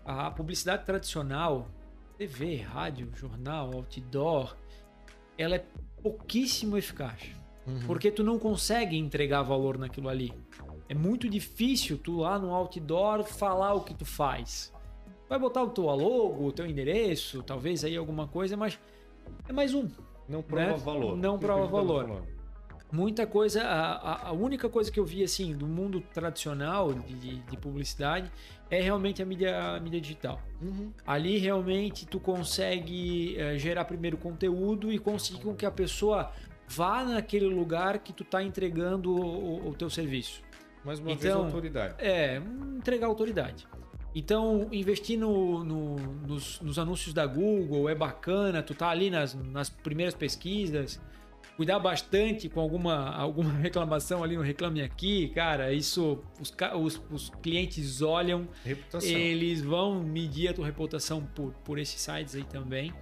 a 0.06 0.32
publicidade 0.32 0.86
tradicional, 0.86 1.69
TV, 2.17 2.62
rádio, 2.62 3.12
jornal, 3.13 3.73
outdoor, 3.73 4.56
ela 5.38 5.56
é 5.56 5.65
pouquíssimo 6.02 6.78
eficaz. 6.78 7.36
Porque 7.86 8.10
tu 8.12 8.23
não 8.23 8.39
consegue 8.39 8.97
entregar 8.97 9.41
valor 9.43 9.77
naquilo 9.77 10.08
ali. 10.10 10.34
É 10.89 10.93
muito 10.95 11.27
difícil 11.30 11.97
tu 11.97 12.17
lá 12.19 12.39
no 12.39 12.53
outdoor 12.53 13.23
falar 13.23 13.73
o 13.73 13.82
que 13.82 13.93
tu 13.93 14.06
faz. 14.06 14.71
Vai 15.30 15.38
botar 15.38 15.63
o 15.63 15.69
teu 15.69 15.84
logo, 15.84 16.45
o 16.47 16.51
teu 16.53 16.65
endereço, 16.65 17.43
talvez 17.43 17.84
aí 17.84 17.97
alguma 17.97 18.25
coisa, 18.27 18.56
mas 18.56 18.80
é 19.49 19.51
mais 19.51 19.73
um. 19.73 19.89
Não 20.30 20.41
prova 20.41 20.65
Né? 20.71 20.77
valor. 20.77 21.17
Não 21.17 21.36
O 21.36 21.39
que 21.39 21.45
prova 21.45 21.67
valor. 21.67 22.23
Muita 22.89 23.27
coisa, 23.27 23.63
a, 23.63 24.30
a- 24.30 24.32
única 24.32 24.69
coisa 24.69 24.89
que 24.89 24.97
eu 24.97 25.03
vi 25.06 25.21
assim 25.21 25.53
do 25.53 25.67
mundo 25.67 25.99
tradicional 26.13 26.93
de, 26.93 27.13
de- 27.15 27.38
de 27.41 27.58
publicidade 27.58 28.32
é 28.69 28.80
realmente 28.82 29.21
a 29.21 29.25
mídia, 29.25 29.60
a 29.75 29.80
mídia 29.82 29.99
digital. 29.99 30.39
Uhum. 30.62 30.93
Ali 31.06 31.38
realmente 31.38 32.06
tu 32.08 32.17
consegue 32.17 33.36
eh, 33.38 33.58
gerar 33.58 33.84
primeiro 33.84 34.15
conteúdo 34.15 34.89
e 34.89 34.97
conseguir 34.97 35.41
com 35.43 35.53
que 35.53 35.65
a 35.65 35.71
pessoa 35.71 36.32
vá 36.67 37.03
naquele 37.03 37.45
lugar 37.47 37.99
que 37.99 38.12
tu 38.13 38.23
tá 38.23 38.43
entregando 38.43 39.12
o, 39.15 39.69
o 39.69 39.73
teu 39.73 39.89
serviço. 39.89 40.41
Mais 40.84 40.99
uma 40.99 41.08
vez, 41.10 41.25
Então, 41.25 41.45
autoridade. 41.45 41.95
É, 41.99 42.38
entregar 42.77 43.08
autoridade. 43.08 43.67
Então, 44.15 44.67
investir 44.71 45.17
no- 45.19 45.63
no- 45.63 45.95
nos, 46.27 46.60
nos 46.62 46.80
anúncios 46.80 47.13
da 47.13 47.25
Google 47.25 47.88
é 47.89 47.93
bacana, 47.95 48.63
tu 48.63 48.73
tá 48.73 48.89
ali 48.89 49.10
nas, 49.10 49.34
nas 49.36 49.69
primeiras 49.69 50.15
pesquisas, 50.15 50.99
cuidar 51.56 51.77
bastante 51.80 52.47
com 52.49 52.60
alguma, 52.60 53.10
alguma 53.15 53.51
reclamação 53.51 54.23
ali 54.23 54.36
no 54.36 54.41
Reclame 54.41 54.82
Aqui, 54.82 55.27
cara, 55.30 55.71
isso 55.73 56.23
os, 56.39 56.53
os- 56.82 57.01
os 57.12 57.30
clientes 57.41 58.01
olham, 58.01 58.47
Reputação. 58.63 59.10
eles 59.10 59.62
vão 59.62 60.01
medir 60.01 60.47
a 60.49 60.53
tua 60.53 60.65
reputação 60.65 61.21
por, 61.36 61.51
por 61.65 61.77
esses 61.77 61.99
sites 62.01 62.34
aí 62.36 62.43
também. 62.43 62.93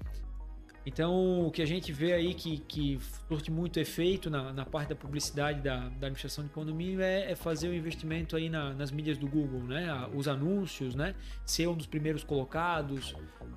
Então, 0.86 1.48
o 1.48 1.52
que 1.52 1.63
a 1.63 1.65
gente 1.65 1.91
vê 1.91 2.13
aí 2.13 2.34
que, 2.36 2.60
que 2.60 3.00
surte 3.28 3.50
muito 3.50 3.80
efeito 3.80 4.30
na, 4.30 4.54
na 4.54 4.63
parte 4.65 4.89
da 4.89 4.95
publicidade 4.95 5.60
da, 5.60 5.78
da 5.78 6.08
administração 6.08 6.43
de 6.43 6.52
condomínio 6.52 7.02
é, 7.02 7.32
é 7.32 7.36
fazer 7.36 7.69
o 7.69 7.74
investimento 7.74 8.36
aí 8.36 8.50
na- 8.50 8.71
nas 8.74 8.91
mídias 8.91 9.17
do 9.17 9.28
Google, 9.28 9.62
né? 9.62 9.88
Os 10.13 10.28
anúncios, 10.28 10.93
né? 10.93 11.15
Ser 11.43 11.67
um 11.67 11.76
dos 11.76 11.88
primeiros 11.88 12.24
colocados, 12.24 13.15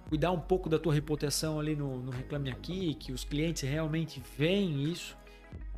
cuidar 0.09 0.31
um 0.33 0.41
pouco 0.41 0.71
da 0.71 0.79
tua 0.79 0.95
reputação 0.95 1.61
ali 1.61 1.77
no, 1.77 1.99
no 2.01 2.11
Reclame 2.11 2.51
Aqui, 2.51 2.95
que 2.95 3.13
os 3.13 3.25
clientes 3.25 3.63
realmente 3.63 4.23
veem 4.39 4.85
isso 4.85 5.15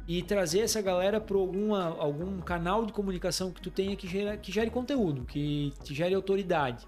e 0.07 0.23
trazer 0.23 0.61
essa 0.61 0.81
galera 0.81 1.21
para 1.21 1.37
algum 1.37 2.41
canal 2.41 2.87
de 2.87 2.93
comunicação 2.93 3.51
que 3.53 3.61
tu 3.61 3.71
tenha 3.71 3.95
que, 3.97 4.07
gera, 4.09 4.37
que 4.37 4.51
gere 4.53 4.71
conteúdo, 4.71 5.25
que 5.25 5.73
te 5.83 5.95
gere 5.95 6.15
autoridade. 6.15 6.87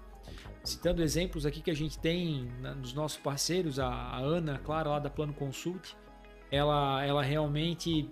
Citando 0.63 1.03
exemplos 1.03 1.45
aqui 1.45 1.61
que 1.61 1.69
a 1.69 1.75
gente 1.75 1.99
tem 1.99 2.47
na- 2.61 2.73
nos 2.73 2.93
nossos 2.93 3.17
parceiros, 3.17 3.79
a, 3.79 3.87
a 3.87 4.17
Ana, 4.19 4.59
claro, 4.63 4.89
lá 4.91 4.99
da 4.99 5.09
Plano 5.09 5.33
Consult, 5.33 5.93
ela, 6.49 7.03
ela 7.05 7.21
realmente 7.21 8.09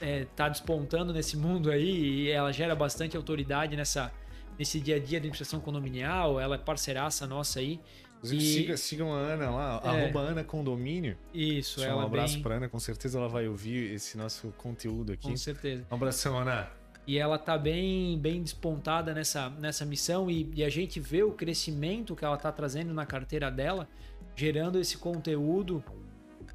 está 0.00 0.48
despontando 0.48 1.12
nesse 1.12 1.36
mundo 1.36 1.70
aí 1.70 2.24
e 2.24 2.30
ela 2.30 2.52
gera 2.52 2.74
bastante 2.74 3.16
autoridade 3.16 3.74
nessa, 3.76 4.12
nesse 4.58 4.80
dia 4.80 4.96
a 4.96 4.98
dia 4.98 5.08
de 5.08 5.16
administração 5.16 5.60
condominial, 5.60 6.38
ela 6.38 6.56
é 6.56 6.58
parceiraça 6.58 7.26
nossa 7.26 7.60
aí. 7.60 7.80
Inclusive, 8.18 8.42
E- 8.42 8.46
siga- 8.54 8.76
sigam 8.76 9.12
a 9.14 9.18
Ana 9.18 9.50
lá, 9.50 9.80
É. 9.84 9.88
arroba 9.88 10.20
Ana 10.20 10.42
Condomínio. 10.44 11.16
Isso, 11.32 11.80
Só 11.80 11.86
ela 11.86 12.02
um 12.02 12.06
abraço 12.06 12.34
bem, 12.34 12.42
pra 12.42 12.54
Ana, 12.56 12.68
com 12.68 12.78
certeza 12.78 13.18
ela 13.18 13.28
vai 13.28 13.46
ouvir 13.48 13.92
esse 13.92 14.16
nosso 14.18 14.48
conteúdo 14.58 15.12
aqui. 15.12 15.28
com 15.28 15.36
certeza. 15.36 15.86
Um 15.90 15.94
abração, 15.94 16.38
Ana. 16.38 16.68
E 17.06 17.18
ela 17.18 17.38
tá 17.38 17.58
bem, 17.58 18.18
bem 18.18 18.42
despontada 18.42 19.12
nessa, 19.12 19.50
nessa 19.50 19.84
missão 19.84 20.30
e, 20.30 20.50
e 20.54 20.64
a 20.64 20.70
gente 20.70 20.98
vê 20.98 21.22
o 21.22 21.32
crescimento 21.32 22.16
que 22.16 22.24
ela 22.24 22.36
tá 22.36 22.50
trazendo 22.50 22.94
na 22.94 23.04
carteira 23.04 23.50
dela, 23.50 23.88
gerando 24.34 24.78
esse 24.78 24.96
conteúdo, 24.96 25.84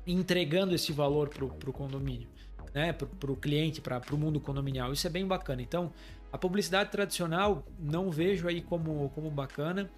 entregando 0.07 0.73
esse 0.73 0.91
valor 0.91 1.29
pro, 1.29 1.49
pro 1.49 1.71
condomínio, 1.71 2.27
né? 2.73 2.91
Pro, 2.93 3.07
pro 3.07 3.35
cliente, 3.35 3.79
para 3.79 3.99
pro 3.99 4.17
mundo 4.17 4.39
condominial. 4.39 4.91
Isso 4.91 5.05
é 5.05 5.09
bem 5.09 5.25
bacana. 5.25 5.61
Então, 5.61 5.93
a 6.31 6.37
publicidade 6.37 6.91
tradicional 6.91 7.63
não 7.77 8.09
vejo 8.09 8.47
aí 8.47 8.61
como, 8.61 9.09
como 9.09 9.29
bacana. 9.29 9.89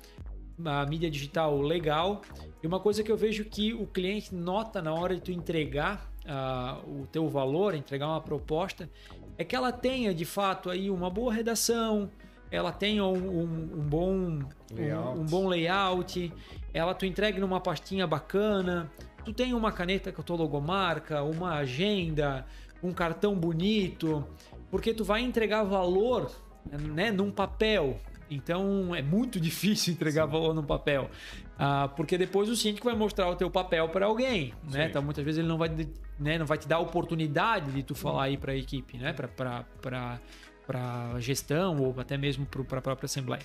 A 0.63 0.85
mídia 0.85 1.09
digital 1.09 1.59
legal. 1.61 2.21
E 2.61 2.67
uma 2.67 2.79
coisa 2.79 3.03
que 3.03 3.11
eu 3.11 3.17
vejo 3.17 3.45
que 3.45 3.73
o 3.73 3.87
cliente 3.87 4.35
nota 4.35 4.81
na 4.81 4.93
hora 4.93 5.15
de 5.15 5.21
tu 5.21 5.31
entregar 5.31 6.11
ah, 6.25 6.79
o 6.85 7.07
teu 7.07 7.27
valor, 7.27 7.73
entregar 7.73 8.07
uma 8.07 8.21
proposta, 8.21 8.89
é 9.37 9.43
que 9.43 9.55
ela 9.55 9.71
tenha 9.71 10.13
de 10.13 10.25
fato 10.25 10.69
aí 10.69 10.89
uma 10.89 11.09
boa 11.09 11.33
redação, 11.33 12.09
ela 12.49 12.71
tenha 12.71 13.03
um, 13.05 13.13
um- 13.41 13.69
um 13.79 13.81
bom 13.89 14.11
um- 14.13 14.39
Layout. 14.73 15.19
um, 15.19 15.25
bom 15.25 15.47
layout, 15.47 16.33
ela 16.73 16.93
tu 16.93 17.05
entregue 17.05 17.39
numa 17.39 17.59
pastinha 17.59 18.05
bacana, 18.05 18.91
tu 19.23 19.31
tem 19.33 19.53
uma 19.53 19.71
caneta 19.71 20.11
com 20.11 20.21
a 20.21 20.23
tua 20.23 20.35
logomarca, 20.37 21.23
uma 21.23 21.55
agenda, 21.55 22.45
um 22.83 22.91
cartão 22.91 23.35
bonito, 23.35 24.25
porque 24.69 24.93
tu 24.93 25.03
vai 25.03 25.21
entregar 25.21 25.63
valor, 25.63 26.31
né, 26.93 27.11
num 27.11 27.31
papel 27.31 27.97
Então 28.31 28.95
é 28.95 29.01
muito 29.01 29.37
difícil 29.41 29.93
entregar 29.93 30.25
Sim. 30.25 30.31
valor 30.31 30.53
no 30.53 30.63
papel, 30.63 31.11
ah, 31.59 31.89
porque 31.95 32.17
depois 32.17 32.49
o 32.49 32.55
síndico 32.55 32.87
vai 32.87 32.95
mostrar 32.95 33.29
o 33.29 33.35
teu 33.35 33.51
papel 33.51 33.89
para 33.89 34.05
alguém, 34.05 34.53
né? 34.71 34.87
Então 34.89 35.03
muitas 35.03 35.23
vezes 35.23 35.39
ele 35.39 35.47
não 35.47 35.57
vai, 35.57 35.69
né, 36.19 36.37
não 36.37 36.45
vai 36.45 36.57
te 36.57 36.67
dar 36.67 36.77
a 36.77 36.79
oportunidade 36.79 37.71
de 37.71 37.83
tu 37.83 37.93
falar 37.93 38.23
aí 38.23 38.37
para 38.37 38.53
a 38.53 38.55
equipe, 38.55 38.97
né? 38.97 39.13
Para 39.13 39.65
para 40.65 41.19
gestão 41.19 41.77
ou 41.81 41.93
até 41.99 42.17
mesmo 42.17 42.45
para 42.45 42.79
a 42.79 42.81
própria 42.81 43.05
assembleia. 43.05 43.43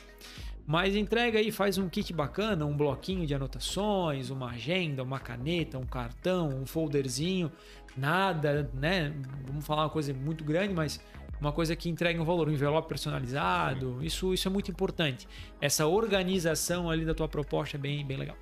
Mas 0.66 0.96
entrega 0.96 1.38
aí, 1.38 1.52
faz 1.52 1.78
um 1.78 1.88
kit 1.88 2.12
bacana, 2.12 2.66
um 2.66 2.76
bloquinho 2.76 3.24
de 3.24 3.32
anotações, 3.34 4.30
uma 4.30 4.50
agenda, 4.50 5.02
uma 5.02 5.20
caneta, 5.20 5.78
um 5.78 5.86
cartão, 5.86 6.48
um 6.48 6.66
folderzinho, 6.66 7.52
nada, 7.96 8.68
né? 8.74 9.14
Vamos 9.46 9.64
falar 9.64 9.84
uma 9.84 9.90
coisa 9.90 10.12
muito 10.12 10.42
grande, 10.42 10.74
mas 10.74 11.00
uma 11.40 11.52
coisa 11.52 11.76
que 11.76 11.88
entregue 11.88 12.18
um 12.18 12.24
valor, 12.24 12.48
um 12.48 12.52
envelope 12.52 12.88
personalizado. 12.88 13.98
Isso, 14.02 14.32
isso 14.32 14.48
é 14.48 14.50
muito 14.50 14.70
importante. 14.70 15.28
Essa 15.60 15.86
organização 15.86 16.90
ali 16.90 17.04
da 17.04 17.14
tua 17.14 17.28
proposta 17.28 17.76
é 17.76 17.80
bem, 17.80 18.04
bem 18.04 18.16
legal. 18.16 18.36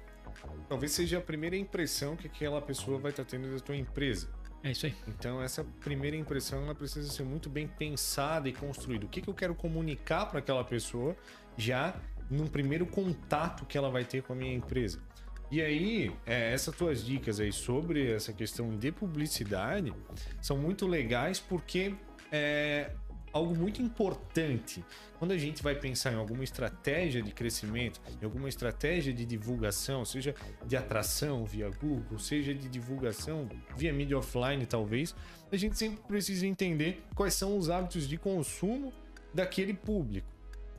Talvez 0.69 0.93
seja 0.93 1.19
a 1.19 1.21
primeira 1.21 1.57
impressão 1.57 2.17
que 2.17 2.27
aquela 2.27 2.61
pessoa 2.61 2.99
vai 2.99 3.11
estar 3.11 3.25
tendo 3.25 3.53
da 3.53 3.61
tua 3.61 3.77
empresa. 3.77 4.29
É 4.63 4.71
isso 4.71 4.87
aí. 4.87 4.95
Então, 5.07 5.43
essa 5.43 5.63
primeira 5.81 6.17
impressão 6.17 6.63
ela 6.63 6.75
precisa 6.75 7.11
ser 7.13 7.23
muito 7.23 7.51
bem 7.51 7.69
pensada 7.69 8.49
e 8.49 8.53
construída. 8.53 9.05
O 9.05 9.09
que, 9.09 9.21
que 9.21 9.29
eu 9.29 9.35
quero 9.35 9.55
comunicar 9.55 10.27
para 10.27 10.39
aquela 10.39 10.65
pessoa 10.65 11.15
já 11.57 11.95
num 12.31 12.47
primeiro 12.47 12.87
contato 12.87 13.67
que 13.67 13.77
ela 13.77 13.91
vai 13.91 14.05
ter 14.05 14.23
com 14.23 14.33
a 14.33 14.37
minha 14.37 14.55
empresa? 14.55 15.03
E 15.51 15.61
aí, 15.61 16.11
é, 16.25 16.53
essas 16.53 16.75
tuas 16.75 17.05
dicas 17.05 17.39
aí 17.39 17.53
sobre 17.53 18.11
essa 18.11 18.33
questão 18.33 18.75
de 18.77 18.91
publicidade 18.91 19.93
são 20.41 20.57
muito 20.57 20.87
legais 20.87 21.39
porque 21.39 21.95
é 22.35 22.91
algo 23.33 23.55
muito 23.55 23.81
importante. 23.81 24.85
Quando 25.19 25.31
a 25.31 25.39
gente 25.39 25.63
vai 25.63 25.75
pensar 25.75 26.13
em 26.13 26.17
alguma 26.17 26.43
estratégia 26.43 27.23
de 27.23 27.31
crescimento, 27.31 28.01
em 28.21 28.25
alguma 28.25 28.49
estratégia 28.49 29.13
de 29.13 29.25
divulgação, 29.25 30.05
seja 30.05 30.35
de 30.67 30.77
atração 30.77 31.45
via 31.45 31.71
Google, 31.71 32.19
seja 32.19 32.53
de 32.53 32.69
divulgação 32.69 33.49
via 33.77 33.93
mídia 33.93 34.19
offline, 34.19 34.67
talvez, 34.67 35.15
a 35.51 35.57
gente 35.57 35.79
sempre 35.79 36.01
precisa 36.09 36.45
entender 36.47 37.05
quais 37.15 37.35
são 37.35 37.57
os 37.57 37.71
hábitos 37.71 38.09
de 38.09 38.19
consumo 38.19 38.93
daquele 39.33 39.75
público. 39.75 40.27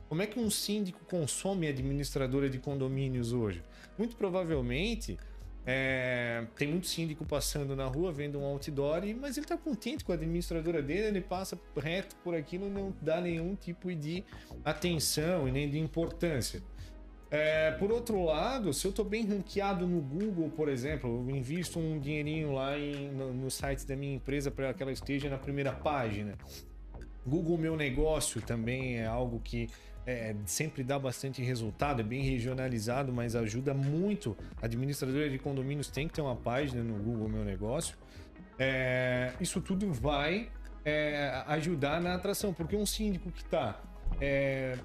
Como 0.08 0.22
é 0.22 0.26
que 0.26 0.38
um 0.38 0.50
síndico 0.50 1.04
consome 1.06 1.66
administradora 1.66 2.48
de 2.48 2.58
condomínios 2.58 3.32
hoje? 3.32 3.62
Muito 3.98 4.14
provavelmente 4.14 5.18
é, 5.68 6.46
tem 6.54 6.68
muito 6.68 6.86
síndico 6.86 7.26
passando 7.26 7.74
na 7.74 7.86
rua, 7.86 8.12
vendo 8.12 8.38
um 8.38 8.44
outdoor, 8.44 9.02
mas 9.20 9.36
ele 9.36 9.44
está 9.44 9.56
contente 9.56 10.04
com 10.04 10.12
a 10.12 10.14
administradora 10.14 10.80
dele, 10.80 11.08
ele 11.08 11.20
passa 11.20 11.58
reto 11.76 12.14
por 12.22 12.36
aquilo, 12.36 12.70
não 12.70 12.94
dá 13.02 13.20
nenhum 13.20 13.56
tipo 13.56 13.92
de 13.92 14.22
atenção 14.64 15.48
e 15.48 15.50
nem 15.50 15.68
de 15.68 15.78
importância. 15.80 16.62
É, 17.28 17.72
por 17.72 17.90
outro 17.90 18.24
lado, 18.24 18.72
se 18.72 18.86
eu 18.86 18.90
estou 18.90 19.04
bem 19.04 19.26
ranqueado 19.26 19.84
no 19.88 20.00
Google, 20.00 20.48
por 20.50 20.68
exemplo, 20.68 21.26
eu 21.28 21.34
invisto 21.34 21.80
um 21.80 21.98
dinheirinho 21.98 22.52
lá 22.52 22.78
em, 22.78 23.10
no, 23.10 23.34
no 23.34 23.50
site 23.50 23.84
da 23.84 23.96
minha 23.96 24.14
empresa 24.14 24.52
para 24.52 24.72
que 24.72 24.80
ela 24.80 24.92
esteja 24.92 25.28
na 25.28 25.36
primeira 25.36 25.72
página. 25.72 26.38
Google 27.26 27.58
Meu 27.58 27.76
Negócio 27.76 28.40
também 28.40 28.98
é 28.98 29.06
algo 29.06 29.40
que 29.40 29.68
é, 30.06 30.36
sempre 30.46 30.84
dá 30.84 30.98
bastante 30.98 31.42
resultado, 31.42 32.00
é 32.00 32.04
bem 32.04 32.22
regionalizado, 32.22 33.12
mas 33.12 33.34
ajuda 33.34 33.74
muito. 33.74 34.36
Administradora 34.62 35.28
de 35.28 35.38
condomínios 35.38 35.88
tem 35.88 36.06
que 36.06 36.14
ter 36.14 36.20
uma 36.20 36.36
página 36.36 36.82
no 36.82 36.94
Google 37.02 37.28
Meu 37.28 37.44
Negócio. 37.44 37.96
É, 38.58 39.32
isso 39.40 39.60
tudo 39.60 39.92
vai 39.92 40.48
é, 40.84 41.42
ajudar 41.48 42.00
na 42.00 42.14
atração, 42.14 42.54
porque 42.54 42.76
um 42.76 42.86
síndico 42.86 43.30
que 43.32 43.42
está 43.42 43.82
é, 44.20 44.78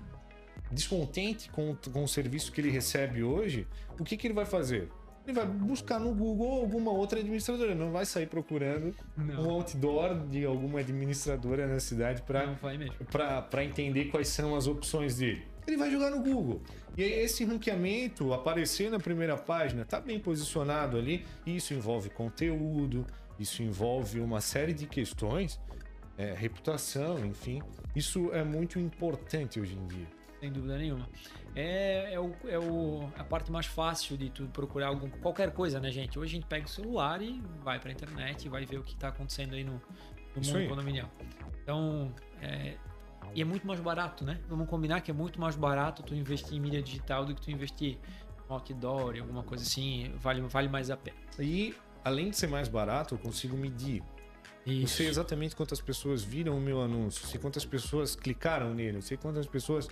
descontente 0.72 1.50
com, 1.52 1.76
com 1.94 2.04
o 2.04 2.08
serviço 2.08 2.52
que 2.52 2.60
ele 2.60 2.72
recebe 2.72 3.22
hoje, 3.22 3.68
o 4.00 4.04
que, 4.04 4.18
que 4.18 4.26
ele 4.26 4.34
vai 4.34 4.46
fazer? 4.46 4.90
Ele 5.26 5.34
vai 5.34 5.46
buscar 5.46 6.00
no 6.00 6.14
Google 6.14 6.52
alguma 6.52 6.92
outra 6.92 7.20
administradora. 7.20 7.76
Não 7.76 7.92
vai 7.92 8.06
sair 8.06 8.28
procurando 8.28 8.96
não. 9.16 9.44
um 9.44 9.52
outdoor 9.52 10.28
de 10.28 10.46
alguma 10.46 10.80
administradora 10.80 11.68
na 11.68 11.80
cidade 11.80 12.24
para 12.24 13.64
entender 13.64 14.06
quais 14.06 14.28
são 14.30 14.56
as 14.56 14.68
opções 14.68 15.18
dele. 15.18 15.46
Ele 15.68 15.78
vai 15.78 15.92
jogar 15.92 16.10
no 16.10 16.22
Google. 16.22 16.62
E 16.98 17.04
aí 17.04 17.12
esse 17.22 17.46
ranqueamento 17.46 18.34
aparecer 18.34 18.90
na 18.90 19.00
primeira 19.00 19.38
página, 19.38 19.86
tá 19.86 20.02
bem 20.02 20.20
posicionado 20.20 20.98
ali. 20.98 21.26
Isso 21.46 21.74
envolve 21.74 22.10
conteúdo, 22.10 23.06
isso 23.40 23.62
envolve 23.62 24.20
uma 24.20 24.42
série 24.42 24.74
de 24.74 24.88
questões, 24.88 25.60
é, 26.18 26.34
reputação, 26.34 27.24
enfim. 27.26 27.62
Isso 27.96 28.34
é 28.34 28.44
muito 28.44 28.80
importante 28.80 29.60
hoje 29.60 29.78
em 29.78 29.88
dia. 29.88 30.08
Sem 30.40 30.52
dúvida 30.52 30.78
nenhuma. 30.78 31.08
É, 31.56 32.14
é, 32.14 32.20
o, 32.20 32.34
é 32.48 32.58
o, 32.58 33.10
a 33.18 33.24
parte 33.24 33.52
mais 33.52 33.66
fácil 33.66 34.18
de 34.18 34.30
tu 34.30 34.48
procurar 34.48 34.88
algum, 34.88 35.10
qualquer 35.10 35.52
coisa, 35.52 35.80
né, 35.80 35.92
gente? 35.92 36.18
Hoje 36.18 36.34
a 36.34 36.36
gente 36.40 36.48
pega 36.48 36.66
o 36.66 36.70
celular 36.70 37.22
e 37.22 37.42
vai 37.62 37.80
pra 37.80 37.92
internet 37.92 38.46
e 38.46 38.50
vai 38.50 38.66
ver 38.66 38.78
o 38.78 38.84
que 38.84 38.94
está 38.94 39.10
acontecendo 39.10 39.54
aí 39.54 39.64
no, 39.64 39.82
no 40.36 40.42
mundo 40.46 40.70
condominial. 40.70 41.10
Então, 41.62 42.14
é, 42.42 42.78
e 43.34 43.42
é 43.42 43.46
muito 43.46 43.68
mais 43.68 43.80
barato, 43.80 44.24
né? 44.24 44.40
Vamos 44.48 44.68
combinar 44.68 45.02
que 45.02 45.12
é 45.12 45.14
muito 45.14 45.40
mais 45.40 45.56
barato 45.56 46.04
tu 46.04 46.16
investir 46.16 46.58
em 46.58 46.60
mídia 46.60 46.82
digital 46.82 47.26
do 47.26 47.36
que 47.36 47.42
tu 47.42 47.52
investir 47.52 47.98
em 48.50 48.54
outdoor, 48.54 49.18
alguma 49.20 49.44
coisa 49.44 49.64
assim, 49.64 50.12
vale, 50.18 50.42
vale 50.42 50.70
mais 50.70 50.90
a 50.90 50.98
pena. 50.98 51.18
E 51.40 51.76
além 52.04 52.30
de 52.30 52.38
ser 52.38 52.48
mais 52.48 52.68
barato, 52.68 53.16
eu 53.16 53.20
consigo 53.20 53.58
medir 53.58 54.02
isso. 54.66 54.84
Eu 54.84 54.88
sei 54.88 55.08
exatamente 55.08 55.56
quantas 55.56 55.82
pessoas 55.82 56.24
viram 56.24 56.58
o 56.58 56.62
meu 56.62 56.82
anúncio, 56.82 57.26
sei 57.28 57.40
quantas 57.40 57.66
pessoas 57.66 58.16
clicaram 58.16 58.74
nele, 58.74 59.02
sei 59.02 59.18
quantas 59.18 59.48
pessoas 59.48 59.88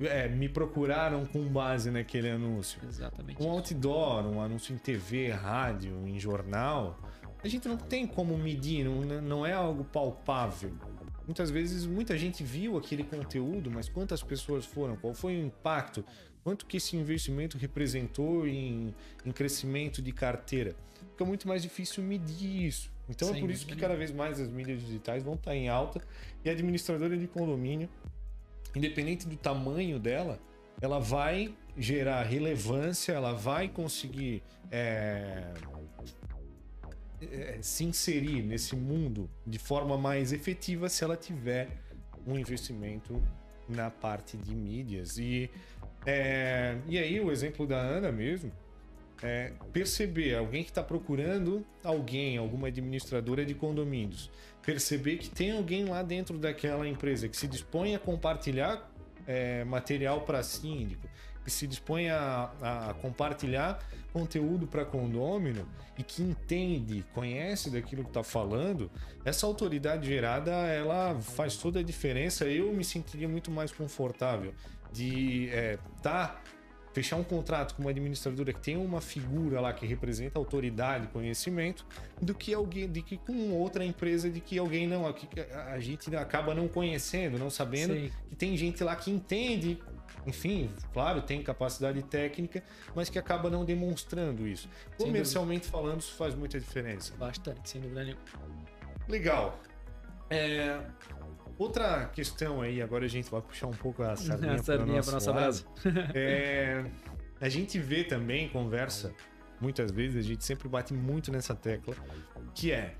é, 0.00 0.28
me 0.28 0.48
procuraram 0.48 1.24
com 1.24 1.46
base 1.48 1.90
naquele 1.90 2.30
anúncio. 2.30 2.80
Exatamente. 2.86 3.42
Um 3.42 3.50
outdoor, 3.50 4.26
um 4.26 4.40
anúncio 4.40 4.74
em 4.74 4.78
TV, 4.78 5.30
rádio, 5.30 6.06
em 6.06 6.18
jornal, 6.18 6.98
a 7.42 7.48
gente 7.48 7.66
não 7.66 7.76
tem 7.76 8.06
como 8.06 8.36
medir, 8.36 8.84
não, 8.84 9.20
não 9.22 9.46
é 9.46 9.52
algo 9.52 9.84
palpável. 9.84 10.72
Muitas 11.26 11.50
vezes 11.50 11.86
muita 11.86 12.18
gente 12.18 12.42
viu 12.42 12.76
aquele 12.76 13.04
conteúdo, 13.04 13.70
mas 13.70 13.88
quantas 13.88 14.22
pessoas 14.22 14.66
foram? 14.66 14.96
Qual 14.96 15.14
foi 15.14 15.36
o 15.40 15.46
impacto? 15.46 16.04
Quanto 16.42 16.66
que 16.66 16.78
esse 16.78 16.96
investimento 16.96 17.56
representou 17.56 18.46
em, 18.46 18.94
em 19.24 19.32
crescimento 19.32 20.02
de 20.02 20.12
carteira? 20.12 20.74
Fica 21.12 21.24
muito 21.24 21.46
mais 21.46 21.62
difícil 21.62 22.02
medir 22.02 22.66
isso. 22.66 22.90
Então 23.10 23.28
Sem 23.28 23.38
é 23.38 23.40
por 23.40 23.50
isso 23.50 23.66
que 23.66 23.76
cada 23.76 23.96
vez 23.96 24.12
mais 24.12 24.40
as 24.40 24.48
mídias 24.48 24.80
digitais 24.80 25.22
vão 25.24 25.34
estar 25.34 25.54
em 25.54 25.68
alta 25.68 26.00
e 26.44 26.48
a 26.48 26.52
administradora 26.52 27.16
de 27.16 27.26
condomínio, 27.26 27.88
independente 28.74 29.26
do 29.26 29.36
tamanho 29.36 29.98
dela, 29.98 30.38
ela 30.80 31.00
vai 31.00 31.52
gerar 31.76 32.22
relevância, 32.22 33.12
ela 33.12 33.32
vai 33.32 33.68
conseguir 33.68 34.42
é, 34.70 35.52
é, 37.20 37.58
se 37.60 37.84
inserir 37.84 38.42
nesse 38.42 38.76
mundo 38.76 39.28
de 39.44 39.58
forma 39.58 39.98
mais 39.98 40.32
efetiva 40.32 40.88
se 40.88 41.02
ela 41.02 41.16
tiver 41.16 41.68
um 42.26 42.38
investimento 42.38 43.20
na 43.68 43.90
parte 43.90 44.36
de 44.36 44.54
mídias. 44.54 45.18
E, 45.18 45.50
é, 46.06 46.78
e 46.86 46.96
aí 46.96 47.20
o 47.20 47.32
exemplo 47.32 47.66
da 47.66 47.78
Ana 47.78 48.12
mesmo, 48.12 48.52
é, 49.22 49.52
perceber 49.72 50.34
alguém 50.34 50.62
que 50.62 50.70
está 50.70 50.82
procurando 50.82 51.64
alguém, 51.84 52.38
alguma 52.38 52.68
administradora 52.68 53.44
de 53.44 53.54
condomínios, 53.54 54.30
perceber 54.62 55.18
que 55.18 55.28
tem 55.28 55.52
alguém 55.52 55.84
lá 55.84 56.02
dentro 56.02 56.38
daquela 56.38 56.88
empresa 56.88 57.28
que 57.28 57.36
se 57.36 57.46
dispõe 57.46 57.94
a 57.94 57.98
compartilhar 57.98 58.90
é, 59.26 59.64
material 59.64 60.22
para 60.22 60.42
síndico, 60.42 61.06
que 61.44 61.50
se 61.50 61.66
dispõe 61.66 62.10
a, 62.10 62.50
a 62.60 62.94
compartilhar 62.94 63.78
conteúdo 64.12 64.66
para 64.66 64.84
condômino 64.84 65.66
e 65.96 66.02
que 66.02 66.22
entende, 66.22 67.04
conhece 67.14 67.70
daquilo 67.70 68.02
que 68.02 68.10
está 68.10 68.22
falando, 68.22 68.90
essa 69.24 69.46
autoridade 69.46 70.06
gerada 70.06 70.50
ela 70.50 71.18
faz 71.20 71.56
toda 71.56 71.80
a 71.80 71.82
diferença. 71.82 72.44
Eu 72.46 72.72
me 72.72 72.84
sentiria 72.84 73.28
muito 73.28 73.50
mais 73.50 73.70
confortável 73.70 74.52
de 74.92 75.44
estar 75.44 75.56
é, 75.56 75.78
tá 76.02 76.42
fechar 76.92 77.16
um 77.16 77.24
contrato 77.24 77.74
com 77.74 77.82
uma 77.82 77.90
administradora 77.90 78.52
que 78.52 78.60
tem 78.60 78.76
uma 78.76 79.00
figura 79.00 79.60
lá 79.60 79.72
que 79.72 79.86
representa 79.86 80.38
autoridade, 80.38 81.06
conhecimento, 81.08 81.86
do 82.20 82.34
que 82.34 82.52
alguém, 82.52 82.90
de 82.90 83.02
que 83.02 83.16
com 83.16 83.52
outra 83.52 83.84
empresa 83.84 84.28
de 84.28 84.40
que 84.40 84.58
alguém 84.58 84.86
não, 84.86 85.06
a, 85.06 85.14
a 85.72 85.80
gente 85.80 86.14
acaba 86.16 86.54
não 86.54 86.68
conhecendo, 86.68 87.38
não 87.38 87.50
sabendo 87.50 87.94
Sim. 87.94 88.10
que 88.28 88.36
tem 88.36 88.56
gente 88.56 88.82
lá 88.82 88.96
que 88.96 89.10
entende, 89.10 89.78
enfim, 90.26 90.70
claro, 90.92 91.22
tem 91.22 91.42
capacidade 91.42 92.02
técnica, 92.02 92.62
mas 92.94 93.08
que 93.08 93.18
acaba 93.18 93.48
não 93.48 93.64
demonstrando 93.64 94.46
isso. 94.46 94.68
Comercialmente 94.96 95.66
falando, 95.66 96.00
isso 96.00 96.14
faz 96.14 96.34
muita 96.34 96.58
diferença. 96.58 97.14
Bastante, 97.16 97.68
sem 97.68 97.80
dúvida 97.80 98.04
nenhuma. 98.04 98.22
Legal. 99.08 99.58
É, 100.28 100.78
Outra 101.60 102.06
questão 102.06 102.62
aí, 102.62 102.80
agora 102.80 103.04
a 103.04 103.08
gente 103.08 103.30
vai 103.30 103.42
puxar 103.42 103.66
um 103.66 103.72
pouco 103.72 104.02
a 104.02 104.16
sardinha, 104.16 104.54
a 104.56 104.62
sardinha 104.62 105.02
para 105.02 105.12
nossa 105.12 105.30
base. 105.30 105.66
É, 106.14 106.82
a 107.38 107.50
gente 107.50 107.78
vê 107.78 108.02
também, 108.02 108.48
conversa, 108.48 109.12
muitas 109.60 109.90
vezes, 109.90 110.16
a 110.16 110.26
gente 110.26 110.42
sempre 110.42 110.66
bate 110.70 110.94
muito 110.94 111.30
nessa 111.30 111.54
tecla, 111.54 111.94
que 112.54 112.72
é 112.72 112.94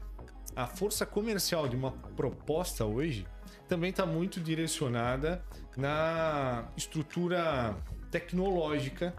a 0.54 0.66
força 0.66 1.06
comercial 1.06 1.66
de 1.66 1.74
uma 1.74 1.90
proposta 1.90 2.84
hoje 2.84 3.26
também 3.66 3.88
está 3.88 4.04
muito 4.04 4.38
direcionada 4.38 5.42
na 5.74 6.68
estrutura 6.76 7.74
tecnológica 8.10 9.14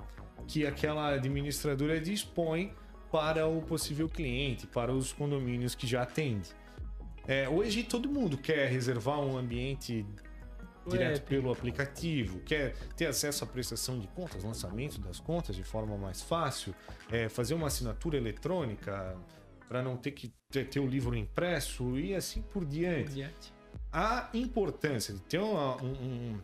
que 0.47 0.67
aquela 0.67 1.15
administradora 1.15 1.99
dispõe 1.99 2.75
para 3.11 3.47
o 3.47 3.59
possível 3.63 4.07
cliente, 4.07 4.67
para 4.67 4.93
os 4.93 5.11
condomínios 5.11 5.73
que 5.73 5.87
já 5.87 6.03
atende. 6.03 6.60
É, 7.27 7.47
hoje 7.47 7.83
todo 7.83 8.09
mundo 8.09 8.37
quer 8.37 8.67
reservar 8.69 9.19
um 9.19 9.37
ambiente 9.37 10.05
direto 10.87 11.23
pelo 11.23 11.51
aplicativo, 11.51 12.39
quer 12.39 12.75
ter 12.95 13.05
acesso 13.05 13.43
à 13.43 13.47
prestação 13.47 13.99
de 13.99 14.07
contas, 14.07 14.43
lançamento 14.43 14.99
das 14.99 15.19
contas 15.19 15.55
de 15.55 15.63
forma 15.63 15.97
mais 15.97 16.21
fácil, 16.21 16.73
é, 17.11 17.29
fazer 17.29 17.53
uma 17.53 17.67
assinatura 17.67 18.17
eletrônica 18.17 19.15
para 19.67 19.81
não 19.81 19.95
ter 19.95 20.11
que 20.11 20.33
ter, 20.49 20.67
ter, 20.67 20.79
o 20.79 20.87
livro 20.87 21.15
impresso 21.15 21.97
e 21.97 22.15
assim 22.15 22.41
por 22.41 22.65
diante. 22.65 23.03
Por 23.03 23.13
diante. 23.13 23.53
A 23.91 24.29
importância 24.33 25.13
de 25.13 25.21
ter 25.21 25.39
uma, 25.39 25.81
um, 25.81 26.39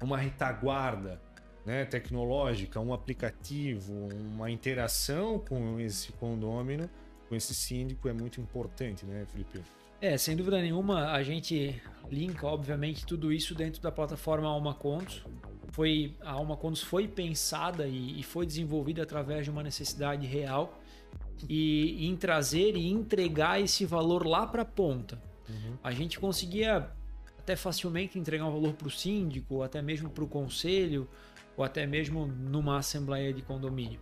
uma 0.00 0.16
retaguarda 0.16 1.20
né, 1.64 1.84
tecnológica, 1.84 2.80
um 2.80 2.94
aplicativo, 2.94 3.92
uma 4.14 4.50
interação 4.50 5.38
com 5.38 5.80
esse 5.80 6.12
condômino, 6.12 6.88
com 7.28 7.34
esse 7.34 7.54
síndico 7.54 8.08
é 8.08 8.12
muito 8.12 8.40
importante, 8.40 9.04
né, 9.04 9.26
Felipe? 9.26 9.60
É, 10.00 10.16
sem 10.18 10.36
dúvida 10.36 10.60
nenhuma, 10.60 11.12
a 11.12 11.22
gente 11.22 11.80
linka, 12.10 12.46
obviamente, 12.46 13.06
tudo 13.06 13.32
isso 13.32 13.54
dentro 13.54 13.80
da 13.80 13.90
plataforma 13.90 14.48
Alma 14.48 14.74
Contos. 14.74 15.24
Foi, 15.68 16.14
a 16.20 16.32
Alma 16.32 16.56
Contos 16.56 16.82
foi 16.82 17.08
pensada 17.08 17.86
e, 17.86 18.20
e 18.20 18.22
foi 18.22 18.46
desenvolvida 18.46 19.02
através 19.02 19.44
de 19.44 19.50
uma 19.50 19.62
necessidade 19.62 20.26
real 20.26 20.80
e 21.48 22.06
em 22.06 22.16
trazer 22.16 22.76
e 22.76 22.86
entregar 22.88 23.60
esse 23.60 23.84
valor 23.84 24.26
lá 24.26 24.46
para 24.46 24.62
a 24.62 24.64
ponta. 24.64 25.20
Uhum. 25.48 25.76
A 25.82 25.92
gente 25.92 26.18
conseguia 26.18 26.90
até 27.38 27.54
facilmente 27.54 28.18
entregar 28.18 28.46
um 28.46 28.52
valor 28.52 28.72
para 28.72 28.88
o 28.88 28.90
síndico, 28.90 29.62
até 29.62 29.82
mesmo 29.82 30.10
para 30.10 30.24
o 30.24 30.26
conselho, 30.26 31.08
ou 31.56 31.64
até 31.64 31.86
mesmo 31.86 32.26
numa 32.26 32.78
assembleia 32.78 33.32
de 33.32 33.42
condomínio. 33.42 34.00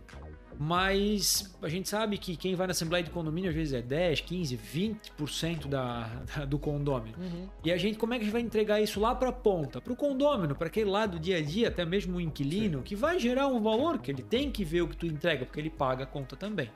Mas 0.57 1.55
a 1.61 1.67
gente 1.67 1.89
sabe 1.89 2.17
que 2.17 2.35
quem 2.35 2.55
vai 2.55 2.67
na 2.67 2.71
assembleia 2.71 3.03
de 3.03 3.09
condomínio 3.09 3.49
às 3.49 3.55
vezes 3.55 3.73
é 3.73 3.81
10, 3.81 4.21
15, 4.21 4.57
20% 4.57 5.67
da, 5.67 6.07
da, 6.35 6.45
do 6.45 6.57
condomínio. 6.57 7.17
Uhum. 7.19 7.49
E 7.63 7.71
a 7.71 7.77
gente, 7.77 7.97
como 7.97 8.13
é 8.13 8.17
que 8.17 8.23
a 8.23 8.25
gente 8.25 8.33
vai 8.33 8.41
entregar 8.41 8.81
isso 8.81 8.99
lá 8.99 9.13
para 9.13 9.29
a 9.29 9.33
ponta? 9.33 9.81
Para 9.81 9.93
o 9.93 9.95
condomínio, 9.95 10.55
para 10.55 10.67
aquele 10.67 10.89
lado 10.89 11.13
do 11.13 11.19
dia 11.19 11.37
a 11.37 11.41
dia, 11.41 11.67
até 11.67 11.85
mesmo 11.85 12.17
o 12.17 12.21
inquilino, 12.21 12.79
Sim. 12.79 12.83
que 12.83 12.95
vai 12.95 13.19
gerar 13.19 13.47
um 13.47 13.61
valor 13.61 13.99
que 13.99 14.11
ele 14.11 14.23
tem 14.23 14.51
que 14.51 14.63
ver 14.63 14.81
o 14.81 14.87
que 14.87 14.97
tu 14.97 15.05
entrega, 15.05 15.45
porque 15.45 15.59
ele 15.59 15.69
paga 15.69 16.03
a 16.03 16.07
conta 16.07 16.35
também. 16.35 16.69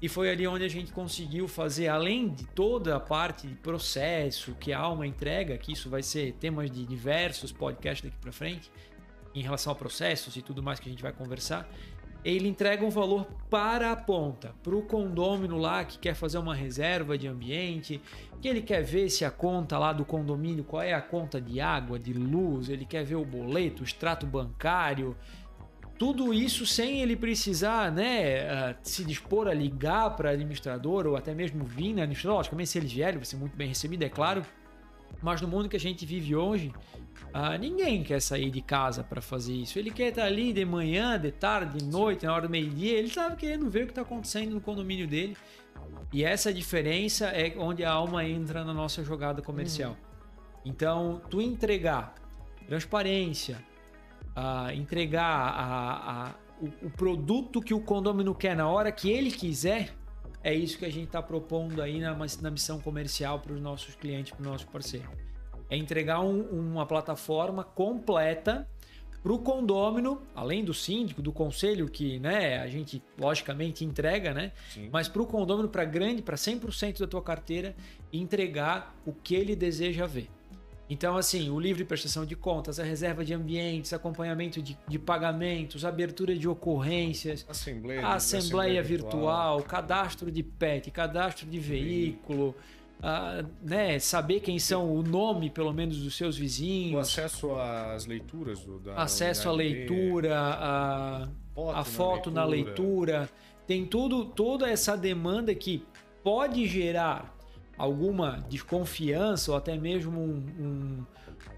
E 0.00 0.08
foi 0.08 0.30
ali 0.30 0.46
onde 0.46 0.64
a 0.64 0.68
gente 0.68 0.92
conseguiu 0.92 1.48
fazer, 1.48 1.88
além 1.88 2.28
de 2.28 2.46
toda 2.46 2.94
a 2.94 3.00
parte 3.00 3.48
de 3.48 3.54
processo 3.56 4.54
que 4.54 4.72
a 4.72 4.78
alma 4.78 5.06
entrega, 5.06 5.58
que 5.58 5.72
isso 5.72 5.90
vai 5.90 6.04
ser 6.04 6.34
temas 6.34 6.70
de 6.70 6.86
diversos 6.86 7.50
podcasts 7.50 8.08
daqui 8.08 8.16
para 8.20 8.30
frente, 8.30 8.70
em 9.34 9.42
relação 9.42 9.72
a 9.72 9.74
processos 9.74 10.36
e 10.36 10.42
tudo 10.42 10.62
mais 10.62 10.78
que 10.78 10.88
a 10.88 10.92
gente 10.92 11.02
vai 11.02 11.12
conversar, 11.12 11.68
ele 12.36 12.48
entrega 12.48 12.84
um 12.84 12.90
valor 12.90 13.26
para 13.48 13.92
a 13.92 13.96
ponta, 13.96 14.54
para 14.62 14.74
o 14.74 14.82
condômino 14.82 15.56
lá 15.56 15.84
que 15.84 15.98
quer 15.98 16.14
fazer 16.14 16.38
uma 16.38 16.54
reserva 16.54 17.16
de 17.16 17.26
ambiente, 17.26 18.00
que 18.40 18.48
ele 18.48 18.60
quer 18.60 18.82
ver 18.82 19.08
se 19.08 19.24
a 19.24 19.30
conta 19.30 19.78
lá 19.78 19.92
do 19.92 20.04
condomínio, 20.04 20.64
qual 20.64 20.82
é 20.82 20.92
a 20.92 21.00
conta 21.00 21.40
de 21.40 21.60
água, 21.60 21.98
de 21.98 22.12
luz, 22.12 22.68
ele 22.68 22.84
quer 22.84 23.04
ver 23.04 23.16
o 23.16 23.24
boleto, 23.24 23.82
o 23.82 23.84
extrato 23.84 24.26
bancário, 24.26 25.16
tudo 25.98 26.32
isso 26.32 26.64
sem 26.64 27.00
ele 27.02 27.16
precisar 27.16 27.90
né, 27.90 28.76
se 28.82 29.04
dispor 29.04 29.48
a 29.48 29.54
ligar 29.54 30.14
para 30.14 30.30
administrador 30.30 31.06
ou 31.06 31.16
até 31.16 31.34
mesmo 31.34 31.64
vir 31.64 31.92
na 31.92 32.02
administrador. 32.02 32.38
Logicamente, 32.38 32.70
se 32.70 32.78
ele 32.78 32.86
vier, 32.86 33.08
ele 33.08 33.18
vai 33.18 33.26
ser 33.26 33.36
muito 33.36 33.56
bem 33.56 33.68
recebido, 33.68 34.04
é 34.04 34.08
claro. 34.08 34.44
Mas 35.22 35.40
no 35.40 35.48
mundo 35.48 35.68
que 35.68 35.76
a 35.76 35.80
gente 35.80 36.06
vive 36.06 36.34
hoje, 36.36 36.72
ah, 37.32 37.58
ninguém 37.58 38.02
quer 38.02 38.20
sair 38.20 38.50
de 38.50 38.60
casa 38.60 39.02
para 39.02 39.20
fazer 39.20 39.52
isso. 39.52 39.78
Ele 39.78 39.90
quer 39.90 40.08
estar 40.08 40.24
ali 40.24 40.52
de 40.52 40.64
manhã, 40.64 41.18
de 41.18 41.32
tarde, 41.32 41.78
de 41.78 41.84
noite, 41.84 42.24
na 42.24 42.32
hora 42.32 42.46
do 42.46 42.50
meio-dia. 42.50 42.98
Ele 42.98 43.08
estava 43.08 43.36
querendo 43.36 43.68
ver 43.68 43.82
o 43.82 43.86
que 43.86 43.92
está 43.92 44.02
acontecendo 44.02 44.54
no 44.54 44.60
condomínio 44.60 45.06
dele. 45.06 45.36
E 46.12 46.24
essa 46.24 46.52
diferença 46.52 47.26
é 47.26 47.54
onde 47.58 47.84
a 47.84 47.90
alma 47.90 48.24
entra 48.24 48.64
na 48.64 48.72
nossa 48.72 49.04
jogada 49.04 49.42
comercial. 49.42 49.90
Uhum. 49.90 49.96
Então, 50.64 51.22
tu 51.28 51.40
entregar 51.40 52.14
transparência, 52.66 53.58
uh, 54.36 54.70
entregar 54.72 55.24
a, 55.24 56.26
a, 56.28 56.34
o, 56.60 56.86
o, 56.86 56.90
produto 56.90 57.60
que 57.60 57.72
o 57.72 57.80
condomínio 57.80 58.34
quer 58.34 58.54
na 58.54 58.68
hora 58.68 58.92
que 58.92 59.10
ele 59.10 59.30
quiser, 59.30 59.94
é 60.42 60.54
isso 60.54 60.78
que 60.78 60.84
a 60.84 60.90
gente 60.90 61.06
está 61.06 61.22
propondo 61.22 61.82
aí 61.82 62.00
na, 62.00 62.16
na 62.40 62.50
missão 62.50 62.80
comercial 62.80 63.40
para 63.40 63.52
os 63.52 63.60
nossos 63.60 63.94
clientes, 63.94 64.32
para 64.32 64.40
os 64.40 64.46
nossos 64.46 64.66
parceiros. 64.66 65.10
É 65.70 65.76
entregar 65.76 66.20
um, 66.20 66.40
uma 66.42 66.86
plataforma 66.86 67.62
completa 67.62 68.66
para 69.22 69.32
o 69.32 69.38
condômino, 69.38 70.22
além 70.34 70.64
do 70.64 70.72
síndico, 70.72 71.20
do 71.20 71.32
conselho, 71.32 71.88
que 71.88 72.18
né, 72.20 72.58
a 72.58 72.68
gente 72.68 73.02
logicamente 73.18 73.84
entrega, 73.84 74.32
né? 74.32 74.52
Sim. 74.70 74.88
Mas 74.92 75.08
para 75.08 75.20
o 75.20 75.26
condômino, 75.26 75.68
para 75.68 75.84
grande, 75.84 76.22
para 76.22 76.36
100% 76.36 77.00
da 77.00 77.06
tua 77.06 77.22
carteira, 77.22 77.74
entregar 78.12 78.94
o 79.04 79.12
que 79.12 79.34
ele 79.34 79.56
deseja 79.56 80.06
ver. 80.06 80.30
Então, 80.90 81.16
assim, 81.16 81.50
o 81.50 81.60
livre 81.60 81.84
prestação 81.84 82.24
de 82.24 82.34
contas, 82.34 82.80
a 82.80 82.84
reserva 82.84 83.24
de 83.24 83.34
ambientes, 83.34 83.92
acompanhamento 83.92 84.62
de, 84.62 84.78
de 84.88 84.98
pagamentos, 84.98 85.84
abertura 85.84 86.34
de 86.34 86.48
ocorrências, 86.48 87.44
assembleia, 87.48 88.06
a 88.06 88.14
assembleia, 88.14 88.82
virtual, 88.82 89.58
virtual, 89.58 89.62
cadastro 89.62 90.30
de 90.30 90.42
PET, 90.42 90.90
cadastro 90.90 91.46
de 91.46 91.58
veículo, 91.58 92.54
né, 93.62 93.98
saber 93.98 94.40
quem 94.40 94.58
são 94.58 94.90
o 94.92 95.02
nome, 95.02 95.50
pelo 95.50 95.72
menos, 95.72 95.98
dos 95.98 96.16
seus 96.16 96.36
vizinhos. 96.36 96.94
O 96.94 96.98
acesso 96.98 97.54
às 97.54 98.06
leituras. 98.06 98.60
Do, 98.60 98.78
da, 98.78 98.94
acesso 98.94 99.48
à 99.48 99.52
leitura, 99.52 100.38
a, 100.38 101.28
foto 101.54 101.76
a 101.76 101.84
foto 101.84 102.30
na 102.30 102.44
leitura. 102.44 103.12
na 103.12 103.18
leitura. 103.18 103.30
Tem 103.66 103.84
tudo, 103.84 104.24
toda 104.24 104.68
essa 104.68 104.96
demanda 104.96 105.54
que 105.54 105.84
pode 106.24 106.66
gerar 106.66 107.37
alguma 107.78 108.44
desconfiança 108.48 109.52
ou 109.52 109.56
até 109.56 109.78
mesmo 109.78 110.20
um, 110.20 110.44
um, 110.58 111.06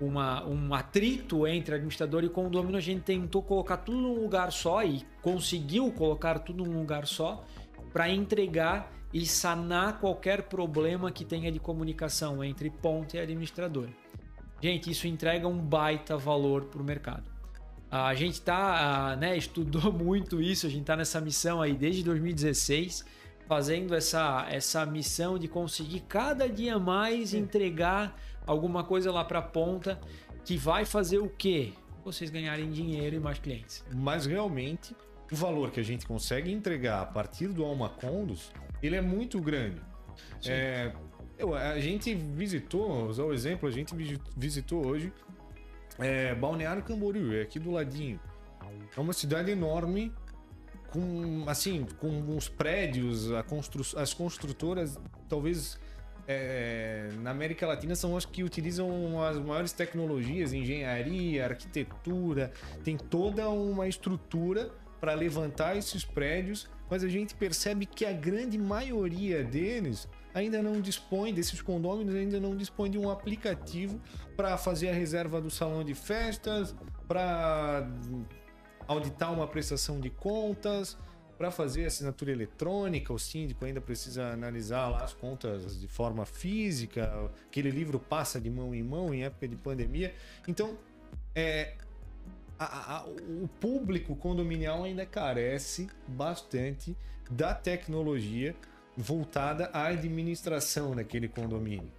uma, 0.06 0.44
um 0.46 0.74
atrito 0.74 1.46
entre 1.46 1.74
administrador 1.74 2.22
e 2.22 2.28
condomínio, 2.28 2.76
a 2.76 2.80
gente 2.80 3.00
tentou 3.00 3.42
colocar 3.42 3.78
tudo 3.78 3.98
num 3.98 4.20
lugar 4.20 4.52
só 4.52 4.84
e 4.84 5.04
conseguiu 5.22 5.90
colocar 5.90 6.38
tudo 6.40 6.64
num 6.64 6.78
lugar 6.78 7.06
só 7.06 7.42
para 7.90 8.08
entregar 8.10 8.92
e 9.12 9.26
sanar 9.26 9.98
qualquer 9.98 10.42
problema 10.42 11.10
que 11.10 11.24
tenha 11.24 11.50
de 11.50 11.58
comunicação 11.58 12.44
entre 12.44 12.70
ponta 12.70 13.16
e 13.16 13.20
administrador. 13.20 13.88
Gente, 14.62 14.90
isso 14.90 15.08
entrega 15.08 15.48
um 15.48 15.58
baita 15.58 16.16
valor 16.16 16.66
para 16.66 16.80
o 16.80 16.84
mercado. 16.84 17.24
A 17.90 18.14
gente 18.14 18.40
tá, 18.40 19.16
né, 19.18 19.34
estudou 19.38 19.92
muito 19.92 20.40
isso, 20.40 20.66
a 20.66 20.70
gente 20.70 20.82
está 20.82 20.94
nessa 20.94 21.20
missão 21.20 21.60
aí 21.62 21.72
desde 21.72 22.04
2016 22.04 23.04
fazendo 23.50 23.96
essa, 23.96 24.46
essa 24.48 24.86
missão 24.86 25.36
de 25.36 25.48
conseguir 25.48 26.04
cada 26.08 26.48
dia 26.48 26.78
mais 26.78 27.34
entregar 27.34 28.16
alguma 28.46 28.84
coisa 28.84 29.10
lá 29.10 29.24
para 29.24 29.40
a 29.40 29.42
ponta 29.42 30.00
que 30.44 30.56
vai 30.56 30.84
fazer 30.84 31.18
o 31.18 31.28
quê? 31.28 31.72
Vocês 32.04 32.30
ganharem 32.30 32.70
dinheiro 32.70 33.16
e 33.16 33.18
mais 33.18 33.40
clientes. 33.40 33.84
Mas 33.92 34.24
realmente 34.24 34.94
o 35.32 35.34
valor 35.34 35.72
que 35.72 35.80
a 35.80 35.82
gente 35.82 36.06
consegue 36.06 36.52
entregar 36.52 37.02
a 37.02 37.06
partir 37.06 37.48
do 37.48 37.64
Alma 37.64 37.88
Condos, 37.88 38.52
ele 38.80 38.94
é 38.94 39.00
muito 39.00 39.40
grande. 39.40 39.82
É, 40.46 40.92
eu, 41.36 41.52
a 41.52 41.80
gente 41.80 42.14
visitou, 42.14 43.08
usar 43.08 43.24
o 43.24 43.32
exemplo, 43.32 43.68
a 43.68 43.72
gente 43.72 43.92
visitou 44.36 44.86
hoje 44.86 45.12
é, 45.98 46.36
Balneário 46.36 46.84
Camboriú, 46.84 47.34
é 47.34 47.42
aqui 47.42 47.58
do 47.58 47.72
ladinho. 47.72 48.20
É 48.96 49.00
uma 49.00 49.12
cidade 49.12 49.50
enorme 49.50 50.12
com 50.90 51.44
assim 51.46 51.86
com 51.98 52.36
os 52.36 52.48
prédios 52.48 53.28
constru 53.48 53.82
as 53.96 54.12
construtoras 54.12 54.98
talvez 55.28 55.78
é, 56.28 57.08
na 57.22 57.30
América 57.30 57.66
Latina 57.66 57.94
são 57.94 58.16
as 58.16 58.24
que 58.24 58.44
utilizam 58.44 59.22
as 59.22 59.38
maiores 59.38 59.72
tecnologias 59.72 60.52
engenharia 60.52 61.44
arquitetura 61.44 62.52
tem 62.84 62.96
toda 62.96 63.48
uma 63.48 63.88
estrutura 63.88 64.70
para 65.00 65.14
levantar 65.14 65.76
esses 65.76 66.04
prédios 66.04 66.68
mas 66.90 67.04
a 67.04 67.08
gente 67.08 67.34
percebe 67.34 67.86
que 67.86 68.04
a 68.04 68.12
grande 68.12 68.58
maioria 68.58 69.44
deles 69.44 70.08
ainda 70.34 70.62
não 70.62 70.80
dispõe 70.80 71.32
desses 71.32 71.62
condôminos 71.62 72.14
ainda 72.14 72.38
não 72.38 72.56
dispõe 72.56 72.90
de 72.90 72.98
um 72.98 73.10
aplicativo 73.10 74.00
para 74.36 74.56
fazer 74.56 74.90
a 74.90 74.94
reserva 74.94 75.40
do 75.40 75.50
salão 75.50 75.82
de 75.82 75.94
festas 75.94 76.74
para 77.08 77.88
auditar 78.92 79.32
uma 79.32 79.46
prestação 79.46 80.00
de 80.00 80.10
contas, 80.10 80.98
para 81.38 81.50
fazer 81.50 81.86
assinatura 81.86 82.32
eletrônica, 82.32 83.12
o 83.12 83.18
síndico 83.18 83.64
ainda 83.64 83.80
precisa 83.80 84.32
analisar 84.32 84.88
lá 84.88 85.04
as 85.04 85.14
contas 85.14 85.80
de 85.80 85.88
forma 85.88 86.26
física, 86.26 87.30
aquele 87.46 87.70
livro 87.70 87.98
passa 87.98 88.38
de 88.38 88.50
mão 88.50 88.74
em 88.74 88.82
mão 88.82 89.14
em 89.14 89.24
época 89.24 89.48
de 89.48 89.56
pandemia. 89.56 90.12
Então, 90.46 90.76
é, 91.34 91.76
a, 92.58 92.96
a, 92.96 93.04
o 93.06 93.48
público 93.58 94.14
condominial 94.16 94.84
ainda 94.84 95.06
carece 95.06 95.88
bastante 96.06 96.94
da 97.30 97.54
tecnologia 97.54 98.54
voltada 98.94 99.70
à 99.72 99.86
administração 99.86 100.94
daquele 100.94 101.28
condomínio. 101.28 101.90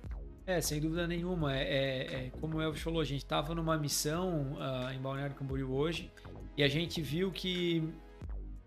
É, 0.46 0.60
sem 0.60 0.80
dúvida 0.80 1.08
nenhuma. 1.08 1.56
É, 1.56 1.64
é, 1.64 2.26
é 2.28 2.32
como 2.39 2.58
o 2.58 2.62
Elvis 2.62 2.82
falou, 2.82 3.02
a 3.02 3.06
gente 3.06 3.24
estava 3.24 3.56
numa 3.56 3.78
missão 3.78 4.54
uh, 4.54 4.92
em 4.94 5.00
Balneário 5.00 5.36
Camboriú 5.36 5.74
hoje 5.74 6.12
e 6.58 6.64
a 6.64 6.68
gente 6.68 7.02
viu 7.02 7.32
que, 7.32 7.84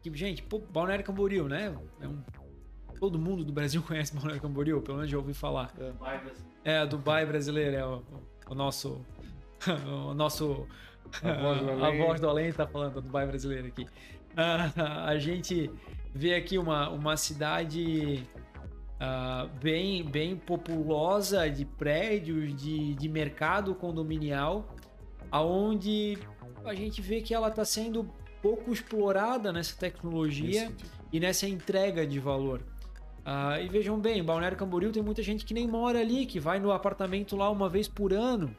que 0.02 0.14
gente, 0.16 0.42
pô, 0.42 0.58
Balneário 0.58 1.04
Camboriú, 1.04 1.48
né? 1.48 1.76
É 2.00 2.08
um, 2.08 2.22
todo 2.98 3.18
mundo 3.18 3.44
do 3.44 3.52
Brasil 3.52 3.82
conhece 3.86 4.14
Balneário 4.14 4.40
Camboriú, 4.40 4.80
pelo 4.80 4.98
menos 4.98 5.10
já 5.10 5.18
ouvi 5.18 5.34
falar. 5.34 5.72
É, 6.64 6.82
é 6.82 6.86
Dubai 6.86 7.26
brasileiro, 7.26 7.76
é 7.76 7.86
o, 7.86 8.02
o 8.48 8.54
nosso 8.54 9.04
o 10.08 10.14
nosso 10.14 10.66
a 11.22 11.32
voz 11.40 11.60
do 11.60 11.70
além, 11.70 12.00
a 12.00 12.04
voz 12.04 12.20
do 12.20 12.28
além 12.28 12.52
tá 12.52 12.66
falando 12.66 12.94
do 12.94 13.02
Dubai 13.02 13.26
brasileiro 13.26 13.68
aqui. 13.68 13.82
Uh, 13.82 14.82
a 15.04 15.16
gente 15.18 15.70
vê 16.14 16.34
aqui 16.34 16.58
uma, 16.58 16.88
uma 16.88 17.16
cidade 17.16 18.26
uh, 18.94 19.48
bem, 19.60 20.04
bem 20.04 20.36
populosa 20.36 21.48
de 21.48 21.64
prédios, 21.64 22.54
de, 22.54 22.94
de 22.94 23.08
mercado 23.08 23.74
condominial, 23.74 24.74
aonde 25.30 26.18
a 26.64 26.74
gente 26.74 27.00
vê 27.00 27.20
que 27.20 27.34
ela 27.34 27.48
está 27.48 27.64
sendo 27.64 28.08
pouco 28.42 28.72
explorada 28.72 29.52
nessa 29.52 29.76
tecnologia 29.76 30.72
e 31.12 31.20
nessa 31.20 31.48
entrega 31.48 32.06
de 32.06 32.18
valor. 32.18 32.60
Uh, 33.24 33.64
e 33.64 33.68
vejam 33.68 33.98
bem, 33.98 34.22
Balneário 34.22 34.56
Camboriú 34.56 34.92
tem 34.92 35.02
muita 35.02 35.22
gente 35.22 35.46
que 35.46 35.54
nem 35.54 35.66
mora 35.66 35.98
ali, 36.00 36.26
que 36.26 36.38
vai 36.38 36.60
no 36.60 36.70
apartamento 36.70 37.36
lá 37.36 37.50
uma 37.50 37.68
vez 37.68 37.88
por 37.88 38.12
ano. 38.12 38.54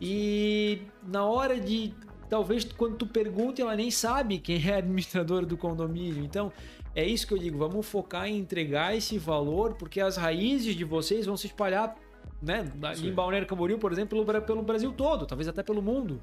E 0.00 0.82
na 1.06 1.24
hora 1.24 1.58
de. 1.58 1.94
Talvez 2.28 2.64
quando 2.64 2.96
tu 2.96 3.06
pergunta, 3.06 3.60
ela 3.60 3.76
nem 3.76 3.90
sabe 3.90 4.38
quem 4.38 4.62
é 4.68 4.76
administrador 4.76 5.46
do 5.46 5.56
condomínio. 5.56 6.24
Então, 6.24 6.52
é 6.94 7.06
isso 7.06 7.26
que 7.26 7.32
eu 7.32 7.38
digo, 7.38 7.58
vamos 7.58 7.86
focar 7.86 8.26
em 8.26 8.38
entregar 8.38 8.94
esse 8.94 9.18
valor, 9.18 9.74
porque 9.74 10.00
as 10.00 10.16
raízes 10.16 10.74
de 10.74 10.84
vocês 10.84 11.24
vão 11.24 11.36
se 11.36 11.46
espalhar 11.46 11.96
né? 12.42 12.64
Em 12.98 13.12
Balneário 13.12 13.46
Camboriú, 13.46 13.78
por 13.78 13.92
exemplo, 13.92 14.24
pelo, 14.24 14.42
pelo 14.42 14.62
Brasil 14.62 14.92
todo, 14.92 15.24
talvez 15.26 15.46
até 15.46 15.62
pelo 15.62 15.80
mundo, 15.80 16.20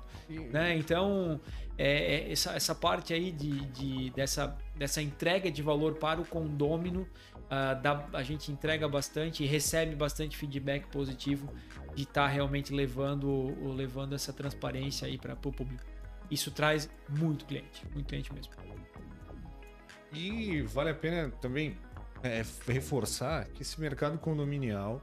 né? 0.51 0.76
Então, 0.76 1.39
é, 1.78 2.15
é, 2.15 2.32
essa, 2.32 2.51
essa 2.51 2.76
parte 2.76 3.13
aí 3.13 3.32
de, 3.32 3.65
de, 3.67 4.09
dessa, 4.11 4.57
dessa 4.76 5.01
entrega 5.01 5.49
de 5.49 5.61
valor 5.61 5.95
para 5.95 6.20
o 6.20 6.26
condômino, 6.26 7.07
uh, 7.45 7.82
dá, 7.82 8.05
a 8.11 8.22
gente 8.22 8.51
entrega 8.51 8.88
bastante 8.88 9.43
e 9.43 9.47
recebe 9.47 9.95
bastante 9.95 10.36
feedback 10.36 10.88
positivo 10.88 11.49
de 11.95 12.03
estar 12.03 12.24
tá 12.24 12.28
realmente 12.28 12.74
levando, 12.74 13.55
levando 13.74 14.13
essa 14.13 14.34
transparência 14.34 15.07
aí 15.07 15.17
para 15.17 15.34
o 15.34 15.38
público. 15.53 15.86
Isso 16.30 16.51
traz 16.51 16.89
muito 17.07 17.45
cliente, 17.45 17.86
muito 17.93 18.07
cliente 18.07 18.34
mesmo. 18.34 18.51
E 20.11 20.63
vale 20.63 20.89
a 20.89 20.95
pena 20.95 21.30
também 21.39 21.78
é, 22.24 22.43
reforçar 22.67 23.45
que 23.47 23.61
esse 23.61 23.80
mercado 23.80 24.17
condominial 24.17 25.01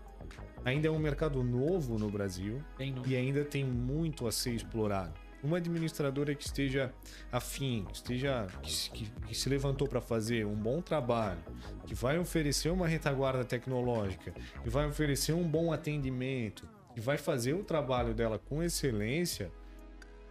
ainda 0.66 0.88
é 0.88 0.90
um 0.90 0.98
mercado 0.98 1.44
novo 1.44 1.96
no 1.96 2.10
Brasil 2.10 2.60
e 3.06 3.14
ainda 3.14 3.44
tem 3.44 3.64
muito 3.64 4.26
a 4.26 4.32
ser 4.32 4.50
explorado. 4.50 5.14
Uma 5.40 5.58
administradora 5.58 6.34
que 6.34 6.44
esteja 6.44 6.92
afim, 7.30 7.86
esteja 7.92 8.48
que, 8.62 9.08
que 9.08 9.34
se 9.34 9.48
levantou 9.48 9.86
para 9.86 10.00
fazer 10.00 10.44
um 10.44 10.56
bom 10.56 10.82
trabalho, 10.82 11.38
que 11.86 11.94
vai 11.94 12.18
oferecer 12.18 12.70
uma 12.70 12.88
retaguarda 12.88 13.44
tecnológica, 13.44 14.32
que 14.60 14.68
vai 14.68 14.88
oferecer 14.88 15.34
um 15.34 15.46
bom 15.46 15.72
atendimento, 15.72 16.68
que 16.92 17.00
vai 17.00 17.16
fazer 17.16 17.54
o 17.54 17.62
trabalho 17.62 18.12
dela 18.12 18.36
com 18.36 18.60
excelência, 18.60 19.52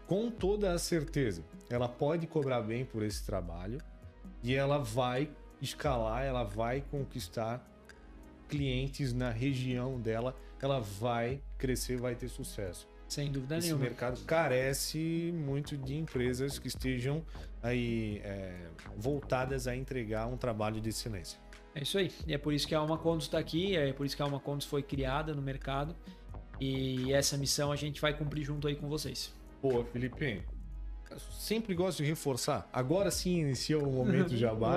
com 0.05 0.29
toda 0.29 0.73
a 0.73 0.77
certeza, 0.77 1.45
ela 1.69 1.87
pode 1.87 2.27
cobrar 2.27 2.61
bem 2.61 2.83
por 2.83 3.03
esse 3.03 3.25
trabalho 3.25 3.79
e 4.43 4.53
ela 4.53 4.79
vai 4.79 5.31
escalar, 5.61 6.23
ela 6.23 6.43
vai 6.43 6.81
conquistar 6.91 7.65
clientes 8.47 9.13
na 9.13 9.29
região 9.29 9.99
dela, 9.99 10.35
ela 10.61 10.79
vai 10.79 11.41
crescer, 11.57 11.97
vai 11.97 12.15
ter 12.15 12.29
sucesso. 12.29 12.87
Sem 13.07 13.31
dúvida 13.31 13.57
Esse 13.57 13.67
nenhuma. 13.67 13.83
Esse 13.83 13.89
mercado 13.91 14.25
carece 14.25 15.31
muito 15.35 15.77
de 15.77 15.95
empresas 15.95 16.57
que 16.57 16.67
estejam 16.67 17.23
aí 17.61 18.19
é, 18.23 18.67
voltadas 18.97 19.67
a 19.67 19.75
entregar 19.75 20.27
um 20.27 20.37
trabalho 20.37 20.81
de 20.81 20.89
excelência. 20.89 21.39
É 21.73 21.83
isso 21.83 21.97
aí. 21.97 22.11
E 22.25 22.33
é 22.33 22.37
por 22.37 22.53
isso 22.53 22.67
que 22.67 22.73
a 22.73 22.79
Alma 22.79 22.97
Condus 22.97 23.25
está 23.25 23.37
aqui, 23.37 23.75
é 23.75 23.91
por 23.93 24.05
isso 24.05 24.15
que 24.15 24.21
a 24.21 24.25
Alma 24.25 24.39
Condus 24.39 24.65
foi 24.65 24.81
criada 24.81 25.33
no 25.33 25.41
mercado. 25.41 25.95
E 26.59 27.11
essa 27.13 27.37
missão 27.37 27.71
a 27.71 27.75
gente 27.75 27.99
vai 27.99 28.17
cumprir 28.17 28.43
junto 28.43 28.67
aí 28.67 28.75
com 28.75 28.87
vocês. 28.87 29.33
Boa, 29.61 29.83
Felipe 29.85 30.41
sempre 31.31 31.73
gosto 31.73 32.03
de 32.03 32.09
reforçar. 32.09 32.67
Agora 32.71 33.11
sim 33.11 33.39
iniciou 33.39 33.83
o 33.87 33.91
momento 33.91 34.35
jabá. 34.35 34.75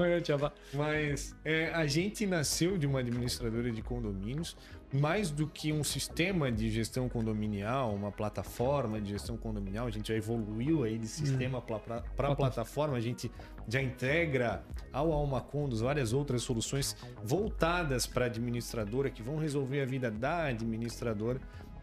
Mas 0.73 1.35
é, 1.45 1.73
a 1.73 1.87
gente 1.87 2.27
nasceu 2.27 2.77
de 2.79 2.87
uma 2.87 3.01
administradora 3.01 3.71
de 3.71 3.83
condomínios, 3.83 4.57
mais 4.93 5.31
do 5.31 5.47
que 5.47 5.73
um 5.73 5.85
sistema 5.85 6.51
de 6.51 6.71
gestão 6.71 7.09
condominial, 7.09 7.95
uma 7.95 8.11
plataforma 8.11 9.01
de 9.01 9.11
gestão 9.11 9.37
condominial, 9.37 9.87
a 9.87 9.91
gente 9.91 10.09
já 10.09 10.15
evoluiu 10.15 10.85
aí 10.85 10.99
de 10.99 11.07
sistema 11.07 11.59
hum. 11.59 11.81
para 12.17 12.35
plataforma, 12.35 12.97
a 12.97 13.01
gente 13.01 13.31
já 13.69 13.83
integra 13.83 14.65
ao 14.91 15.13
Alma 15.13 15.43
Condos 15.43 15.81
várias 15.81 16.15
outras 16.15 16.43
soluções 16.43 16.97
voltadas 17.23 18.07
para 18.07 18.25
a 18.25 18.29
administradora 18.29 19.11
que 19.11 19.23
vão 19.23 19.37
resolver 19.37 19.83
a 19.83 19.87
vida 19.87 20.11
da 20.11 20.45
administradora. 20.45 21.39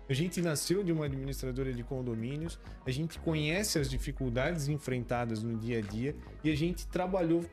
A 0.08 0.14
gente 0.14 0.39
nasceu 0.39 0.84
de 0.84 0.91
uma 0.91 1.06
administradora 1.06 1.74
de 1.74 1.84
condomínios, 1.84 2.60
a 2.86 2.91
gente 2.91 3.18
conhece 3.20 3.80
as 3.80 3.89
dificuldades 3.89 4.68
enfrentadas 4.68 5.41
no 5.41 5.58
dia 5.58 5.80
a 5.80 5.82
dia 5.82 6.16
e 6.43 6.51
a 6.51 6.56
gente 6.56 6.86
trabalhou, 6.88 7.43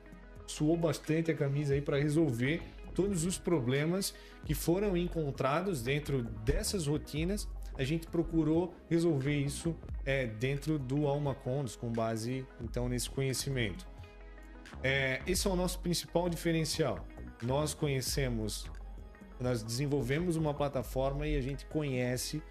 suou 0.47 0.77
bastante 0.77 1.31
a 1.31 1.35
camisa 1.35 1.73
aí 1.73 1.81
para 1.81 1.99
resolver 1.99 2.61
todos 2.95 3.25
os 3.25 3.39
problemas 3.39 4.15
que 4.45 4.55
foram 4.55 4.95
encontrados 4.97 5.83
dentro 5.83 6.23
dessas 6.45 6.87
rotinas. 6.87 7.49
A 7.79 7.85
gente 7.85 8.07
procurou 8.07 8.75
resolver 8.91 9.35
isso 9.35 9.75
é, 10.05 10.27
dentro 10.27 10.79
do 10.79 11.07
Alma 11.07 11.35
Condos, 11.35 11.75
com 11.75 11.91
base 11.91 12.47
então 12.61 12.87
nesse 12.87 13.09
conhecimento. 13.09 13.87
É, 14.83 15.23
esse 15.27 15.47
é 15.47 15.51
o 15.51 15.57
nosso 15.57 15.79
principal 15.79 16.29
diferencial. 16.29 17.07
Nós 17.43 17.73
conhecemos 17.73 18.71
nós 19.43 19.63
desenvolvemos 19.63 20.37
uma 20.37 20.55
plataforma 20.55 21.27
e 21.27 21.37
a 21.37 21.41
gente 21.41 21.67
conhece 21.67 22.43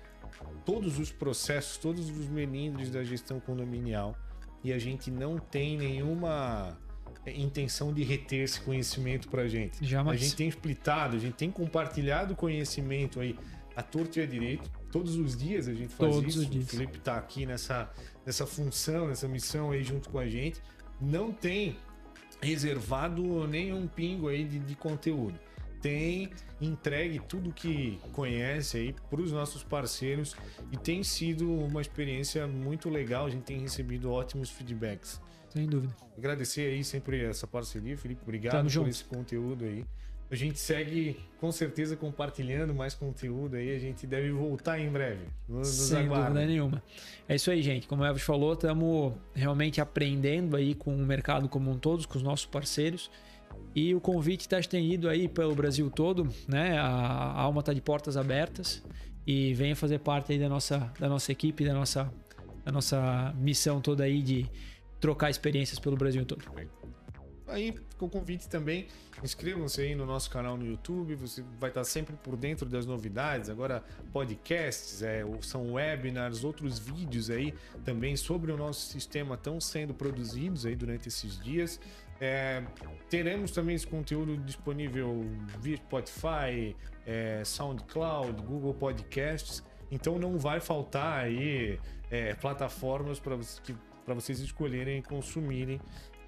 todos 0.66 1.00
os 1.00 1.12
processos, 1.12 1.78
todos 1.78 2.10
os 2.10 2.28
melindres 2.28 2.90
da 2.90 3.04
gestão 3.04 3.40
condominial 3.40 4.16
e 4.64 4.72
a 4.72 4.80
gente 4.80 5.10
não 5.10 5.38
tem 5.38 5.78
nenhuma 5.78 6.78
intenção 7.26 7.94
de 7.94 8.04
reter 8.04 8.44
esse 8.44 8.62
conhecimento 8.62 9.28
para 9.30 9.44
a 9.44 9.48
gente. 9.48 9.84
Jamais. 9.86 10.20
A 10.20 10.24
gente 10.24 10.36
tem 10.36 10.48
explitado, 10.48 11.16
a 11.16 11.20
gente 11.20 11.36
tem 11.36 11.52
compartilhado 11.52 12.36
conhecimento 12.36 13.20
aí 13.20 13.38
a 13.76 13.82
torto 13.82 14.20
e 14.20 14.22
a 14.22 14.26
direito. 14.26 14.70
Todos 14.92 15.16
os 15.16 15.36
dias 15.36 15.68
a 15.68 15.74
gente 15.74 15.94
faz 15.94 16.14
Todos 16.14 16.36
isso. 16.36 16.44
Os 16.44 16.50
dias. 16.50 16.66
O 16.66 16.68
Felipe 16.68 16.98
está 16.98 17.18
aqui 17.18 17.46
nessa, 17.46 17.90
nessa 18.26 18.46
função, 18.46 19.08
nessa 19.08 19.28
missão 19.28 19.72
aí 19.72 19.84
junto 19.84 20.10
com 20.10 20.20
a 20.20 20.28
gente. 20.28 20.62
Não 21.00 21.32
tem 21.32 21.78
reservado 22.42 23.48
nenhum 23.48 23.88
pingo 23.88 24.28
aí 24.28 24.44
de, 24.44 24.60
de 24.60 24.76
conteúdo 24.76 25.40
tem 25.82 26.30
entregue 26.60 27.20
tudo 27.28 27.52
que 27.52 28.00
conhece 28.14 28.78
aí 28.78 28.96
para 29.10 29.20
os 29.20 29.32
nossos 29.32 29.64
parceiros 29.64 30.36
e 30.72 30.78
tem 30.78 31.04
sido 31.04 31.52
uma 31.52 31.82
experiência 31.82 32.48
muito 32.48 32.90
legal. 32.90 33.26
A 33.26 33.30
gente 33.30 33.44
tem 33.44 33.60
recebido 33.60 34.12
ótimos 34.12 34.50
feedbacks. 34.50 35.20
Sem 35.50 35.66
dúvida. 35.68 35.94
Agradecer 36.18 36.72
aí 36.72 36.84
sempre 36.84 37.26
essa 37.26 37.46
parceria, 37.46 37.98
Felipe. 37.98 38.22
Obrigado 38.24 38.54
Tamo 38.54 38.64
por 38.66 38.70
junto. 38.70 38.90
esse 38.90 39.04
conteúdo 39.04 39.66
aí. 39.66 39.84
A 40.30 40.36
gente 40.36 40.58
segue 40.60 41.20
com 41.42 41.52
certeza 41.52 41.98
compartilhando 41.98 42.74
mais 42.74 42.94
conteúdo 42.94 43.58
aí. 43.58 43.76
A 43.76 43.80
gente 43.80 44.08
deve 44.08 44.32
voltar 44.32 44.80
em 44.80 44.90
breve. 44.90 45.26
Nos, 45.46 45.68
Sem 45.68 46.08
nos 46.08 46.18
dúvida 46.18 46.46
nenhuma. 46.46 46.82
É 47.28 47.36
isso 47.36 47.52
aí, 47.52 47.62
gente. 47.62 47.86
Como 47.86 48.02
o 48.02 48.06
Elvis 48.06 48.24
falou, 48.24 48.54
estamos 48.54 49.14
realmente 49.36 49.82
aprendendo 49.82 50.56
aí 50.56 50.74
com 50.74 50.96
o 50.96 51.06
mercado 51.06 51.50
como 51.50 51.70
um 51.70 51.78
todo, 51.78 52.08
com 52.08 52.18
os 52.18 52.24
nossos 52.24 52.46
parceiros. 52.46 53.12
E 53.74 53.96
o 53.96 54.02
convite 54.02 54.42
está 54.42 54.60
estendido 54.60 55.08
aí 55.08 55.28
pelo 55.28 55.56
Brasil 55.56 55.90
todo, 55.90 56.28
né? 56.48 56.78
A, 56.78 57.42
Alma 57.42 57.62
está 57.62 57.74
de 57.74 57.82
portas 57.82 58.18
abertas 58.18 58.84
e 59.26 59.54
venha 59.54 59.76
fazer 59.76 60.00
parte 60.00 60.34
aí 60.34 60.40
da 60.40 60.50
nossa, 60.50 60.92
da 61.00 61.08
nossa 61.08 61.32
equipe, 61.32 61.64
da 61.64 61.74
nossa, 61.74 62.12
da 62.66 62.72
nossa 62.72 63.34
missão 63.38 63.80
toda 63.80 64.04
aí 64.04 64.22
de 64.22 64.46
trocar 65.00 65.30
experiências 65.30 65.80
pelo 65.80 65.96
Brasil 65.96 66.26
todo. 66.26 66.44
Aí 67.48 67.76
com 67.98 68.06
o 68.06 68.10
convite 68.10 68.48
também, 68.48 68.88
inscrevam-se 69.22 69.82
aí 69.82 69.94
no 69.94 70.06
nosso 70.06 70.30
canal 70.30 70.58
no 70.58 70.66
YouTube, 70.66 71.16
você 71.16 71.44
vai 71.60 71.70
estar 71.70 71.84
sempre 71.84 72.16
por 72.16 72.38
dentro 72.38 72.68
das 72.68 72.86
novidades, 72.86 73.50
agora 73.50 73.84
podcasts, 74.12 75.04
é, 75.04 75.24
são 75.42 75.74
webinars, 75.74 76.44
outros 76.44 76.80
vídeos 76.80 77.30
aí 77.30 77.54
também 77.84 78.16
sobre 78.16 78.52
o 78.52 78.58
nosso 78.58 78.90
sistema 78.90 79.36
estão 79.36 79.60
sendo 79.60 79.94
produzidos 79.94 80.66
aí 80.66 80.76
durante 80.76 81.10
esses 81.10 81.38
dias. 81.40 81.80
É, 82.24 82.64
teremos 83.10 83.50
também 83.50 83.76
esse 83.76 83.88
conteúdo 83.88 84.38
disponível 84.38 85.26
via 85.60 85.76
Spotify, 85.78 86.76
é, 87.04 87.42
SoundCloud, 87.44 88.44
Google 88.44 88.76
Podcasts. 88.76 89.64
Então 89.90 90.20
não 90.20 90.38
vai 90.38 90.60
faltar 90.60 91.26
aí 91.26 91.80
é, 92.12 92.36
plataformas 92.36 93.20
para 93.20 93.36
vocês 94.14 94.40
escolherem 94.40 95.00
e 95.00 95.02
consumirem 95.02 95.82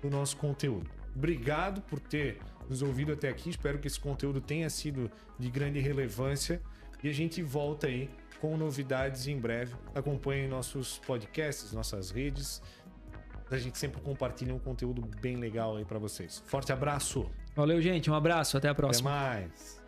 o 0.03 0.09
nosso 0.09 0.35
conteúdo. 0.37 0.89
Obrigado 1.15 1.79
por 1.81 1.99
ter 1.99 2.39
nos 2.67 2.81
ouvido 2.81 3.13
até 3.13 3.29
aqui. 3.29 3.51
Espero 3.51 3.77
que 3.77 3.87
esse 3.87 3.99
conteúdo 3.99 4.41
tenha 4.41 4.69
sido 4.71 5.11
de 5.37 5.49
grande 5.51 5.79
relevância. 5.79 6.59
E 7.03 7.09
a 7.09 7.13
gente 7.13 7.43
volta 7.43 7.85
aí 7.85 8.09
com 8.41 8.57
novidades 8.57 9.27
em 9.27 9.39
breve. 9.39 9.75
Acompanhem 9.93 10.47
nossos 10.47 10.97
podcasts, 10.99 11.71
nossas 11.71 12.09
redes. 12.09 12.61
A 13.53 13.59
gente 13.59 13.77
sempre 13.77 14.01
compartilha 14.01 14.53
um 14.53 14.59
conteúdo 14.59 15.01
bem 15.21 15.35
legal 15.37 15.77
aí 15.77 15.85
para 15.85 15.99
vocês. 15.99 16.43
Forte 16.47 16.71
abraço. 16.71 17.29
Valeu, 17.55 17.81
gente. 17.81 18.09
Um 18.09 18.15
abraço. 18.15 18.57
Até 18.57 18.67
a 18.67 18.75
próxima. 18.75 19.11
Até 19.11 19.41
mais. 19.41 19.82